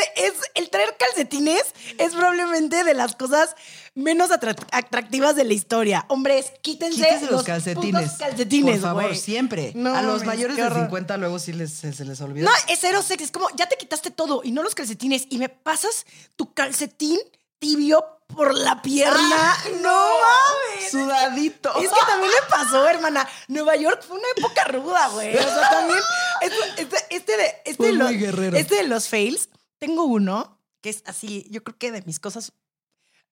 el 0.55 0.71
traer 0.71 0.97
calcetines 0.99 1.63
es 1.99 2.15
probablemente 2.15 2.85
de 2.85 2.95
las 2.95 3.15
cosas 3.17 3.55
menos 3.95 4.31
atra- 4.31 4.57
atractivas 4.73 5.37
de 5.37 5.45
la 5.45 5.53
historia. 5.53 6.05
Hombres, 6.09 6.53
quítense 6.63 7.21
los, 7.23 7.31
los 7.31 7.43
calcetines. 7.45 8.13
calcetines, 8.13 8.81
Por 8.81 8.89
favor, 8.89 9.17
siempre. 9.17 9.73
No 9.75 9.95
a 9.95 10.03
los 10.03 10.25
mayores 10.25 10.57
de 10.57 10.63
horror. 10.65 10.85
50 10.85 11.17
luego 11.19 11.39
sí 11.39 11.53
les, 11.53 11.73
se, 11.73 11.93
se 11.93 12.05
les 12.05 12.21
olvida. 12.21 12.45
No, 12.49 12.51
es 12.73 12.79
cero 12.81 13.03
sexy. 13.03 13.25
Es 13.25 13.31
como, 13.31 13.49
ya 13.57 13.67
te 13.69 13.77
quitaste 13.77 14.11
todo 14.11 14.41
y 14.45 14.53
no 14.53 14.63
los 14.63 14.75
calcetines 14.75 15.27
y 15.29 15.39
me 15.39 15.49
pasas 15.49 16.07
tu 16.37 16.55
calcetín 16.55 17.19
tibio 17.59 18.05
por 18.29 18.57
la 18.57 18.81
pierna. 18.83 19.19
Ah, 19.33 19.65
no 19.83 20.21
mames. 20.21 20.91
Sudadito. 20.91 21.71
Es 21.81 21.91
que 21.91 22.01
también 22.07 22.31
me 22.31 22.49
pasó, 22.49 22.89
hermana. 22.89 23.29
Nueva 23.49 23.77
York 23.77 24.03
fue 24.07 24.19
una 24.19 24.29
época 24.37 24.65
ruda, 24.65 25.09
güey. 25.09 25.35
O 25.35 25.43
sea, 25.43 25.71
también. 25.71 25.99
Este, 26.41 26.83
este, 26.83 26.97
este 27.11 27.37
de, 27.37 27.55
este, 27.65 27.87
de 27.87 27.93
los, 27.95 28.11
este 28.55 28.75
de 28.77 28.85
los 28.85 29.09
fails, 29.09 29.49
tengo 29.79 30.05
uno 30.05 30.61
que 30.81 30.91
es 30.91 31.03
así, 31.07 31.47
yo 31.51 31.65
creo 31.65 31.77
que 31.77 31.91
de 31.91 32.03
mis 32.03 32.21
cosas, 32.21 32.53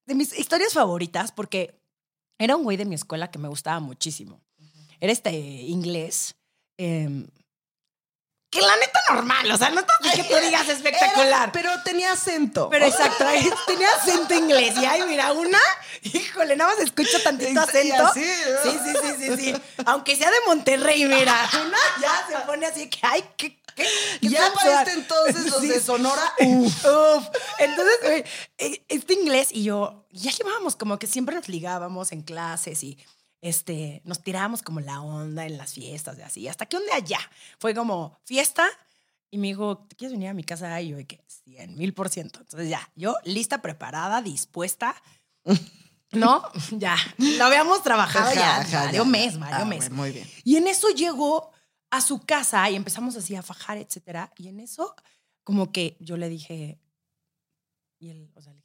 de 0.06 0.14
mis 0.16 0.36
historias 0.36 0.72
favoritas, 0.72 1.30
porque 1.30 1.80
era 2.38 2.56
un 2.56 2.64
güey 2.64 2.76
de 2.76 2.84
mi 2.84 2.96
escuela 2.96 3.30
que 3.30 3.38
me 3.38 3.48
gustaba 3.48 3.78
muchísimo. 3.80 4.40
Era 5.00 5.12
este 5.12 5.30
inglés. 5.32 6.34
em, 6.78 7.28
que 8.56 8.66
la 8.66 8.76
neta 8.76 9.00
normal, 9.10 9.50
o 9.50 9.56
sea, 9.58 9.70
no 9.70 9.84
tanto 9.84 10.10
que 10.14 10.24
tú 10.24 10.34
digas 10.44 10.68
espectacular. 10.68 11.26
Era- 11.44 11.52
pero 11.52 11.70
tenía 11.84 12.12
acento. 12.12 12.68
Pero 12.70 12.86
exacto, 12.86 13.24
tenía 13.66 13.88
acento 13.94 14.34
inglés. 14.34 14.74
Y 14.78 14.84
ay, 14.84 15.02
mira, 15.08 15.32
una, 15.32 15.60
híjole, 16.02 16.56
nada 16.56 16.72
más 16.74 16.82
escucho 16.82 17.22
tantito 17.22 17.60
acento. 17.60 18.12
Sí, 18.14 18.24
sí, 18.62 18.78
sí, 18.82 19.14
sí, 19.18 19.36
sí. 19.36 19.62
Aunque 19.86 20.16
sea 20.16 20.30
de 20.30 20.36
Monterrey, 20.46 21.04
mira, 21.04 21.48
una 21.66 21.78
ya 22.00 22.26
se 22.28 22.46
pone 22.46 22.66
así 22.66 22.88
que, 22.88 22.98
ay, 23.02 23.24
qué. 23.36 23.58
ya 24.22 24.50
para 24.54 24.80
este 24.82 24.92
entonces 24.94 25.46
los 25.50 25.60
Sí. 25.60 25.68
de 25.68 25.80
Sonora. 25.80 26.32
Uf. 26.40 26.84
Uf. 26.86 27.24
Entonces, 27.58 28.24
eh, 28.58 28.82
este 28.88 29.12
inglés 29.14 29.48
y 29.52 29.64
yo, 29.64 30.06
ya 30.12 30.30
llevábamos 30.30 30.76
como 30.76 30.98
que 30.98 31.06
siempre 31.06 31.34
nos 31.34 31.48
ligábamos 31.48 32.12
en 32.12 32.22
clases 32.22 32.82
y 32.82 32.96
este, 33.46 34.02
nos 34.04 34.22
tirábamos 34.22 34.62
como 34.62 34.80
la 34.80 35.00
onda 35.00 35.46
en 35.46 35.56
las 35.56 35.72
fiestas 35.74 36.18
y 36.18 36.22
así. 36.22 36.48
Hasta 36.48 36.66
que 36.66 36.76
un 36.76 36.82
día 36.84 36.98
ya 36.98 37.20
fue 37.58 37.74
como 37.74 38.18
fiesta 38.24 38.66
y 39.30 39.38
me 39.38 39.48
dijo, 39.48 39.78
¿te 39.88 39.94
quieres 39.94 40.12
venir 40.12 40.28
a 40.30 40.34
mi 40.34 40.42
casa? 40.42 40.80
Y 40.80 40.88
yo, 40.88 40.96
¿de 40.96 41.06
qué? 41.06 41.22
100 41.44 41.76
mil 41.76 41.94
por 41.94 42.08
ciento. 42.08 42.40
Entonces 42.40 42.68
ya, 42.68 42.90
yo 42.96 43.14
lista, 43.24 43.62
preparada, 43.62 44.20
dispuesta. 44.22 44.94
¿No? 46.12 46.42
Ya. 46.72 46.96
Lo 47.18 47.44
habíamos 47.44 47.82
trabajado 47.82 48.32
ya. 48.34 48.58
Ajá, 48.60 48.84
Mario 48.86 49.04
ya. 49.04 49.10
mes, 49.10 49.38
Mario 49.38 49.58
Ah, 49.60 49.64
mes. 49.64 49.90
muy 49.90 50.10
bien. 50.12 50.28
Y 50.44 50.56
en 50.56 50.66
eso 50.66 50.88
llegó 50.90 51.50
a 51.90 52.00
su 52.00 52.20
casa 52.20 52.68
y 52.70 52.74
empezamos 52.76 53.16
así 53.16 53.34
a 53.36 53.42
fajar, 53.42 53.78
etcétera. 53.78 54.32
Y 54.38 54.48
en 54.48 54.60
eso, 54.60 54.94
como 55.44 55.70
que 55.72 55.96
yo 56.00 56.16
le 56.16 56.28
dije, 56.28 56.80
y 57.98 58.10
él, 58.10 58.30
o 58.34 58.40
sea, 58.40 58.52
le 58.52 58.60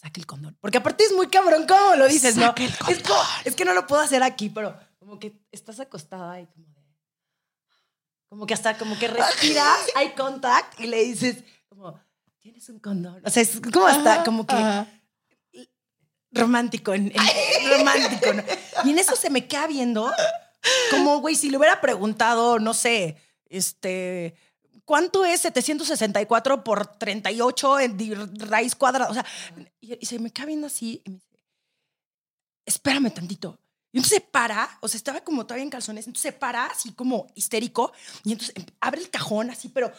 saque 0.00 0.20
el 0.20 0.26
condón. 0.26 0.56
Porque 0.60 0.78
aparte 0.78 1.04
es 1.04 1.12
muy 1.12 1.26
cabrón, 1.28 1.66
¿cómo 1.66 1.96
lo 1.96 2.06
dices, 2.08 2.36
no? 2.36 2.54
El 2.56 2.64
Es, 2.88 3.02
como- 3.02 3.22
es 3.44 3.54
que 3.54 3.64
no 3.64 3.72
lo 3.74 3.86
puedo 3.86 4.00
hacer 4.02 4.22
aquí, 4.22 4.48
pero 4.48 4.78
como 4.98 5.18
que 5.18 5.32
estás 5.52 5.80
acostada 5.80 6.40
y 6.40 6.46
como 6.46 6.66
de. 6.66 6.78
Como 8.28 8.46
que 8.46 8.54
hasta 8.54 8.76
como 8.76 8.98
que 8.98 9.08
respiras, 9.08 9.78
hay 9.96 10.10
contact 10.12 10.78
y 10.80 10.86
le 10.86 11.02
dices, 11.02 11.42
como, 11.68 11.98
tienes 12.38 12.68
un 12.68 12.78
condón. 12.78 13.22
O 13.24 13.30
sea, 13.30 13.42
es 13.42 13.60
como 13.72 13.86
hasta, 13.86 14.22
como 14.24 14.46
que 14.46 14.54
romántico, 16.32 16.92
en, 16.94 17.06
en- 17.14 17.70
romántico. 17.78 18.32
¿no? 18.34 18.42
Y 18.84 18.90
en 18.90 18.98
eso 18.98 19.16
se 19.16 19.30
me 19.30 19.46
queda 19.48 19.66
viendo 19.66 20.12
como, 20.90 21.20
güey, 21.20 21.34
si 21.34 21.50
le 21.50 21.56
hubiera 21.56 21.80
preguntado, 21.80 22.58
no 22.58 22.74
sé, 22.74 23.16
este, 23.46 24.34
¿cuánto 24.88 25.26
es 25.26 25.42
764 25.42 26.64
por 26.64 26.86
38 26.96 27.80
en 27.80 28.38
raíz 28.38 28.74
cuadrada? 28.74 29.10
O 29.10 29.14
sea, 29.14 29.26
y, 29.82 30.04
se 30.06 30.18
me 30.18 30.30
queda 30.30 30.46
viendo 30.46 30.66
así 30.66 31.02
y 31.04 31.10
me 31.10 31.16
dice, 31.16 31.28
espérame 32.64 33.10
tantito. 33.10 33.60
Y 33.92 33.98
entonces 33.98 34.20
se 34.20 34.20
para, 34.22 34.78
o 34.80 34.88
sea, 34.88 34.96
estaba 34.96 35.20
como 35.20 35.44
todavía 35.44 35.64
en 35.64 35.70
calzones, 35.70 36.06
entonces 36.06 36.32
se 36.32 36.32
para 36.32 36.66
así 36.66 36.92
como 36.92 37.26
histérico 37.34 37.92
y 38.24 38.32
entonces 38.32 38.56
em- 38.56 38.64
abre 38.80 39.02
el 39.02 39.10
cajón 39.10 39.50
así, 39.50 39.68
pero 39.68 39.92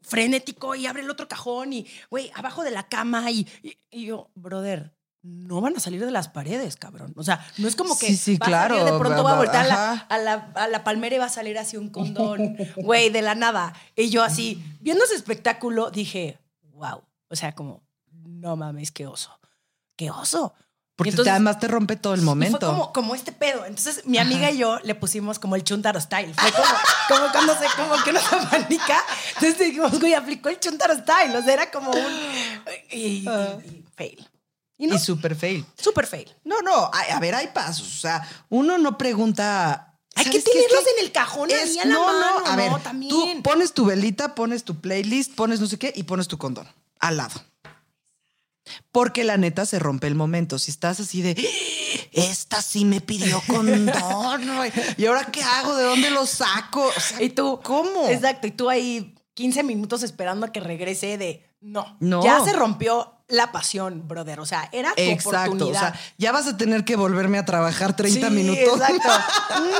frenético 0.00 0.74
y 0.74 0.86
abre 0.86 1.02
el 1.02 1.10
otro 1.10 1.28
cajón 1.28 1.72
y, 1.72 1.86
güey, 2.10 2.32
abajo 2.34 2.64
de 2.64 2.72
la 2.72 2.88
cama 2.88 3.30
y 3.30 3.46
yo, 3.92 4.28
brother, 4.34 4.92
no 5.22 5.60
van 5.60 5.76
a 5.76 5.80
salir 5.80 6.04
de 6.04 6.10
las 6.10 6.28
paredes, 6.28 6.76
cabrón. 6.76 7.12
O 7.16 7.22
sea, 7.22 7.46
no 7.58 7.68
es 7.68 7.76
como 7.76 7.96
que 7.98 8.06
Sí, 8.08 8.16
sí, 8.16 8.36
va 8.38 8.46
a 8.46 8.50
salir 8.50 8.68
claro, 8.76 8.84
de 8.92 8.98
pronto 8.98 9.22
va- 9.22 9.30
va 9.30 9.36
a 9.36 9.38
voltear 9.38 9.64
a 9.64 9.68
la, 9.68 9.92
a, 9.92 10.18
la, 10.18 10.34
a 10.56 10.66
la 10.68 10.82
palmera 10.84 11.14
y 11.14 11.18
va 11.18 11.26
a 11.26 11.30
salir 11.30 11.58
así 11.58 11.76
un 11.76 11.90
condón, 11.90 12.56
güey, 12.76 13.10
de 13.10 13.22
la 13.22 13.34
nada. 13.34 13.72
Y 13.94 14.10
yo 14.10 14.22
así, 14.24 14.62
viendo 14.80 15.04
ese 15.04 15.14
espectáculo, 15.14 15.90
dije, 15.90 16.38
wow. 16.74 17.02
O 17.28 17.36
sea, 17.36 17.54
como, 17.54 17.82
no 18.10 18.56
mames, 18.56 18.90
qué 18.90 19.06
oso. 19.06 19.38
Qué 19.96 20.10
oso. 20.10 20.54
Porque 20.96 21.10
entonces- 21.10 21.30
además 21.30 21.58
te 21.58 21.68
rompe 21.68 21.96
todo 21.96 22.14
el 22.14 22.22
momento. 22.22 22.58
fue 22.58 22.68
como, 22.68 22.92
como 22.92 23.14
este 23.14 23.30
pedo. 23.32 23.64
Entonces, 23.64 24.04
mi 24.06 24.18
amiga 24.18 24.50
y 24.50 24.58
yo 24.58 24.78
le 24.82 24.94
pusimos 24.94 25.38
como 25.38 25.54
el 25.56 25.64
chuntaro 25.64 26.00
style. 26.00 26.34
Fue 26.34 26.50
como, 26.52 26.64
como 27.08 27.32
cuando 27.32 27.54
se, 27.54 27.66
como 27.76 27.94
que 28.04 28.10
uno 28.10 28.20
se 28.20 28.34
apanica. 28.40 28.98
Entonces 29.34 29.58
dijimos, 29.58 29.98
güey, 30.00 30.14
aplicó 30.14 30.48
el 30.50 30.58
chuntaro 30.60 30.94
style. 30.94 31.34
O 31.36 31.42
sea, 31.42 31.52
era 31.54 31.70
como 31.70 31.90
un. 31.92 32.12
Y, 32.90 32.96
y- 32.98 33.28
y 33.28 33.84
fail. 33.96 34.28
Y 34.82 34.88
no, 34.88 34.96
Y 34.96 34.98
súper 34.98 35.36
fail. 35.36 35.64
súper 35.80 36.08
fail. 36.08 36.34
No, 36.42 36.60
no, 36.60 36.74
a, 36.74 37.00
a 37.16 37.20
ver, 37.20 37.36
hay 37.36 37.46
pasos. 37.54 37.86
O 37.86 38.00
sea, 38.00 38.28
uno 38.48 38.78
no 38.78 38.98
pregunta. 38.98 39.94
Hay 40.16 40.24
que 40.24 40.40
tenerlos 40.40 40.80
que 40.84 40.90
en 41.00 41.06
el 41.06 41.12
cajón 41.12 41.50
es- 41.52 41.62
ahí 41.62 41.78
a 41.78 41.84
la 41.84 41.94
no, 41.94 42.04
mano, 42.06 42.40
no, 42.40 42.46
a 42.46 42.56
ver, 42.56 42.70
¿no? 42.72 42.78
También. 42.80 43.10
tú 43.10 43.42
pones 43.44 43.72
tu 43.74 43.84
velita, 43.84 44.34
pones 44.34 44.64
tu 44.64 44.80
playlist, 44.80 45.34
pones 45.36 45.60
no 45.60 45.66
sé 45.68 45.78
qué 45.78 45.92
y 45.94 46.02
pones 46.02 46.26
tu 46.26 46.36
condón 46.36 46.66
al 46.98 47.16
lado. 47.16 47.40
Porque 48.90 49.24
la 49.24 49.36
neta 49.36 49.66
se 49.66 49.78
rompe 49.78 50.06
el 50.06 50.14
momento. 50.14 50.58
Si 50.58 50.70
estás 50.70 51.00
así 51.00 51.22
de, 51.22 51.36
esta 52.12 52.60
sí 52.62 52.84
me 52.84 53.00
pidió 53.00 53.40
condón. 53.46 53.90
¿Y 54.96 55.06
ahora 55.06 55.26
qué 55.26 55.42
hago? 55.42 55.76
¿De 55.76 55.84
dónde 55.84 56.10
lo 56.10 56.26
saco? 56.26 56.86
O 56.96 57.00
sea, 57.00 57.22
Y 57.22 57.30
tú, 57.30 57.60
¿cómo? 57.62 58.08
Exacto. 58.08 58.46
Y 58.46 58.50
tú 58.52 58.68
ahí 58.68 59.14
15 59.34 59.62
minutos 59.62 60.02
esperando 60.02 60.46
a 60.46 60.52
que 60.52 60.60
regrese 60.60 61.18
de. 61.18 61.48
No. 61.60 61.96
No. 62.00 62.22
Ya 62.24 62.40
se 62.44 62.52
rompió 62.52 63.21
la 63.32 63.50
pasión, 63.52 64.06
brother. 64.06 64.38
O 64.40 64.46
sea, 64.46 64.68
era 64.72 64.94
tu 64.94 65.02
Exacto. 65.02 65.50
O 65.50 65.54
oportunidad. 65.54 65.92
sea, 65.94 66.00
ya 66.18 66.32
vas 66.32 66.46
a 66.46 66.56
tener 66.56 66.84
que 66.84 66.96
volverme 66.96 67.38
a 67.38 67.44
trabajar 67.44 67.96
30 67.96 68.28
Sí, 68.28 68.34
minutos. 68.34 68.80
Exacto. 68.80 69.08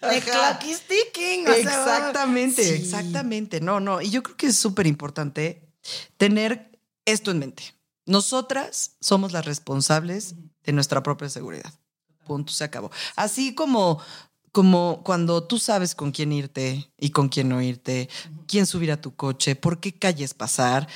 The 0.00 0.06
Ajá. 0.16 0.58
clock 0.58 0.64
is 0.70 0.80
ticking. 0.82 1.46
o 1.46 1.52
sea, 1.52 1.60
Exactamente, 1.60 2.64
sí. 2.64 2.70
exactamente. 2.82 3.60
No, 3.60 3.78
no. 3.78 4.00
Y 4.00 4.10
yo 4.10 4.22
creo 4.22 4.36
que 4.36 4.46
es 4.48 4.56
súper 4.56 4.86
importante 4.86 5.68
tener 6.16 6.72
esto 7.04 7.30
en 7.30 7.38
mente. 7.38 7.62
Nosotras 8.06 8.96
somos 9.00 9.30
las 9.32 9.44
responsables 9.44 10.34
de 10.64 10.72
nuestra 10.72 11.02
propia 11.02 11.28
seguridad. 11.28 11.72
Punto, 12.26 12.52
se 12.52 12.64
acabó. 12.64 12.90
Así 13.14 13.54
como, 13.54 14.00
como 14.50 15.02
cuando 15.04 15.44
tú 15.44 15.58
sabes 15.60 15.94
con 15.94 16.10
quién 16.10 16.32
irte 16.32 16.90
y 16.98 17.10
con 17.10 17.28
quién 17.28 17.48
no 17.48 17.62
irte, 17.62 18.08
quién 18.48 18.66
subir 18.66 18.90
a 18.90 19.00
tu 19.00 19.14
coche, 19.14 19.54
por 19.54 19.78
qué 19.78 19.96
calles 19.96 20.34
pasar, 20.34 20.88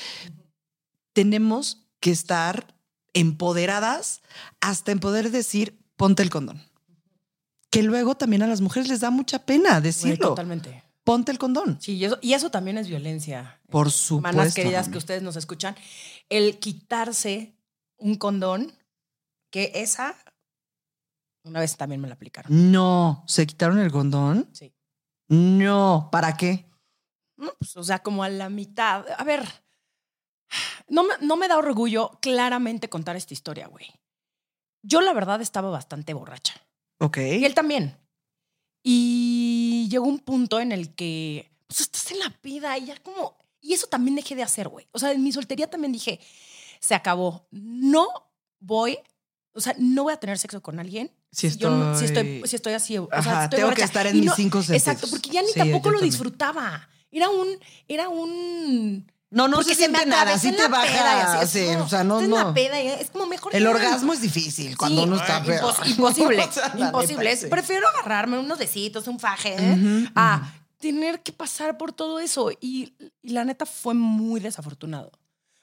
tenemos 1.15 1.87
que 2.01 2.11
estar 2.11 2.75
empoderadas 3.15 4.21
hasta 4.61 4.93
en 4.93 5.01
poder 5.01 5.31
decir, 5.31 5.81
ponte 5.97 6.23
el 6.23 6.29
condón. 6.29 6.61
Que 7.71 7.83
luego 7.83 8.15
también 8.17 8.43
a 8.43 8.47
las 8.47 8.61
mujeres 8.61 8.89
les 8.89 9.01
da 9.01 9.11
mucha 9.11 9.47
pena 9.47 9.81
decirlo. 9.81 10.29
totalmente. 10.29 10.83
Ponte 11.03 11.33
el 11.33 11.39
condón. 11.39 11.79
Sí, 11.81 11.95
y 11.97 12.05
eso, 12.05 12.19
y 12.23 12.33
eso 12.33 12.51
también 12.51 12.79
es 12.79 12.89
violencia. 12.89 13.61
Por 13.71 13.89
Hermanas 13.89 13.95
supuesto. 13.95 14.55
queridas 14.55 14.87
Rami. 14.87 14.93
que 14.93 14.99
ustedes 14.99 15.23
nos 15.23 15.37
escuchan, 15.37 15.77
el 16.29 16.59
quitarse 16.59 17.57
un 17.97 18.17
condón, 18.17 18.73
que 19.51 19.71
esa, 19.75 20.17
una 21.45 21.61
vez 21.61 21.77
también 21.77 22.01
me 22.01 22.09
la 22.09 22.15
aplicaron. 22.15 22.73
No, 22.73 23.23
¿se 23.27 23.47
quitaron 23.47 23.79
el 23.79 23.93
condón? 23.93 24.49
Sí. 24.53 24.75
No, 25.29 26.09
¿para 26.11 26.37
qué? 26.37 26.67
No, 27.37 27.53
pues, 27.59 27.77
o 27.77 27.85
sea, 27.85 27.99
como 28.01 28.25
a 28.25 28.29
la 28.29 28.49
mitad. 28.49 29.05
A 29.19 29.25
ver, 29.25 29.47
no 30.89 31.05
me, 31.05 31.15
no 31.21 31.37
me 31.37 31.49
da 31.49 31.57
orgullo 31.59 32.19
claramente 32.21 32.89
contar 32.89 33.17
esta 33.17 33.35
historia, 33.35 33.67
güey. 33.69 33.87
Yo, 34.83 35.01
la 35.01 35.13
verdad, 35.13 35.41
estaba 35.41 35.71
bastante 35.71 36.13
borracha. 36.15 36.55
Ok. 37.01 37.19
Y 37.19 37.45
él 37.45 37.55
también. 37.55 37.97
Y 38.83 39.89
llegó 39.91 40.05
un 40.07 40.19
punto 40.19 40.61
en 40.61 40.71
el 40.73 40.95
que, 40.95 41.51
pues 41.67 41.81
estás 41.81 42.11
en 42.13 42.19
la 42.19 42.31
pida 42.41 42.77
y 42.79 42.87
ya 42.87 42.97
como... 43.03 43.37
Y 43.61 43.73
eso 43.73 43.87
también 43.87 44.15
dejé 44.15 44.35
de 44.35 44.43
hacer, 44.43 44.69
güey. 44.69 44.87
O 44.93 44.99
sea, 44.99 45.13
en 45.13 45.23
mi 45.25 45.33
soltería 45.33 45.71
también 45.71 45.91
dije, 45.93 46.21
se 46.81 46.95
acabó. 46.95 47.49
No 47.51 48.07
voy, 48.61 48.99
o 49.55 49.61
sea, 49.61 49.75
no 49.79 50.03
voy 50.03 50.13
a 50.13 50.19
tener 50.19 50.37
sexo 50.39 50.61
con 50.63 50.79
alguien. 50.79 51.11
Si 51.33 51.49
yo 51.57 51.71
no- 51.71 51.99
si 51.99 52.05
estoy- 52.05 52.35
estoy, 52.35 52.49
si 52.51 52.57
estoy 52.57 52.73
así, 52.75 52.99
o 52.99 53.09
sea, 53.09 53.19
Ajá, 53.19 53.45
estoy 53.45 53.61
tengo 53.61 53.73
que 53.73 53.83
estar 53.83 54.07
en 54.07 54.17
Y 54.17 54.19
mis 54.21 54.27
no- 54.27 54.37
cinco 54.37 54.63
sentidos. 54.63 54.87
Exacto, 54.87 55.07
porque 55.11 55.31
ya 55.31 55.41
ni 55.41 55.49
Sí, 55.49 55.59
tampoco 55.59 55.89
lo 55.89 55.95
también. 55.97 56.11
disfrutaba. 56.11 56.89
Era 57.11 57.31
un, 57.31 57.49
era 57.89 58.09
un... 58.11 59.11
No, 59.35 59.49
no 59.49 59.63
se 59.65 59.75
siente 59.75 60.07
nada, 60.07 60.39
sí 60.39 60.53
te 60.53 60.69
baja, 60.69 61.41
así, 61.41 61.59
es 61.59 61.67
sí, 61.67 61.73
como, 61.73 61.85
o 61.85 61.89
sea, 61.89 62.05
no, 62.05 62.21
no. 62.21 62.37
la 62.37 62.55
peda 62.55 62.81
y 62.81 62.87
es 62.87 63.11
como 63.11 63.27
mejor... 63.27 63.55
El 63.55 63.67
orgasmo 63.67 64.13
es 64.13 64.21
difícil 64.21 64.77
cuando 64.77 65.03
Sí, 65.03 65.09
uno 65.09 65.17
está 65.17 65.43
peor. 65.43 65.75
imposible, 65.87 66.49
imposible. 66.79 67.33
Es-. 67.33 67.47
Prefiero 67.47 67.89
agarrarme 67.89 68.39
unos 68.39 68.59
besitos, 68.59 69.09
un 69.09 69.19
faje, 69.19 69.57
¿eh? 69.59 70.09
A 70.15 70.53
tener 70.79 71.21
que 71.21 71.33
pasar 71.33 71.77
por 71.77 71.93
todo 71.93 72.21
eso. 72.21 72.53
Y, 72.61 72.95
y 73.23 73.31
la 73.31 73.45
neta 73.45 73.67
fue 73.67 73.95
muy 73.95 74.41
desafortunado. 74.41 75.11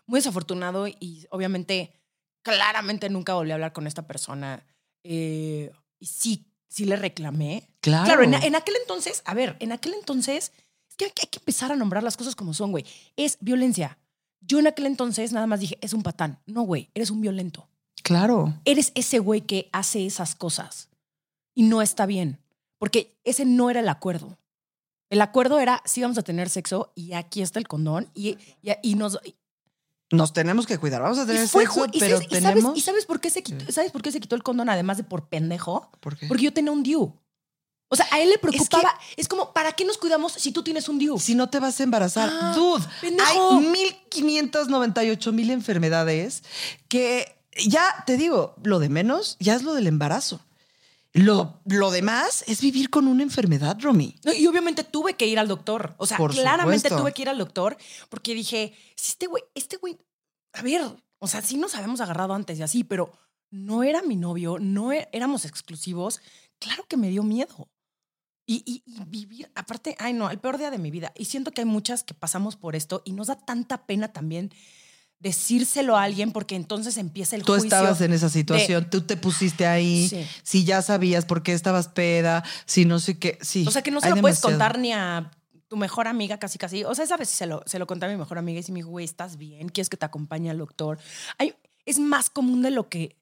Muy 0.05 0.19
desafortunado 0.19 0.87
y 0.87 1.25
obviamente, 1.29 1.93
claramente 2.41 3.09
nunca 3.09 3.35
volví 3.35 3.51
a 3.51 3.53
hablar 3.53 3.71
con 3.71 3.87
esta 3.87 4.05
persona. 4.05 4.65
Eh, 5.05 5.71
y 5.97 6.05
sí, 6.07 6.45
sí 6.67 6.83
le 6.83 6.97
reclamé. 6.97 7.69
Claro. 7.79 8.03
Claro, 8.05 8.23
en, 8.23 8.33
en 8.33 8.55
aquel 8.55 8.75
entonces, 8.81 9.21
a 9.23 9.33
ver, 9.33 9.55
en 9.61 9.71
aquel 9.71 9.93
entonces, 9.93 10.51
es 10.91 10.95
que 10.97 11.05
hay, 11.05 11.11
que 11.29 11.39
empezar 11.39 11.71
a 11.71 11.75
nombrar 11.75 12.03
las 12.03 12.17
cosas 12.17 12.35
como 12.35 12.53
son, 12.53 12.71
güey. 12.71 12.85
Es 13.15 13.37
violencia. 13.41 13.97
Yo 14.41 14.59
en 14.59 14.67
aquel 14.67 14.85
entonces 14.85 15.31
nada 15.31 15.47
más 15.47 15.59
dije, 15.59 15.77
es 15.81 15.93
un 15.93 16.03
patán. 16.03 16.39
No, 16.45 16.61
güey, 16.63 16.89
eres 16.93 17.09
un 17.11 17.21
violento 17.21 17.67
Claro. 18.03 18.53
eres 18.65 18.91
ese 18.95 19.19
güey 19.19 19.41
que 19.41 19.69
hace 19.71 20.05
esas 20.05 20.33
cosas 20.35 20.89
y 21.53 21.63
no 21.63 21.81
está 21.83 22.05
bien, 22.07 22.39
porque 22.79 23.15
ese 23.23 23.45
no 23.45 23.69
era 23.69 23.79
el 23.81 23.89
acuerdo. 23.89 24.37
El 25.09 25.21
acuerdo 25.21 25.59
era, 25.59 25.81
sí 25.85 26.01
vamos 26.01 26.17
a 26.17 26.23
tener 26.23 26.49
sexo 26.49 26.91
y 26.95 27.13
aquí 27.13 27.41
está 27.41 27.59
el 27.59 27.67
condón 27.67 28.09
y, 28.15 28.37
y, 28.63 28.71
y 28.81 28.95
nos... 28.95 29.19
y 29.23 29.35
Nos 30.15 30.33
tenemos 30.33 30.65
que 30.65 30.77
cuidar. 30.79 31.01
Vamos 31.03 31.19
a 31.19 31.25
tener 31.27 31.47
fue 31.47 31.65
sexo, 31.65 31.85
y 31.91 31.99
pero 31.99 32.17
sabes- 32.17 32.29
tenemos. 32.29 32.77
¿Y 32.77 32.81
sabes 32.81 33.05
por 33.05 33.19
qué 33.21 33.29
se 33.29 33.43
quitó, 33.43 33.71
sabes 33.71 33.91
por 33.91 34.01
qué 34.01 34.11
se 34.11 34.19
quitó 34.19 34.35
el 34.35 34.41
condón 34.43 34.69
además 34.69 34.97
de 34.97 35.03
por 35.03 35.27
pendejo? 35.27 35.91
¿Por 35.99 36.17
qué? 36.17 36.27
Porque 36.27 36.43
yo 36.45 36.53
tenía 36.53 36.71
un 36.71 36.81
DIU. 36.81 37.13
O 37.93 37.95
sea, 37.97 38.07
a 38.09 38.21
él 38.21 38.29
le 38.29 38.37
preocupaba. 38.37 38.97
Es, 39.17 39.27
como, 39.27 39.51
¿para 39.51 39.73
qué 39.73 39.83
nos 39.83 39.97
cuidamos 39.97 40.31
si 40.31 40.51
tú 40.53 40.63
tienes 40.63 40.87
un 40.87 40.97
DIU? 40.97 41.19
Si 41.19 41.35
no 41.35 41.49
te 41.49 41.59
vas 41.59 41.79
a 41.79 41.83
embarazar, 41.83 42.29
Ah, 42.31 42.53
dude, 42.55 42.85
pendejo. 43.01 43.51
hay 43.59 43.65
1598 43.67 45.31
mil 45.33 45.49
enfermedades 45.51 46.43
que 46.87 47.35
ya 47.65 48.03
te 48.05 48.17
digo, 48.17 48.55
lo 48.63 48.79
de 48.79 48.89
menos 48.89 49.35
ya 49.39 49.55
es 49.55 49.63
lo 49.63 49.73
del 49.73 49.87
embarazo. 49.87 50.39
Lo, 51.13 51.59
lo 51.65 51.91
demás 51.91 52.45
es 52.47 52.61
vivir 52.61 52.89
con 52.89 53.07
una 53.07 53.23
enfermedad, 53.23 53.77
Romy. 53.81 54.15
No, 54.23 54.31
Y 54.31 54.47
obviamente 54.47 54.85
tuve 54.85 55.15
que 55.15 55.27
ir 55.27 55.39
al 55.39 55.49
doctor. 55.49 55.93
O 55.97 56.05
sea, 56.07 56.15
Por 56.15 56.31
claramente 56.31 56.87
supuesto. 56.87 56.97
tuve 57.03 57.11
que 57.13 57.23
ir 57.23 57.29
al 57.29 57.37
doctor 57.37 57.75
porque 58.09 58.33
dije, 58.33 58.73
si 58.95 59.11
este 59.11 59.27
güey, 59.27 59.43
este 59.53 59.75
güey, 59.75 59.97
a 60.53 60.61
ver, 60.61 60.81
o 61.19 61.27
sea, 61.27 61.41
sí 61.41 61.57
nos 61.57 61.75
habíamos 61.75 61.99
agarrado 61.99 62.33
antes 62.33 62.57
y 62.57 62.63
así, 62.63 62.85
pero 62.85 63.11
no 63.49 63.83
era 63.83 64.01
mi 64.01 64.15
novio, 64.15 64.57
no 64.59 64.93
e, 64.93 65.09
éramos 65.11 65.43
exclusivos, 65.43 66.21
claro 66.59 66.85
que 66.87 66.95
me 66.95 67.09
dio 67.09 67.23
miedo. 67.23 67.67
Y, 68.51 68.63
y, 68.65 68.83
y, 68.85 69.05
vivir, 69.05 69.49
aparte, 69.55 69.95
ay 69.97 70.11
no, 70.11 70.29
el 70.29 70.37
peor 70.37 70.57
día 70.57 70.71
de 70.71 70.77
mi 70.77 70.91
vida. 70.91 71.13
Y 71.15 71.23
siento 71.23 71.51
que 71.51 71.61
hay 71.61 71.65
muchas 71.65 72.03
que 72.03 72.13
pasamos 72.13 72.57
por 72.57 72.75
esto 72.75 73.01
y 73.05 73.13
nos 73.13 73.27
da 73.27 73.37
tanta 73.37 73.85
pena 73.85 74.11
también 74.11 74.51
decírselo 75.19 75.95
a 75.95 76.03
alguien 76.03 76.33
porque 76.33 76.55
entonces 76.55 76.97
empieza 76.97 77.37
el 77.37 77.43
tú 77.43 77.53
juicio. 77.53 77.67
Estabas 77.67 78.01
en 78.01 78.11
esa 78.11 78.27
situación, 78.27 78.89
tú 78.89 79.03
te 79.03 79.15
pusiste 79.15 79.65
ahí, 79.65 80.09
sí. 80.09 80.27
si 80.43 80.65
ya 80.65 80.81
sabías 80.81 81.23
por 81.23 81.43
qué 81.43 81.53
estabas 81.53 81.87
peda, 81.87 82.43
si 82.65 82.83
no 82.83 82.99
sé 82.99 83.17
qué, 83.17 83.37
sí. 83.39 83.63
O 83.65 83.71
sea, 83.71 83.83
que 83.83 83.91
no 83.91 84.01
se 84.01 84.09
lo 84.09 84.17
puedes 84.17 84.41
contar 84.41 84.79
ni 84.79 84.91
a 84.91 85.31
tu 85.69 85.77
mejor 85.77 86.09
amiga, 86.09 86.37
casi 86.37 86.57
casi. 86.57 86.83
O 86.83 86.93
sea, 86.93 87.05
esa 87.05 87.15
vez 87.15 87.29
se 87.29 87.45
lo, 87.45 87.63
se 87.65 87.79
lo 87.79 87.87
conté 87.87 88.07
a 88.07 88.09
mi 88.09 88.17
mejor 88.17 88.37
amiga 88.37 88.59
y 88.59 88.63
si 88.63 88.73
me 88.73 88.79
dijo, 88.79 88.89
güey, 88.89 89.05
¿estás 89.05 89.37
bien? 89.37 89.69
¿Quieres 89.69 89.87
que 89.89 89.95
te 89.95 90.05
acompañe 90.05 90.49
al 90.49 90.57
doctor? 90.57 90.99
Es 91.85 91.99
más 91.99 92.29
común 92.29 92.61
de 92.61 92.71
lo 92.71 92.89
que... 92.89 93.15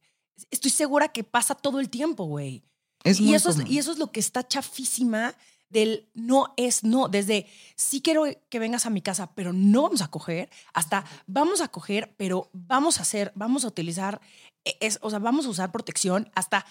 Estoy 0.50 0.72
segura 0.72 1.10
que 1.10 1.24
pasa 1.24 1.54
todo 1.54 1.80
el 1.80 1.92
tiempo, 1.92 2.24
güey. 2.24 2.64
Es 3.04 3.20
y, 3.20 3.34
eso 3.34 3.50
común. 3.50 3.68
es, 3.68 3.72
y 3.72 3.78
eso 3.78 3.92
es 3.92 3.98
lo 3.98 4.12
que 4.12 4.20
está 4.20 4.48
chafísima 4.48 5.36
del 5.70 6.08
no 6.14 6.54
es 6.58 6.84
no, 6.84 7.08
desde 7.08 7.48
sí 7.76 8.02
quiero 8.02 8.24
que 8.50 8.60
vengas 8.60 8.86
a 8.86 8.90
mi 8.90 9.02
casa, 9.02 9.32
pero 9.36 9.54
no 9.54 9.84
vamos 9.84 10.02
a 10.02 10.10
coger, 10.10 10.50
hasta 10.74 11.06
vamos 11.28 11.62
a 11.62 11.68
coger, 11.68 12.14
pero 12.18 12.50
vamos 12.54 13.00
a 13.00 13.04
hacer, 13.04 13.32
vamos 13.36 13.64
a 13.64 13.68
utilizar, 13.68 14.20
e, 14.66 14.78
es, 14.80 14.98
o 15.02 15.10
sea, 15.10 15.20
vamos 15.20 15.46
a 15.46 15.50
usar 15.50 15.72
protección, 15.72 16.30
hasta, 16.34 16.66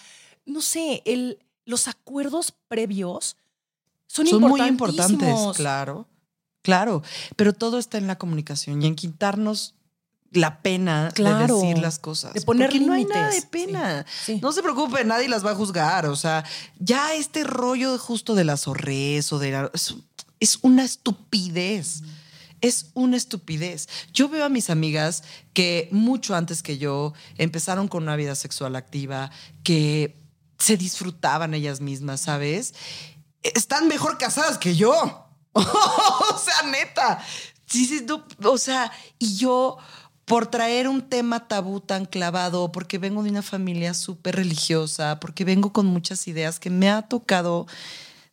no 0.47 0.61
sé, 0.61 1.03
el, 1.05 1.39
los 1.65 1.87
acuerdos 1.87 2.53
previos 2.67 3.37
son, 4.09 4.27
son 4.27 4.43
muy 4.43 4.61
importantes, 4.63 5.39
claro, 5.55 6.09
claro, 6.63 7.03
pero 7.37 7.53
todo 7.53 7.79
está 7.79 7.99
en 7.99 8.09
la 8.09 8.19
comunicación 8.19 8.83
y 8.83 8.87
en 8.87 8.97
quitarnos 8.97 9.75
la 10.33 10.61
pena 10.61 11.11
claro. 11.15 11.59
de 11.59 11.67
decir 11.67 11.83
las 11.83 11.99
cosas. 11.99 12.35
De 12.35 12.41
poner 12.43 12.73
límites. 12.73 12.89
no 12.89 12.95
hay 12.95 13.05
nada 13.05 13.31
de 13.31 13.43
pena. 13.43 14.07
Sí, 14.09 14.35
sí. 14.35 14.41
No 14.43 14.53
se 14.53 14.63
preocupe, 14.63 15.05
nadie 15.05 15.29
las 15.29 15.45
va 15.45 15.53
a 15.53 15.55
juzgar. 15.55 16.07
O 16.07 16.17
sea, 16.17 16.45
ya 16.79 17.15
este 17.15 17.45
rollo 17.45 17.99
justo 17.99 18.35
de 18.35 18.45
la 18.45 18.57
zorrez 18.57 19.33
o 19.33 19.39
de 19.39 19.53
la, 19.53 19.71
es, 19.73 19.95
es, 20.41 20.59
una 20.63 20.85
estupidez. 20.85 22.03
Es 22.61 22.91
una 22.95 23.17
estupidez. 23.17 23.89
Yo 24.13 24.29
veo 24.29 24.45
a 24.45 24.49
mis 24.49 24.69
amigas 24.69 25.23
que 25.55 25.89
mucho 25.93 26.35
antes 26.35 26.63
que 26.63 26.77
yo 26.77 27.15
empezaron 27.37 27.89
con 27.89 28.03
una 28.03 28.17
vida 28.17 28.35
sexual 28.35 28.75
activa, 28.75 29.31
que 29.63 30.19
se 30.59 30.77
disfrutaban 30.77 31.55
ellas 31.55 31.81
mismas, 31.81 32.21
¿sabes? 32.23 32.75
Están 33.43 33.87
mejor 33.87 34.19
casadas 34.19 34.59
que 34.59 34.75
yo. 34.75 34.93
o 35.53 36.39
sea, 36.39 36.69
neta. 36.71 37.25
Sí, 37.67 37.85
sí, 37.85 38.05
no, 38.07 38.25
o 38.51 38.59
sea, 38.59 38.91
y 39.19 39.37
yo 39.37 39.79
por 40.29 40.47
traer 40.47 40.89
un 40.89 41.03
tema 41.03 41.49
tabú 41.49 41.81
tan 41.81 42.05
clavado, 42.05 42.71
porque 42.71 42.99
vengo 42.99 43.23
de 43.23 43.31
una 43.31 43.43
familia 43.43 43.95
súper 43.95 44.37
religiosa, 44.37 45.19
porque 45.21 45.45
vengo 45.45 45.73
con 45.73 45.87
muchas 45.87 46.29
ideas 46.29 46.61
que 46.61 46.71
me 46.71 46.91
ha 46.91 47.03
tocado 47.03 47.67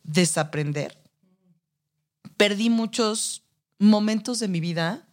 desaprender. 0.04 0.98
Perdí 2.38 2.70
muchos 2.70 3.44
momentos 3.80 4.40
de 4.40 4.50
mi 4.50 4.60
vida 4.60 5.08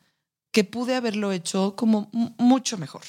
que 0.50 0.64
pude 0.64 0.96
haberlo 0.96 1.32
hecho 1.32 1.76
como 1.76 2.10
mucho 2.36 2.76
mejor. 2.78 3.02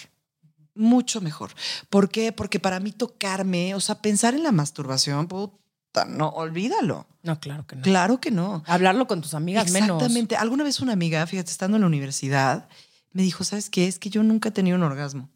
Mucho 0.75 1.19
mejor. 1.19 1.51
¿Por 1.89 2.09
qué? 2.09 2.31
Porque 2.31 2.59
para 2.59 2.79
mí 2.79 2.91
tocarme, 2.91 3.75
o 3.75 3.79
sea, 3.79 4.01
pensar 4.01 4.33
en 4.33 4.43
la 4.43 4.51
masturbación, 4.51 5.27
puta, 5.27 6.05
no, 6.07 6.29
olvídalo. 6.29 7.07
No, 7.21 7.39
claro 7.39 7.65
que 7.67 7.75
no. 7.75 7.81
Claro 7.81 8.19
que 8.19 8.31
no. 8.31 8.63
Hablarlo 8.65 9.07
con 9.07 9.21
tus 9.21 9.33
amigas 9.33 9.71
menos. 9.71 9.97
Exactamente. 9.97 10.35
Alguna 10.35 10.63
vez 10.63 10.79
una 10.79 10.93
amiga, 10.93 11.25
fíjate, 11.27 11.51
estando 11.51 11.77
en 11.77 11.81
la 11.81 11.87
universidad, 11.87 12.67
me 13.13 13.23
dijo, 13.23 13.43
¿sabes 13.43 13.69
qué? 13.69 13.87
Es 13.87 13.99
que 13.99 14.09
yo 14.09 14.21
nunca 14.23 14.49
he 14.49 14.51
tenido 14.51 14.75
un 14.77 14.83
orgasmo. 14.83 15.29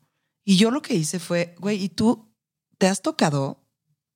Y 0.43 0.57
yo 0.57 0.71
lo 0.71 0.81
que 0.81 0.95
hice 0.95 1.19
fue, 1.19 1.55
güey, 1.59 1.81
¿y 1.83 1.89
tú 1.89 2.31
te 2.77 2.87
has 2.87 3.01
tocado? 3.01 3.63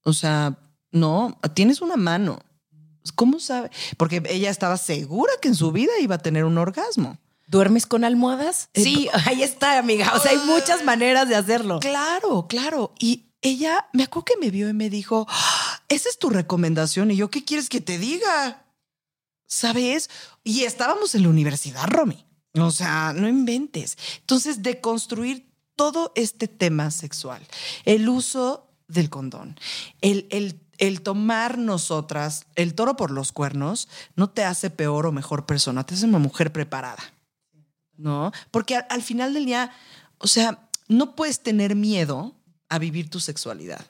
O 0.04 0.14
sea, 0.14 0.58
no, 0.92 1.40
tienes 1.54 1.82
una 1.82 1.96
mano. 1.96 2.40
¿Cómo 3.16 3.40
sabe? 3.40 3.72
Porque 3.98 4.22
ella 4.30 4.50
estaba 4.50 4.78
segura 4.78 5.34
que 5.42 5.48
en 5.48 5.56
su 5.56 5.72
vida 5.72 5.92
iba 6.02 6.16
a 6.16 6.20
tener 6.20 6.46
un 6.46 6.58
orgasmo. 6.58 7.18
¿Duermes 7.48 7.86
con 7.86 8.04
almohadas? 8.04 8.70
Eh, 8.74 8.84
Sí, 8.84 9.10
ahí 9.26 9.44
está, 9.44 9.78
amiga. 9.78 10.14
O 10.16 10.20
sea, 10.20 10.32
hay 10.32 10.38
muchas 10.46 10.84
maneras 10.86 11.28
de 11.28 11.36
hacerlo. 11.36 11.80
Claro, 11.80 12.48
claro. 12.48 12.94
Y 13.00 13.26
ella, 13.42 13.88
me 13.94 14.04
acuerdo 14.04 14.26
que 14.26 14.38
me 14.38 14.52
vio 14.52 14.70
y 14.70 14.74
me 14.74 14.90
dijo, 14.90 15.26
"Ah, 15.30 15.82
esa 15.90 16.10
es 16.10 16.18
tu 16.18 16.30
recomendación. 16.30 17.12
Y 17.12 17.16
yo, 17.18 17.30
¿qué 17.30 17.44
quieres 17.44 17.68
que 17.70 17.82
te 17.82 17.98
diga? 17.98 18.66
¿Sabes? 19.48 20.10
Y 20.44 20.64
estábamos 20.64 21.14
en 21.16 21.24
la 21.24 21.30
universidad, 21.30 21.86
Romy. 21.88 22.26
O 22.60 22.72
sea, 22.72 23.14
no 23.14 23.28
inventes. 23.28 23.98
Entonces, 24.20 24.62
de 24.62 24.82
construir 24.82 25.50
todo 25.76 26.12
este 26.16 26.48
tema 26.48 26.92
sexual, 26.92 27.42
el 27.86 28.10
uso 28.10 28.70
del 28.88 29.10
condón, 29.10 29.58
el, 30.02 30.28
el, 30.32 30.60
el, 30.78 31.02
tomar 31.02 31.58
nosotras 31.58 32.46
el 32.56 32.76
toro 32.76 32.98
por 32.98 33.12
los 33.12 33.32
cuernos, 33.32 33.88
no 34.16 34.30
te 34.30 34.44
hace 34.44 34.70
peor 34.70 35.06
o 35.06 35.12
mejor 35.12 35.46
persona, 35.46 35.86
te 35.86 35.94
hace 35.94 36.06
una 36.06 36.20
mujer 36.20 36.52
preparada, 36.52 37.02
¿no? 37.96 38.32
Porque 38.52 38.76
al, 38.76 38.86
al 38.90 39.02
final 39.02 39.34
del 39.34 39.46
día, 39.46 39.72
o 40.18 40.28
sea, 40.28 40.70
no 40.90 41.16
puedes 41.16 41.42
tener 41.42 41.76
miedo 41.76 42.36
a 42.68 42.78
vivir 42.78 43.10
tu 43.10 43.20
sexualidad 43.20 43.86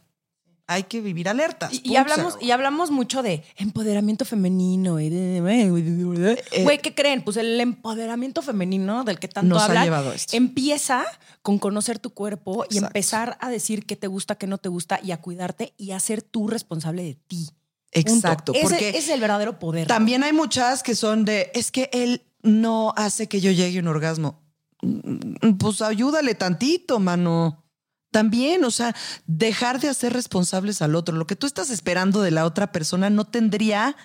hay 0.73 0.83
que 0.83 1.01
vivir 1.01 1.27
alertas. 1.29 1.73
Y, 1.73 1.91
y 1.91 1.95
hablamos, 1.95 2.37
y 2.39 2.51
hablamos 2.51 2.91
mucho 2.91 3.21
de 3.23 3.43
empoderamiento 3.57 4.25
femenino. 4.25 4.99
Eh, 4.99 5.69
Güey, 6.63 6.79
¿qué 6.81 6.93
creen? 6.93 7.21
Pues 7.23 7.37
el 7.37 7.59
empoderamiento 7.59 8.41
femenino 8.41 9.03
del 9.03 9.19
que 9.19 9.27
tanto 9.27 9.55
nos 9.55 9.63
hablan 9.63 9.77
ha 9.77 9.85
llevado 9.85 10.13
esto. 10.13 10.35
empieza 10.35 11.03
con 11.41 11.59
conocer 11.59 11.99
tu 11.99 12.11
cuerpo 12.11 12.65
y 12.69 12.77
empezar 12.77 13.37
a 13.41 13.49
decir 13.49 13.85
qué 13.85 13.95
te 13.95 14.07
gusta, 14.07 14.35
qué 14.35 14.47
no 14.47 14.57
te 14.57 14.69
gusta 14.69 14.99
y 15.03 15.11
a 15.11 15.17
cuidarte 15.17 15.73
y 15.77 15.91
a 15.91 15.99
ser 15.99 16.21
tú 16.21 16.47
responsable 16.47 17.03
de 17.03 17.15
ti. 17.15 17.49
Exacto. 17.91 18.53
Punto. 18.53 18.69
Porque 18.69 18.89
ese 18.89 18.97
es 18.97 19.09
el 19.09 19.19
verdadero 19.19 19.59
poder. 19.59 19.87
También 19.87 20.23
hay 20.23 20.33
muchas 20.33 20.83
que 20.83 20.95
son 20.95 21.25
de, 21.25 21.51
es 21.53 21.71
que 21.71 21.89
él 21.91 22.23
no 22.41 22.93
hace 22.95 23.27
que 23.27 23.41
yo 23.41 23.51
llegue 23.51 23.79
a 23.79 23.81
un 23.81 23.87
orgasmo. 23.87 24.39
Pues 25.59 25.81
ayúdale 25.81 26.33
tantito, 26.35 26.99
mano. 26.99 27.60
También, 28.11 28.63
o 28.65 28.71
sea, 28.71 28.95
dejar 29.25 29.79
de 29.79 29.89
hacer 29.89 30.13
responsables 30.13 30.81
al 30.81 30.95
otro. 30.95 31.15
Lo 31.15 31.27
que 31.27 31.35
tú 31.35 31.47
estás 31.47 31.69
esperando 31.69 32.21
de 32.21 32.31
la 32.31 32.45
otra 32.45 32.71
persona 32.71 33.09
no 33.09 33.25
tendría 33.25 33.95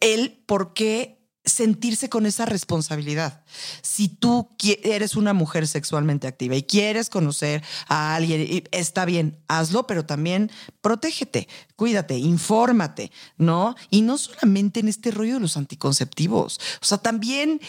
él 0.00 0.42
por 0.46 0.72
qué 0.74 1.16
sentirse 1.46 2.08
con 2.08 2.26
esa 2.26 2.44
responsabilidad. 2.44 3.44
Si 3.80 4.08
tú 4.08 4.50
eres 4.82 5.14
una 5.14 5.32
mujer 5.32 5.68
sexualmente 5.68 6.26
activa 6.26 6.56
y 6.56 6.64
quieres 6.64 7.08
conocer 7.08 7.62
a 7.86 8.16
alguien, 8.16 8.64
está 8.72 9.04
bien, 9.04 9.38
hazlo, 9.46 9.86
pero 9.86 10.04
también 10.04 10.50
protégete, 10.80 11.48
cuídate, 11.76 12.18
infórmate, 12.18 13.12
¿no? 13.38 13.76
Y 13.90 14.02
no 14.02 14.18
solamente 14.18 14.80
en 14.80 14.88
este 14.88 15.12
rollo 15.12 15.34
de 15.34 15.40
los 15.40 15.56
anticonceptivos. 15.56 16.58
O 16.82 16.84
sea, 16.84 16.98
también 16.98 17.60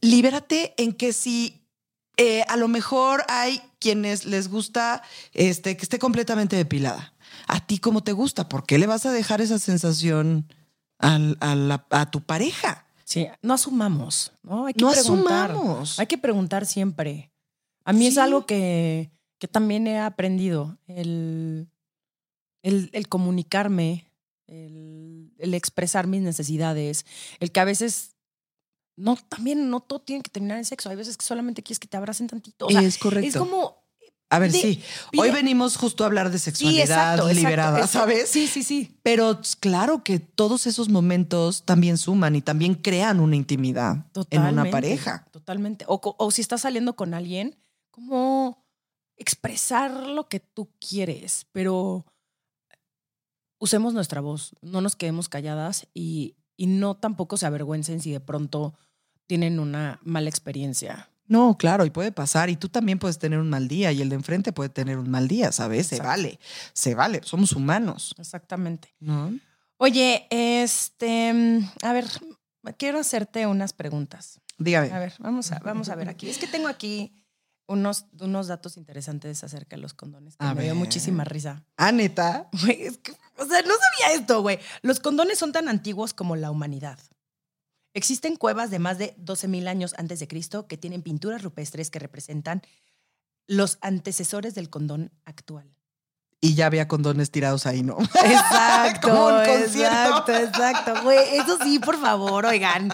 libérate 0.00 0.74
en 0.78 0.94
que 0.94 1.12
si 1.12 1.57
eh, 2.18 2.42
a 2.48 2.56
lo 2.56 2.66
mejor 2.66 3.24
hay 3.28 3.62
quienes 3.78 4.24
les 4.24 4.48
gusta 4.48 5.02
este, 5.32 5.76
que 5.76 5.84
esté 5.84 6.00
completamente 6.00 6.56
depilada. 6.56 7.14
A 7.46 7.64
ti 7.64 7.78
cómo 7.78 8.02
te 8.02 8.10
gusta, 8.10 8.48
¿por 8.48 8.66
qué 8.66 8.76
le 8.76 8.88
vas 8.88 9.06
a 9.06 9.12
dejar 9.12 9.40
esa 9.40 9.60
sensación 9.60 10.52
al, 10.98 11.38
a, 11.40 11.54
la, 11.54 11.86
a, 11.90 12.10
tu 12.10 12.20
pareja? 12.20 12.86
Sí, 13.04 13.28
no 13.40 13.54
asumamos, 13.54 14.32
¿no? 14.42 14.66
Hay 14.66 14.74
que 14.74 14.84
no 14.84 14.90
preguntar. 14.90 15.52
asumamos. 15.52 16.00
Hay 16.00 16.08
que 16.08 16.18
preguntar 16.18 16.66
siempre. 16.66 17.32
A 17.84 17.92
mí 17.92 18.00
sí. 18.00 18.08
es 18.08 18.18
algo 18.18 18.46
que, 18.46 19.12
que, 19.38 19.46
también 19.46 19.86
he 19.86 20.00
aprendido, 20.00 20.76
el, 20.88 21.70
el, 22.62 22.90
el 22.92 23.08
comunicarme, 23.08 24.10
el, 24.48 25.32
el 25.38 25.54
expresar 25.54 26.08
mis 26.08 26.22
necesidades, 26.22 27.06
el 27.38 27.52
que 27.52 27.60
a 27.60 27.64
veces 27.64 28.16
no, 28.98 29.16
también 29.16 29.70
no 29.70 29.80
todo 29.80 30.00
tiene 30.00 30.22
que 30.22 30.30
terminar 30.30 30.58
en 30.58 30.64
sexo. 30.64 30.90
Hay 30.90 30.96
veces 30.96 31.16
que 31.16 31.24
solamente 31.24 31.62
quieres 31.62 31.78
que 31.78 31.86
te 31.86 31.96
abracen 31.96 32.26
tantito. 32.26 32.66
O 32.66 32.70
sea, 32.70 32.82
es 32.82 32.98
correcto. 32.98 33.28
Es 33.28 33.36
como. 33.36 33.86
A 34.30 34.38
ver, 34.38 34.52
de, 34.52 34.60
sí. 34.60 34.82
Hoy 35.16 35.30
venimos 35.30 35.76
justo 35.78 36.04
a 36.04 36.06
hablar 36.06 36.30
de 36.30 36.38
sexualidad 36.38 36.84
sí, 36.84 36.90
exacto, 36.92 37.32
liberada, 37.32 37.78
exacto, 37.78 37.98
¿sabes? 37.98 38.28
Sí, 38.28 38.46
sí, 38.46 38.62
sí. 38.62 38.98
Pero 39.02 39.40
claro 39.58 40.04
que 40.04 40.18
todos 40.18 40.66
esos 40.66 40.90
momentos 40.90 41.64
también 41.64 41.96
suman 41.96 42.36
y 42.36 42.42
también 42.42 42.74
crean 42.74 43.20
una 43.20 43.36
intimidad 43.36 44.04
totalmente, 44.12 44.52
en 44.52 44.60
una 44.60 44.70
pareja. 44.70 45.26
Totalmente. 45.30 45.86
O, 45.88 45.98
o 46.18 46.30
si 46.30 46.42
estás 46.42 46.60
saliendo 46.60 46.94
con 46.94 47.14
alguien, 47.14 47.56
como 47.90 48.66
expresar 49.16 50.08
lo 50.08 50.28
que 50.28 50.40
tú 50.40 50.70
quieres, 50.78 51.46
pero 51.52 52.04
usemos 53.58 53.94
nuestra 53.94 54.20
voz, 54.20 54.54
no 54.60 54.82
nos 54.82 54.94
quedemos 54.94 55.30
calladas 55.30 55.86
y, 55.94 56.36
y 56.58 56.66
no 56.66 56.96
tampoco 56.96 57.38
se 57.38 57.46
avergüencen 57.46 58.00
si 58.00 58.12
de 58.12 58.20
pronto 58.20 58.74
tienen 59.28 59.60
una 59.60 60.00
mala 60.02 60.28
experiencia. 60.28 61.08
No, 61.28 61.56
claro, 61.58 61.84
y 61.84 61.90
puede 61.90 62.10
pasar. 62.10 62.48
Y 62.50 62.56
tú 62.56 62.68
también 62.68 62.98
puedes 62.98 63.18
tener 63.18 63.38
un 63.38 63.50
mal 63.50 63.68
día 63.68 63.92
y 63.92 64.00
el 64.02 64.08
de 64.08 64.16
enfrente 64.16 64.52
puede 64.52 64.70
tener 64.70 64.98
un 64.98 65.10
mal 65.10 65.28
día, 65.28 65.52
¿sabes? 65.52 65.92
Exacto. 65.92 66.02
Se 66.02 66.08
vale, 66.08 66.40
se 66.72 66.94
vale. 66.94 67.20
Somos 67.22 67.52
humanos. 67.52 68.14
Exactamente. 68.18 68.94
¿No? 68.98 69.38
Oye, 69.76 70.26
este, 70.30 71.62
a 71.82 71.92
ver, 71.92 72.06
quiero 72.78 72.98
hacerte 72.98 73.46
unas 73.46 73.74
preguntas. 73.74 74.40
Dígame. 74.56 74.90
A 74.90 74.98
ver, 74.98 75.12
vamos 75.20 75.52
a, 75.52 75.60
vamos 75.60 75.90
a 75.90 75.94
ver 75.94 76.08
aquí. 76.08 76.28
Es 76.28 76.38
que 76.38 76.48
tengo 76.48 76.66
aquí 76.66 77.12
unos, 77.66 78.06
unos 78.18 78.46
datos 78.48 78.78
interesantes 78.78 79.44
acerca 79.44 79.76
de 79.76 79.82
los 79.82 79.92
condones 79.92 80.36
que 80.36 80.44
A 80.44 80.54
me 80.54 80.64
dio 80.64 80.74
muchísima 80.74 81.24
risa. 81.24 81.62
Ah, 81.76 81.92
neta. 81.92 82.48
Güey, 82.62 82.82
es 82.82 82.96
que, 82.98 83.12
o 83.12 83.44
sea, 83.44 83.60
no 83.62 83.74
sabía 83.74 84.18
esto, 84.18 84.40
güey. 84.40 84.58
Los 84.80 84.98
condones 84.98 85.38
son 85.38 85.52
tan 85.52 85.68
antiguos 85.68 86.14
como 86.14 86.34
la 86.34 86.50
humanidad. 86.50 86.98
Existen 87.94 88.36
cuevas 88.36 88.70
de 88.70 88.78
más 88.78 88.98
de 88.98 89.16
12.000 89.16 89.68
años 89.68 89.94
antes 89.98 90.20
de 90.20 90.28
Cristo 90.28 90.66
que 90.66 90.76
tienen 90.76 91.02
pinturas 91.02 91.42
rupestres 91.42 91.90
que 91.90 91.98
representan 91.98 92.62
los 93.46 93.78
antecesores 93.80 94.54
del 94.54 94.70
condón 94.70 95.10
actual. 95.24 95.74
Y 96.40 96.54
ya 96.54 96.66
había 96.66 96.86
condones 96.86 97.30
tirados 97.30 97.66
ahí, 97.66 97.82
¿no? 97.82 97.98
Exacto, 98.24 99.08
Como 99.08 99.26
un 99.26 99.40
exacto, 99.42 100.32
exacto. 100.32 101.02
Güey, 101.02 101.36
eso 101.38 101.58
sí, 101.62 101.80
por 101.80 102.00
favor, 102.00 102.46
oigan, 102.46 102.92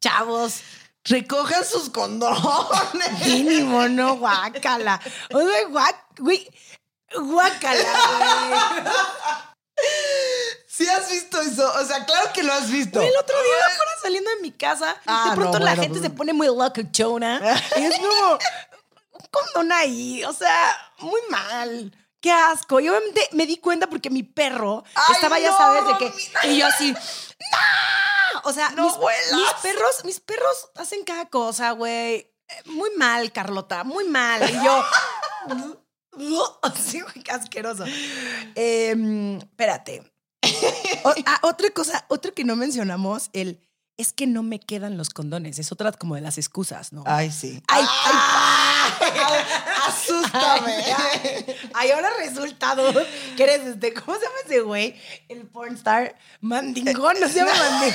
chavos, 0.00 0.62
Recojan 1.08 1.64
sus 1.64 1.90
condones. 1.90 3.26
mínimo, 3.26 3.88
no, 3.88 4.16
guácala. 4.16 5.00
O 5.32 5.40
sea, 5.40 5.68
guac, 5.68 6.18
güey, 6.18 6.48
guácala, 7.14 7.92
güey. 8.18 8.92
¿Sí 10.76 10.86
has 10.88 11.10
visto 11.10 11.40
eso? 11.40 11.72
O 11.80 11.84
sea, 11.86 12.04
claro 12.04 12.30
que 12.34 12.42
lo 12.42 12.52
has 12.52 12.70
visto. 12.70 13.00
El 13.00 13.16
otro 13.16 13.34
día 13.42 13.66
afuera 13.66 13.90
saliendo 14.02 14.28
de 14.30 14.36
mi 14.42 14.52
casa, 14.52 14.94
Ah, 15.06 15.30
de 15.30 15.36
pronto 15.36 15.58
no, 15.58 15.64
la 15.64 15.74
gente 15.74 15.88
pues- 15.88 16.02
se 16.02 16.10
pone 16.10 16.34
muy 16.34 16.48
locochona. 16.48 17.40
y 17.78 17.82
es 17.82 17.96
como 17.98 18.32
un 18.32 19.26
condón 19.30 19.72
ahí. 19.72 20.22
O 20.24 20.34
sea, 20.34 20.76
muy 20.98 21.20
mal. 21.30 21.96
Qué 22.20 22.30
asco. 22.30 22.80
Y 22.80 22.90
obviamente 22.90 23.26
me 23.32 23.46
di 23.46 23.56
cuenta 23.56 23.86
porque 23.86 24.10
mi 24.10 24.22
perro 24.22 24.84
Ay, 24.94 25.14
estaba, 25.14 25.38
ya 25.38 25.56
sabes, 25.56 25.86
de 25.86 25.96
que. 25.96 26.48
Y 26.48 26.58
yo 26.58 26.66
así. 26.66 26.92
¡No! 26.92 28.40
O 28.44 28.52
sea, 28.52 28.68
No 28.70 28.84
mis, 28.84 28.98
mis 29.32 29.52
perros, 29.62 30.04
mis 30.04 30.20
perros 30.20 30.70
hacen 30.74 31.04
cada 31.04 31.26
cosa, 31.30 31.70
güey. 31.70 32.34
Muy 32.66 32.90
mal, 32.96 33.32
Carlota, 33.32 33.82
muy 33.82 34.04
mal. 34.04 34.42
Y 34.50 34.62
yo. 34.62 34.84
Así, 36.62 37.00
güey, 37.00 37.22
qué 37.22 37.30
asqueroso. 37.32 37.84
Em, 38.54 39.38
espérate. 39.38 40.12
O- 41.04 41.14
ah, 41.26 41.38
otra 41.42 41.70
cosa, 41.70 42.04
otro 42.08 42.34
que 42.34 42.44
no 42.44 42.56
mencionamos, 42.56 43.30
el 43.32 43.60
es 43.98 44.12
que 44.12 44.26
no 44.26 44.42
me 44.42 44.58
quedan 44.60 44.98
los 44.98 45.08
condones. 45.10 45.58
Es 45.58 45.72
otra 45.72 45.90
como 45.92 46.16
de 46.16 46.20
las 46.20 46.36
excusas, 46.36 46.92
¿no? 46.92 47.02
Ay, 47.06 47.30
sí. 47.32 47.62
Ay, 47.68 47.82
ay, 48.04 49.42
Asústame. 49.88 50.74
ay, 50.84 51.46
ay, 51.72 51.90
ahora 51.92 52.10
resulta 52.18 52.74
dude, 52.74 53.06
que 53.36 53.42
eres 53.44 53.66
este, 53.66 53.94
¿cómo 53.94 54.18
se 54.18 54.24
llama 54.24 54.36
ese 54.44 54.60
güey? 54.60 54.96
El 55.28 55.46
pornstar 55.46 56.14
Mandingón, 56.42 57.18
no 57.20 57.28
se 57.28 57.36
llama 57.36 57.52
Mandingón. 57.54 57.94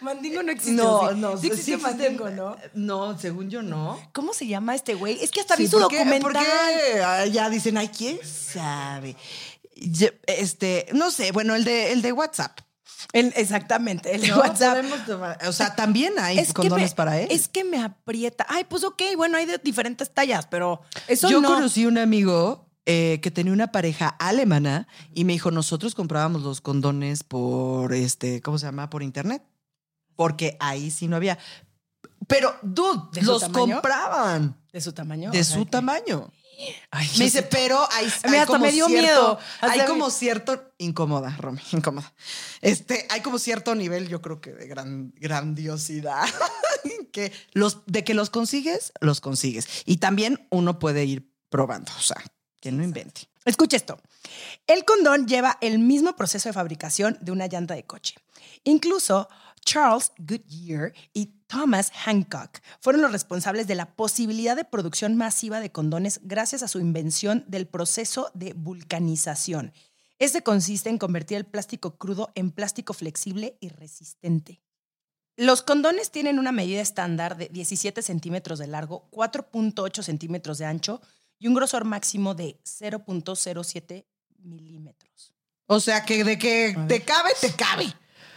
Mandingo 0.00 0.42
no 0.42 0.50
existe. 0.50 0.72
No, 0.82 1.12
no. 1.12 1.36
Sí 1.36 1.48
existe 1.48 1.74
existe- 1.74 1.82
Mandingo, 1.82 2.30
¿no? 2.30 2.56
No, 2.74 3.18
según 3.18 3.50
yo 3.50 3.60
no. 3.62 4.00
¿Cómo 4.14 4.32
se 4.32 4.46
llama 4.46 4.74
este 4.74 4.94
güey? 4.94 5.22
Es 5.22 5.30
que 5.30 5.40
hasta 5.40 5.56
vi 5.56 5.64
Sí, 5.66 5.70
su 5.72 5.78
¿por 5.78 5.88
qué- 5.88 5.98
documental. 5.98 6.32
por 6.32 6.42
qué, 6.42 7.02
ah, 7.04 7.26
ya 7.26 7.50
dicen, 7.50 7.76
ay, 7.76 7.88
¿quién 7.88 8.18
sabe? 8.26 9.14
Este, 9.74 10.86
no 10.92 11.10
sé, 11.10 11.32
bueno, 11.32 11.54
el 11.54 11.64
de, 11.64 11.92
el 11.92 12.02
de 12.02 12.12
WhatsApp. 12.12 12.58
El- 13.12 13.32
exactamente, 13.36 14.14
el 14.14 14.20
de 14.22 14.28
¿no? 14.28 14.38
WhatsApp. 14.38 14.84
Tomar- 15.06 15.38
o 15.48 15.52
sea, 15.52 15.74
también 15.74 16.14
hay 16.18 16.38
Es 16.38 16.52
condones 16.52 16.90
me- 16.92 16.96
para 16.96 17.18
él. 17.20 17.28
Es 17.30 17.48
que 17.48 17.64
me 17.64 17.82
aprieta. 17.82 18.44
Ay, 18.48 18.64
pues 18.64 18.84
ok, 18.84 19.00
bueno, 19.16 19.38
hay 19.38 19.46
de 19.46 19.58
diferentes 19.58 20.12
tallas, 20.12 20.46
pero 20.46 20.82
eso 21.08 21.30
Yo 21.30 21.40
no. 21.40 21.48
conocí 21.48 21.86
un 21.86 21.96
amigo 21.98 22.66
eh, 22.86 23.20
que 23.22 23.30
tenía 23.30 23.52
una 23.52 23.72
pareja 23.72 24.08
alemana 24.08 24.86
y 25.14 25.24
me 25.24 25.32
dijo, 25.34 25.50
nosotros 25.50 25.94
comprábamos 25.94 26.42
los 26.42 26.60
condones 26.60 27.22
por, 27.24 27.94
este, 27.94 28.40
¿cómo 28.42 28.58
se 28.58 28.66
llama? 28.66 28.90
Por 28.90 29.02
internet. 29.02 29.42
Porque 30.16 30.56
ahí 30.60 30.90
sí 30.90 31.06
no 31.08 31.16
había. 31.16 31.38
Pero, 32.26 32.54
dude, 32.62 33.00
¿De 33.12 33.20
su 33.22 33.26
los 33.26 33.40
tamaño? 33.42 33.74
compraban 33.74 34.56
¿De 34.72 34.80
su 34.80 34.92
tamaño? 34.92 35.30
de 35.30 35.40
O 35.40 35.44
sea, 35.44 35.56
su 35.56 35.64
que- 35.64 35.70
tamaño. 35.70 36.30
Ay, 36.90 37.08
Me 37.18 37.24
dice, 37.24 37.42
pero 37.42 37.86
hay, 37.92 38.06
mí 38.06 38.12
hay 38.24 38.34
hasta 38.34 38.46
como 38.46 38.64
me 38.64 38.72
dio 38.72 38.86
cierto, 38.86 39.02
miedo. 39.02 39.38
Hasta 39.60 39.72
hay 39.72 39.86
como 39.86 40.10
cierto 40.10 40.72
incómoda, 40.78 41.36
Romy, 41.38 41.60
incómoda. 41.72 42.12
Este, 42.60 43.06
hay 43.10 43.20
como 43.20 43.38
cierto 43.38 43.74
nivel, 43.74 44.08
yo 44.08 44.20
creo 44.20 44.40
que 44.40 44.52
de 44.52 44.66
gran 44.66 45.12
grandiosidad 45.16 46.26
que 47.12 47.32
los 47.52 47.84
de 47.86 48.04
que 48.04 48.14
los 48.14 48.30
consigues, 48.30 48.92
los 49.00 49.20
consigues. 49.20 49.66
Y 49.86 49.98
también 49.98 50.46
uno 50.50 50.78
puede 50.78 51.04
ir 51.04 51.30
probando, 51.48 51.92
o 51.98 52.02
sea, 52.02 52.22
que 52.60 52.72
no 52.72 52.84
invente. 52.84 53.22
Escucha 53.44 53.76
esto. 53.76 53.98
El 54.66 54.84
condón 54.84 55.26
lleva 55.26 55.56
el 55.60 55.78
mismo 55.78 56.14
proceso 56.14 56.48
de 56.48 56.52
fabricación 56.52 57.16
de 57.20 57.32
una 57.32 57.46
llanta 57.46 57.74
de 57.74 57.84
coche. 57.84 58.14
Incluso 58.64 59.28
Charles 59.64 60.12
Goodyear 60.18 60.92
y 61.12 61.26
Thomas 61.46 61.90
Hancock 61.92 62.60
fueron 62.80 63.02
los 63.02 63.12
responsables 63.12 63.66
de 63.66 63.74
la 63.74 63.94
posibilidad 63.94 64.56
de 64.56 64.64
producción 64.64 65.16
masiva 65.16 65.60
de 65.60 65.72
condones 65.72 66.20
gracias 66.22 66.62
a 66.62 66.68
su 66.68 66.80
invención 66.80 67.44
del 67.48 67.66
proceso 67.66 68.30
de 68.34 68.52
vulcanización. 68.52 69.72
Este 70.18 70.42
consiste 70.42 70.90
en 70.90 70.98
convertir 70.98 71.38
el 71.38 71.46
plástico 71.46 71.96
crudo 71.96 72.30
en 72.34 72.50
plástico 72.50 72.92
flexible 72.92 73.56
y 73.60 73.68
resistente. 73.68 74.60
Los 75.36 75.62
condones 75.62 76.10
tienen 76.10 76.38
una 76.38 76.52
medida 76.52 76.82
estándar 76.82 77.36
de 77.38 77.48
17 77.48 78.02
centímetros 78.02 78.58
de 78.58 78.66
largo, 78.66 79.08
4.8 79.10 80.02
centímetros 80.02 80.58
de 80.58 80.66
ancho 80.66 81.00
y 81.38 81.48
un 81.48 81.54
grosor 81.54 81.84
máximo 81.86 82.34
de 82.34 82.60
0.07 82.64 84.04
milímetros. 84.42 85.32
O 85.66 85.80
sea, 85.80 86.04
que 86.04 86.24
de 86.24 86.38
que 86.38 86.76
te 86.86 87.00
cabe, 87.02 87.30
te 87.40 87.52
cabe. 87.52 87.86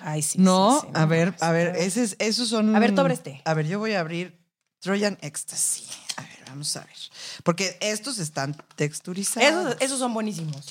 Ay, 0.06 0.22
sí. 0.22 0.38
No, 0.40 0.82
sí, 0.82 0.88
sí, 0.88 0.92
a 0.94 1.02
no, 1.02 1.08
ver, 1.08 1.30
sí, 1.32 1.38
a 1.40 1.52
ver, 1.52 1.76
ese 1.78 2.04
es, 2.04 2.16
esos 2.20 2.50
son. 2.50 2.76
A 2.76 2.80
ver, 2.80 2.94
tú 2.94 3.02
abre 3.02 3.14
este. 3.14 3.42
A 3.46 3.54
ver, 3.54 3.68
yo 3.68 3.80
voy 3.80 3.94
a 3.94 4.02
abrir 4.02 4.38
Trojan 4.80 5.18
Ecstasy. 5.22 5.88
A 6.18 6.22
ver, 6.22 6.44
vamos 6.48 6.76
a 6.76 6.82
ver. 6.82 6.98
Porque 7.44 7.78
estos 7.80 8.20
están 8.20 8.56
texturizados. 8.76 9.50
Esos, 9.50 9.82
esos 9.82 10.00
son 10.00 10.14
buenísimos. 10.14 10.68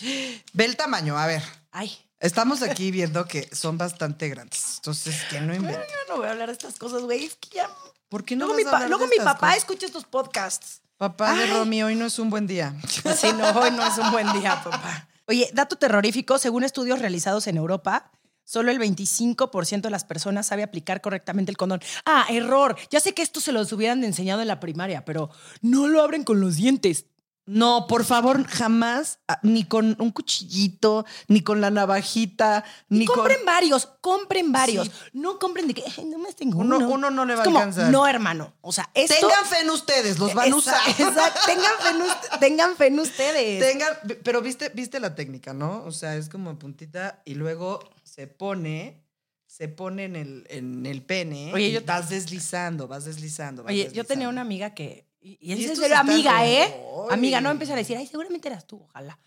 Ve 0.53 0.65
el 0.65 0.77
tamaño, 0.77 1.19
a 1.19 1.27
ver. 1.27 1.43
Ay, 1.71 1.97
Estamos 2.23 2.63
aquí 2.63 2.91
viendo 2.93 3.27
que 3.27 3.49
son 3.55 3.77
bastante 3.77 4.29
grandes. 4.29 4.77
Entonces, 4.77 5.17
que 5.29 5.41
no 5.41 5.55
inventen. 5.55 5.83
yo 5.83 6.15
no 6.15 6.19
voy 6.19 6.29
a 6.29 6.31
hablar 6.31 6.47
de 6.49 6.53
estas 6.53 6.79
cosas, 6.79 7.03
güey. 7.03 7.25
Es 7.25 7.35
que 7.35 7.57
ya... 7.57 7.69
¿Por 8.09 8.25
qué 8.25 8.37
no 8.37 8.47
luego 8.47 8.55
vas 8.55 8.65
mi, 8.65 8.71
a 8.71 8.75
hablar 8.75 8.89
luego 8.89 9.05
de 9.05 9.11
mi 9.11 9.17
estas 9.17 9.35
papá 9.35 9.47
cosas? 9.49 9.59
escucha 9.59 9.87
estos 9.87 10.05
podcasts. 10.05 10.83
Papá 10.99 11.35
de 11.35 11.45
Ay. 11.45 11.51
Romy, 11.51 11.83
hoy 11.83 11.97
no 11.97 12.07
es 12.07 12.19
un 12.19 12.31
buen 12.31 12.47
día. 12.47 12.77
Así 13.05 13.33
no, 13.33 13.49
hoy 13.59 13.73
no 13.73 13.85
es 13.85 13.99
un 13.99 14.13
buen 14.13 14.33
día, 14.35 14.63
papá. 14.63 15.09
Oye, 15.27 15.51
dato 15.53 15.77
terrorífico, 15.77 16.39
según 16.39 16.63
estudios 16.63 17.01
realizados 17.01 17.47
en 17.49 17.57
Europa, 17.57 18.13
solo 18.53 18.71
el 18.71 18.79
25% 18.79 19.81
de 19.81 19.89
las 19.91 20.05
personas 20.05 20.47
sabe 20.47 20.63
aplicar 20.63 21.01
correctamente 21.01 21.51
el 21.51 21.57
condón. 21.57 21.81
Ah, 22.05 22.27
error. 22.29 22.77
Ya 22.91 23.01
sé 23.01 23.15
que 23.15 23.23
esto 23.23 23.41
se 23.41 23.51
los 23.51 23.73
hubieran 23.73 24.05
enseñado 24.05 24.43
en 24.43 24.49
la 24.49 24.61
primaria, 24.61 25.07
pero 25.07 25.31
no 25.63 25.89
lo 25.89 26.03
abren 26.03 26.23
con 26.23 26.39
los 26.41 26.57
dientes. 26.57 27.07
No, 27.45 27.87
por 27.89 28.05
favor, 28.05 28.47
jamás, 28.47 29.19
ah, 29.27 29.41
ni 29.43 29.65
con 29.65 29.97
un 29.99 30.13
cuchillito, 30.13 31.05
ni 31.27 31.41
con 31.41 31.61
la 31.61 31.71
navajita, 31.71 32.63
ni 32.89 33.05
con. 33.05 33.17
compren 33.17 33.45
varios, 33.45 33.89
compren 34.01 34.53
varios. 34.53 34.87
Sí. 34.87 34.93
No 35.15 35.41
compren 35.41 35.67
de 35.67 35.75
que 35.75 35.83
"Ay, 35.85 36.05
no 36.05 36.19
más 36.19 36.37
tengo 36.37 36.61
Uno- 36.61 36.77
uno. 36.77 36.89
uno 36.91 37.11
no 37.11 37.25
le 37.25 37.35
va 37.35 37.43
Es 37.43 37.49
a 37.49 37.51
alcanzar. 37.51 37.91
No, 37.91 38.07
hermano. 38.07 38.53
O 38.61 38.71
sea, 38.71 38.89
esto. 38.95 39.15
Tengan 39.19 39.45
fe 39.47 39.57
en 39.63 39.71
ustedes, 39.71 40.19
los 40.21 40.35
van 40.35 40.53
a 40.53 40.55
usar. 40.57 40.79
Exacto. 40.89 41.41
Tengan 41.47 41.73
fe 41.81 41.89
en, 41.89 42.39
tengan 42.41 42.77
fe 42.77 42.87
en 42.87 43.01
ustedes. 43.01 43.61
Tengan, 43.73 43.89
pero 44.23 44.41
viste, 44.41 44.69
viste 44.73 45.01
la 45.01 45.17
técnica, 45.17 45.53
¿no? 45.53 45.83
O 45.85 45.91
sea, 45.91 46.15
es 46.15 46.29
como 46.29 46.57
puntita 46.61 47.23
y 47.25 47.35
luego 47.35 47.81
se 48.13 48.27
pone, 48.27 49.03
se 49.47 49.69
pone 49.69 50.05
en 50.05 50.17
el, 50.17 50.47
en 50.51 50.85
el 50.85 51.03
pene. 51.03 51.51
Oye, 51.55 51.69
y 51.69 51.73
yo- 51.73 51.83
vas 51.87 52.11
deslizando, 52.11 52.87
vas 52.87 53.07
deslizando. 53.07 53.63
vas 53.63 53.73
Oye, 53.73 53.91
yo 53.91 54.05
tenía 54.05 54.29
una 54.29 54.43
amiga 54.43 54.75
que. 54.75 55.07
Y, 55.19 55.39
y 55.41 55.55
Y 55.55 55.93
amiga, 55.95 56.47
¿eh? 56.47 56.75
Amiga, 57.11 57.41
no 57.41 57.51
empezar 57.51 57.75
a 57.77 57.79
decir, 57.79 57.97
ay, 57.97 58.07
seguramente 58.07 58.49
eras 58.49 58.67
tú, 58.67 58.83
ojalá. 58.83 59.19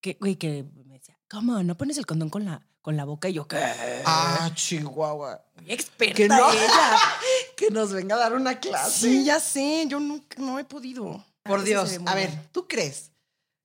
Que, 0.00 0.16
güey, 0.18 0.34
que 0.34 0.64
me 0.86 0.94
decía, 0.94 1.16
¿cómo? 1.30 1.62
¿No 1.62 1.76
pones 1.76 1.98
el 1.98 2.06
condón 2.06 2.30
con 2.30 2.44
la, 2.44 2.66
con 2.80 2.96
la 2.96 3.04
boca? 3.04 3.28
Y 3.28 3.34
yo, 3.34 3.46
¿qué? 3.46 3.58
Ah, 4.04 4.50
Chihuahua. 4.54 5.44
Experta 5.66 6.16
Que 6.16 6.26
no. 6.26 6.50
ella. 6.52 6.98
Que 7.56 7.70
nos 7.70 7.92
venga 7.92 8.16
a 8.16 8.18
dar 8.18 8.32
una 8.34 8.58
clase. 8.58 9.08
Sí, 9.08 9.24
ya 9.24 9.38
sé, 9.38 9.84
yo 9.86 10.00
nunca, 10.00 10.36
no 10.40 10.58
he 10.58 10.64
podido. 10.64 11.24
Por 11.44 11.62
Dios. 11.62 11.96
A 12.06 12.14
ver. 12.16 12.48
¿tú 12.50 12.66
crees 12.66 13.12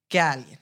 que 0.07 0.19
a 0.19 0.33
alguien 0.33 0.59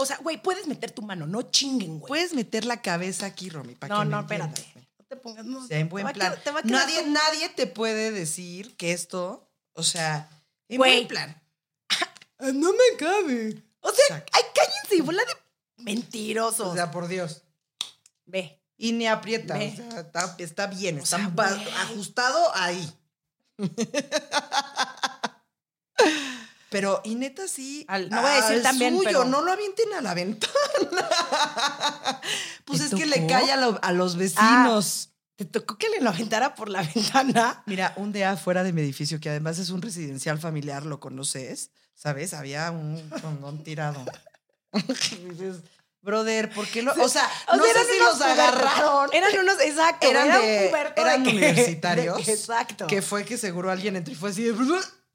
O 0.00 0.06
sea, 0.06 0.16
güey, 0.18 0.40
puedes 0.42 0.66
meter 0.66 0.90
tu 0.92 1.02
mano, 1.02 1.26
no 1.26 1.42
chinguen, 1.42 1.98
güey. 1.98 2.08
puedes 2.08 2.32
meter 2.32 2.64
la 2.64 2.80
cabeza 2.80 3.26
aquí, 3.26 3.50
Romy? 3.50 3.74
para 3.74 3.94
No, 3.94 4.00
que 4.02 4.08
no, 4.08 4.20
entiendas, 4.20 4.48
espérate. 4.58 4.86
No 4.98 5.04
te 5.04 5.16
pongas. 5.16 5.44
No, 5.44 5.66
sea, 5.66 5.78
en 5.78 5.88
te 5.88 5.90
buen 5.90 6.06
a 6.06 6.12
plan. 6.12 6.34
te 6.42 6.52
Nadie, 6.70 7.00
todo- 7.02 7.10
nadie 7.10 7.48
te 7.50 7.66
puede 7.66 8.10
decir 8.10 8.76
que 8.76 8.92
esto, 8.92 9.46
o 9.74 9.82
sea, 9.82 10.28
en 10.68 10.78
Güey. 10.78 10.92
buen 10.96 11.08
plan. 11.08 11.42
Ah, 12.38 12.52
No 12.52 12.72
me 12.72 12.96
cabe. 12.98 13.62
O 13.80 13.90
sea, 13.90 14.04
Exacto. 14.16 14.32
ay, 14.34 14.42
cállense, 14.54 15.02
bola 15.02 15.22
de 15.24 15.82
mentirosos. 15.84 16.68
O 16.68 16.74
sea, 16.74 16.90
por 16.90 17.06
Dios. 17.08 17.42
Ve. 18.24 18.58
Y 18.78 18.92
ni 18.92 19.06
aprieta, 19.06 19.58
Ve. 19.58 19.74
o 19.74 19.90
sea, 19.90 20.00
está, 20.00 20.36
está 20.38 20.66
bien, 20.68 20.98
está 20.98 21.18
sea, 21.18 21.28
ba- 21.28 21.50
güey. 21.52 21.68
ajustado 21.74 22.50
ahí. 22.54 22.90
Pero, 26.70 27.00
y 27.04 27.16
neta, 27.16 27.48
sí. 27.48 27.84
Al- 27.88 28.08
no 28.10 28.22
voy 28.22 28.30
a 28.30 28.34
decir 28.36 28.56
al 28.58 28.62
también, 28.62 28.94
suyo, 28.96 29.08
pero- 29.08 29.24
no 29.24 29.42
lo 29.42 29.50
avienten 29.52 29.92
a 29.92 30.00
la 30.00 30.14
ventana. 30.14 30.52
pues 32.64 32.78
¿Te 32.80 32.86
es 32.86 32.94
que 32.94 33.06
le 33.06 33.26
cae 33.26 33.50
a, 33.52 33.56
lo- 33.56 33.78
a 33.82 33.92
los 33.92 34.16
vecinos. 34.16 35.10
te 35.36 35.44
tocó 35.44 35.76
que 35.78 35.88
le 35.88 36.00
lo 36.00 36.10
aventara 36.10 36.54
por 36.54 36.68
la 36.68 36.82
ventana. 36.94 37.62
Mira, 37.66 37.92
un 37.96 38.12
día 38.12 38.36
fuera 38.36 38.62
de 38.62 38.72
mi 38.72 38.80
edificio, 38.82 39.20
que 39.20 39.30
además 39.30 39.58
es 39.58 39.70
un 39.70 39.82
residencial 39.82 40.38
familiar, 40.38 40.86
lo 40.86 41.00
conoces, 41.00 41.70
¿sabes? 41.94 42.34
Había 42.34 42.70
un 42.70 43.08
condón 43.20 43.64
tirado. 43.64 44.04
dices, 44.72 45.56
brother, 46.02 46.50
¿por 46.54 46.66
qué 46.68 46.82
lo.? 46.82 46.92
O 46.92 47.08
sea, 47.08 47.28
O 47.48 47.56
no 47.56 47.64
sea, 47.64 47.72
sé 47.74 47.80
eran 47.80 47.92
si 47.92 47.98
los 47.98 48.20
agarraron. 48.20 49.10
Eran 49.12 49.38
unos, 49.40 49.60
exacto. 49.60 50.06
Eran, 50.08 50.40
de, 50.40 50.66
eran 50.96 51.24
de 51.24 51.30
que- 51.30 51.36
universitarios. 51.36 52.24
de- 52.26 52.32
exacto. 52.32 52.86
Que 52.86 53.02
fue 53.02 53.24
que 53.24 53.36
seguro 53.36 53.70
alguien 53.72 53.96
entró 53.96 54.12
y 54.12 54.16
fue 54.16 54.30
así 54.30 54.44
de. 54.44 54.54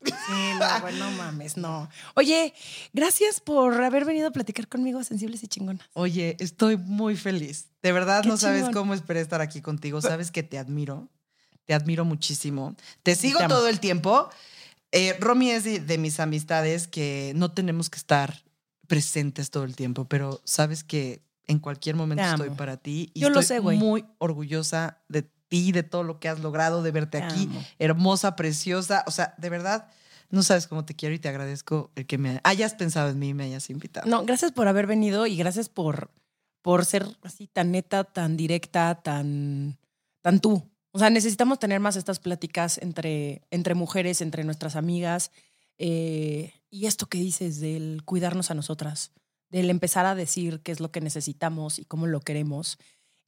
Sí, 0.03 0.11
no, 0.59 0.79
bueno, 0.81 1.09
no 1.09 1.11
mames, 1.17 1.57
no. 1.57 1.89
Oye, 2.15 2.53
gracias 2.93 3.39
por 3.39 3.81
haber 3.83 4.05
venido 4.05 4.27
a 4.27 4.31
platicar 4.31 4.67
conmigo, 4.67 5.03
sensibles 5.03 5.43
y 5.43 5.47
chingonas. 5.47 5.87
Oye, 5.93 6.35
estoy 6.39 6.77
muy 6.77 7.15
feliz. 7.15 7.69
De 7.81 7.91
verdad 7.91 8.21
Qué 8.23 8.29
no 8.29 8.37
sabes 8.37 8.59
chingón. 8.65 8.73
cómo 8.73 8.93
esperé 8.93 9.21
estar 9.21 9.41
aquí 9.41 9.61
contigo. 9.61 10.01
Sabes 10.01 10.31
que 10.31 10.43
te 10.43 10.57
admiro. 10.57 11.09
Te 11.65 11.73
admiro 11.73 12.05
muchísimo. 12.05 12.75
Te 13.03 13.15
sigo 13.15 13.39
todo 13.47 13.67
el 13.67 13.79
tiempo. 13.79 14.29
Eh, 14.91 15.15
Romy 15.19 15.49
es 15.51 15.63
de, 15.63 15.79
de 15.79 15.97
mis 15.97 16.19
amistades 16.19 16.87
que 16.87 17.33
no 17.35 17.51
tenemos 17.51 17.89
que 17.89 17.97
estar 17.97 18.43
presentes 18.87 19.49
todo 19.49 19.63
el 19.63 19.75
tiempo, 19.75 20.05
pero 20.05 20.41
sabes 20.45 20.83
que 20.83 21.23
en 21.47 21.59
cualquier 21.59 21.95
momento 21.95 22.23
estoy 22.23 22.51
para 22.51 22.77
ti. 22.77 23.09
Y 23.13 23.21
Yo 23.21 23.29
lo 23.29 23.39
estoy 23.39 23.57
sé, 23.57 23.59
güey. 23.61 23.77
muy 23.77 24.05
orgullosa 24.19 25.01
de 25.09 25.27
ti, 25.47 25.71
de 25.71 25.83
todo 25.83 26.03
lo 26.03 26.19
que 26.19 26.29
has 26.29 26.39
logrado, 26.39 26.81
de 26.83 26.91
verte 26.91 27.19
Te 27.19 27.23
aquí. 27.23 27.43
amo. 27.49 27.63
Hermosa, 27.79 28.35
preciosa. 28.35 29.03
O 29.07 29.11
sea, 29.11 29.33
de 29.37 29.49
verdad, 29.49 29.87
no 30.29 30.43
sabes 30.43 30.67
cómo 30.67 30.85
te 30.85 30.95
quiero 30.95 31.13
y 31.15 31.19
te 31.19 31.29
agradezco 31.29 31.91
el 31.95 32.05
que 32.05 32.17
me 32.17 32.41
hayas 32.43 32.73
pensado 32.73 33.09
en 33.09 33.19
mí 33.19 33.29
y 33.29 33.33
me 33.33 33.43
hayas 33.45 33.69
invitado. 33.69 34.07
No, 34.09 34.25
gracias 34.25 34.51
por 34.51 34.67
haber 34.67 34.87
venido 34.87 35.27
y 35.27 35.35
gracias 35.37 35.69
por, 35.69 36.11
por 36.61 36.85
ser 36.85 37.05
así 37.23 37.47
tan 37.47 37.71
neta, 37.71 38.03
tan 38.03 38.35
directa, 38.37 38.95
tan, 39.03 39.77
tan 40.21 40.39
tú. 40.39 40.63
O 40.91 40.99
sea, 40.99 41.09
necesitamos 41.09 41.59
tener 41.59 41.79
más 41.79 41.95
estas 41.97 42.19
pláticas 42.19 42.77
entre, 42.79 43.41
entre 43.51 43.75
mujeres, 43.75 44.21
entre 44.21 44.43
nuestras 44.43 44.75
amigas. 44.75 45.31
eh, 45.77 46.53
y 46.69 46.87
esto 46.87 47.05
que 47.07 47.17
dices 47.19 47.61
del 47.61 48.01
cuidarnos 48.03 48.51
a 48.51 48.53
nosotras, 48.53 49.11
del 49.49 49.69
empezar 49.69 50.05
a 50.05 50.15
decir 50.15 50.59
qué 50.61 50.73
es 50.73 50.81
lo 50.81 50.91
que 50.91 50.99
necesitamos 50.99 51.79
y 51.79 51.85
cómo 51.85 52.05
lo 52.07 52.19
queremos, 52.19 52.77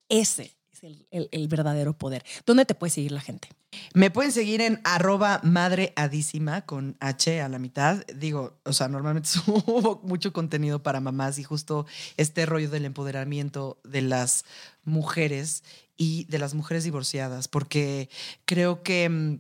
ese 0.09 0.56
es 0.83 1.27
el, 1.31 1.47
verdadero 1.47 1.97
poder. 1.97 2.23
¿Dónde 2.45 2.65
te 2.65 2.75
puede 2.75 2.91
seguir 2.91 3.11
la 3.11 3.21
gente? 3.21 3.49
Me 3.93 4.11
pueden 4.11 4.31
seguir 4.31 4.61
en 4.61 4.79
arroba 4.83 5.39
madreadísima 5.43 6.61
con 6.61 6.97
H 6.99 7.41
a 7.41 7.49
la 7.49 7.59
mitad. 7.59 8.05
Digo, 8.15 8.59
o 8.63 8.73
sea, 8.73 8.87
normalmente 8.87 9.29
subo 9.45 10.01
mucho 10.03 10.33
contenido 10.33 10.83
para 10.83 10.99
mamás 10.99 11.39
y 11.39 11.43
justo 11.43 11.85
este 12.17 12.45
rollo 12.45 12.69
del 12.69 12.85
empoderamiento 12.85 13.79
de 13.83 14.01
las 14.01 14.45
mujeres 14.83 15.63
y 15.97 16.25
de 16.25 16.39
las 16.39 16.53
mujeres 16.53 16.83
divorciadas, 16.83 17.47
porque 17.47 18.09
creo 18.45 18.83
que 18.83 19.09
mm, 19.09 19.39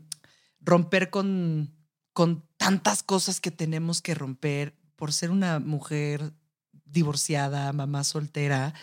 romper 0.61 1.09
con, 1.09 1.71
con 2.13 2.43
tantas 2.57 3.03
cosas 3.03 3.39
que 3.39 3.51
tenemos 3.51 4.01
que 4.01 4.15
romper 4.15 4.75
por 4.95 5.13
ser 5.13 5.29
una 5.29 5.59
mujer 5.59 6.33
divorciada, 6.91 7.71
mamá 7.73 8.03
soltera, 8.03 8.73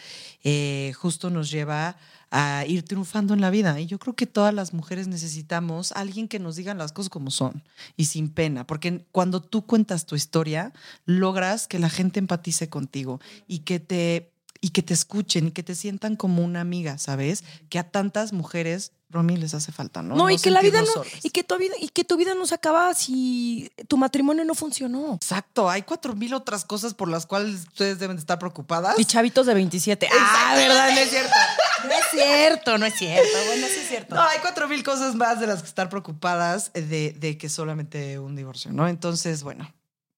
eh, 0.43 0.93
justo 0.97 1.31
nos 1.31 1.51
lleva 1.51 1.97
a 2.31 2.65
ir 2.67 2.83
triunfando 2.85 3.33
en 3.33 3.41
la 3.41 3.51
vida. 3.51 3.79
Y 3.81 3.87
yo 3.87 3.99
creo 3.99 4.15
que 4.15 4.27
todas 4.27 4.53
las 4.53 4.73
mujeres 4.73 5.07
necesitamos 5.07 5.93
a 5.93 6.01
alguien 6.01 6.27
que 6.27 6.41
nos 6.41 6.57
digan 6.57 6.79
las 6.79 6.93
cosas 6.93 7.09
como 7.09 7.31
son 7.31 7.63
y 7.97 8.07
sin 8.07 8.29
pena, 8.29 8.67
porque 8.67 9.07
cuando 9.13 9.41
tú 9.41 9.67
cuentas 9.67 10.05
tu 10.05 10.17
historia, 10.17 10.73
logras 11.07 11.69
que 11.69 11.79
la 11.79 11.91
gente 11.91 12.19
empatice 12.19 12.69
contigo 12.69 13.21
y 13.47 13.61
que 13.61 13.79
te 13.79 14.34
y 14.65 14.71
que 14.71 14.83
te 14.83 14.95
escuchen 14.95 15.49
y 15.49 15.51
que 15.51 15.63
te 15.63 15.75
sientan 15.75 16.17
como 16.17 16.43
una 16.43 16.63
amiga, 16.63 16.97
¿sabes? 16.97 17.45
Que 17.69 17.79
a 17.79 17.85
tantas 17.85 18.33
mujeres, 18.33 18.93
Romy, 19.11 19.37
les 19.37 19.53
hace 19.53 19.73
falta, 19.73 20.01
¿no? 20.01 20.17
No, 20.17 20.31
y 20.31 20.39
que 20.39 20.51
la 20.51 20.63
vida 20.63 20.81
no, 20.81 20.87
solas. 20.87 21.23
y 21.23 21.29
que 21.29 21.45
tu 21.45 21.59
vida, 21.59 21.75
y 21.79 21.91
que 21.91 22.03
tu 22.03 22.17
vida 22.17 22.35
no 22.35 22.47
se 22.47 22.55
acaba 22.55 22.95
si 22.95 23.71
tu 23.89 23.99
matrimonio 23.99 24.43
no 24.47 24.55
funcionó. 24.55 25.17
Exacto, 25.17 25.69
hay 25.69 25.83
cuatro 25.83 26.17
mil 26.17 26.33
otras 26.33 26.65
cosas 26.65 26.95
por 26.95 27.11
las 27.11 27.27
cuales 27.27 27.67
ustedes 27.69 27.99
deben 27.99 28.17
de 28.17 28.21
estar 28.21 28.39
preocupadas. 28.39 28.99
Y 28.99 29.05
chavitos 29.05 29.45
de 29.45 29.53
27. 29.53 30.09
Ah, 30.11 30.55
¿verdad? 30.57 30.93
No 30.95 30.99
es 30.99 31.11
cierto. 31.11 31.37
No 31.85 31.91
es 31.93 32.05
cierto, 32.11 32.79
no 32.79 32.87
es 32.87 32.95
cierto. 32.95 33.39
Bueno, 33.47 33.67
sí 33.67 33.81
es 33.83 33.89
cierto. 33.89 34.15
No, 34.15 34.23
hay 34.23 34.39
cuatro 34.41 34.67
mil 34.67 34.83
cosas 34.83 35.15
más 35.15 35.41
de 35.41 35.47
las 35.47 35.61
que 35.61 35.69
estar 35.69 35.91
preocupadas 35.91 36.73
de, 36.73 37.15
de 37.19 37.37
que 37.37 37.51
solamente 37.51 38.19
un 38.19 38.35
divorcio, 38.35 38.73
¿no? 38.73 38.89
Entonces, 38.89 39.43
bueno, 39.43 39.71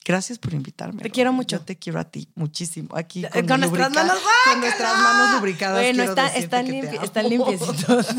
gracias 0.06 0.38
por 0.38 0.54
invitarme. 0.54 1.02
Te 1.02 1.10
quiero 1.10 1.32
mucho. 1.32 1.56
Yo 1.58 1.62
te 1.64 1.76
quiero 1.76 1.98
a 2.00 2.04
ti 2.04 2.28
muchísimo. 2.36 2.96
Aquí 2.96 3.22
con, 3.46 3.60
nuestras 3.60 3.70
lubrica- 3.70 3.90
manos, 3.90 4.18
con 4.50 4.60
nuestras 4.60 4.98
manos 5.02 5.34
lubricadas. 5.34 5.76
Bueno, 5.82 6.02
está- 6.04 6.28
están, 6.28 6.66
limpi- 6.68 7.02
están 7.02 7.28
limpiecitos. 7.28 8.06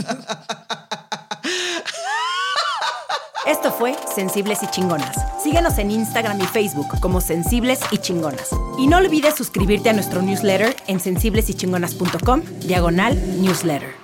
Esto 3.46 3.72
fue 3.72 3.96
Sensibles 4.14 4.62
y 4.62 4.68
Chingonas. 4.68 5.16
Síguenos 5.42 5.78
en 5.78 5.90
Instagram 5.92 6.42
y 6.42 6.46
Facebook 6.48 7.00
como 7.00 7.22
Sensibles 7.22 7.80
y 7.92 7.98
Chingonas. 8.00 8.50
Y 8.78 8.88
no 8.88 8.98
olvides 8.98 9.36
suscribirte 9.36 9.90
a 9.90 9.94
nuestro 9.94 10.22
newsletter 10.22 10.76
en 10.88 11.00
sensiblesychingonas.com, 11.00 12.42
diagonal 12.60 13.16
newsletter. 13.42 13.96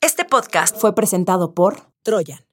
Este 0.00 0.24
podcast 0.24 0.76
fue 0.78 0.94
presentado 0.94 1.52
por 1.52 1.90
Troyan. 2.04 2.45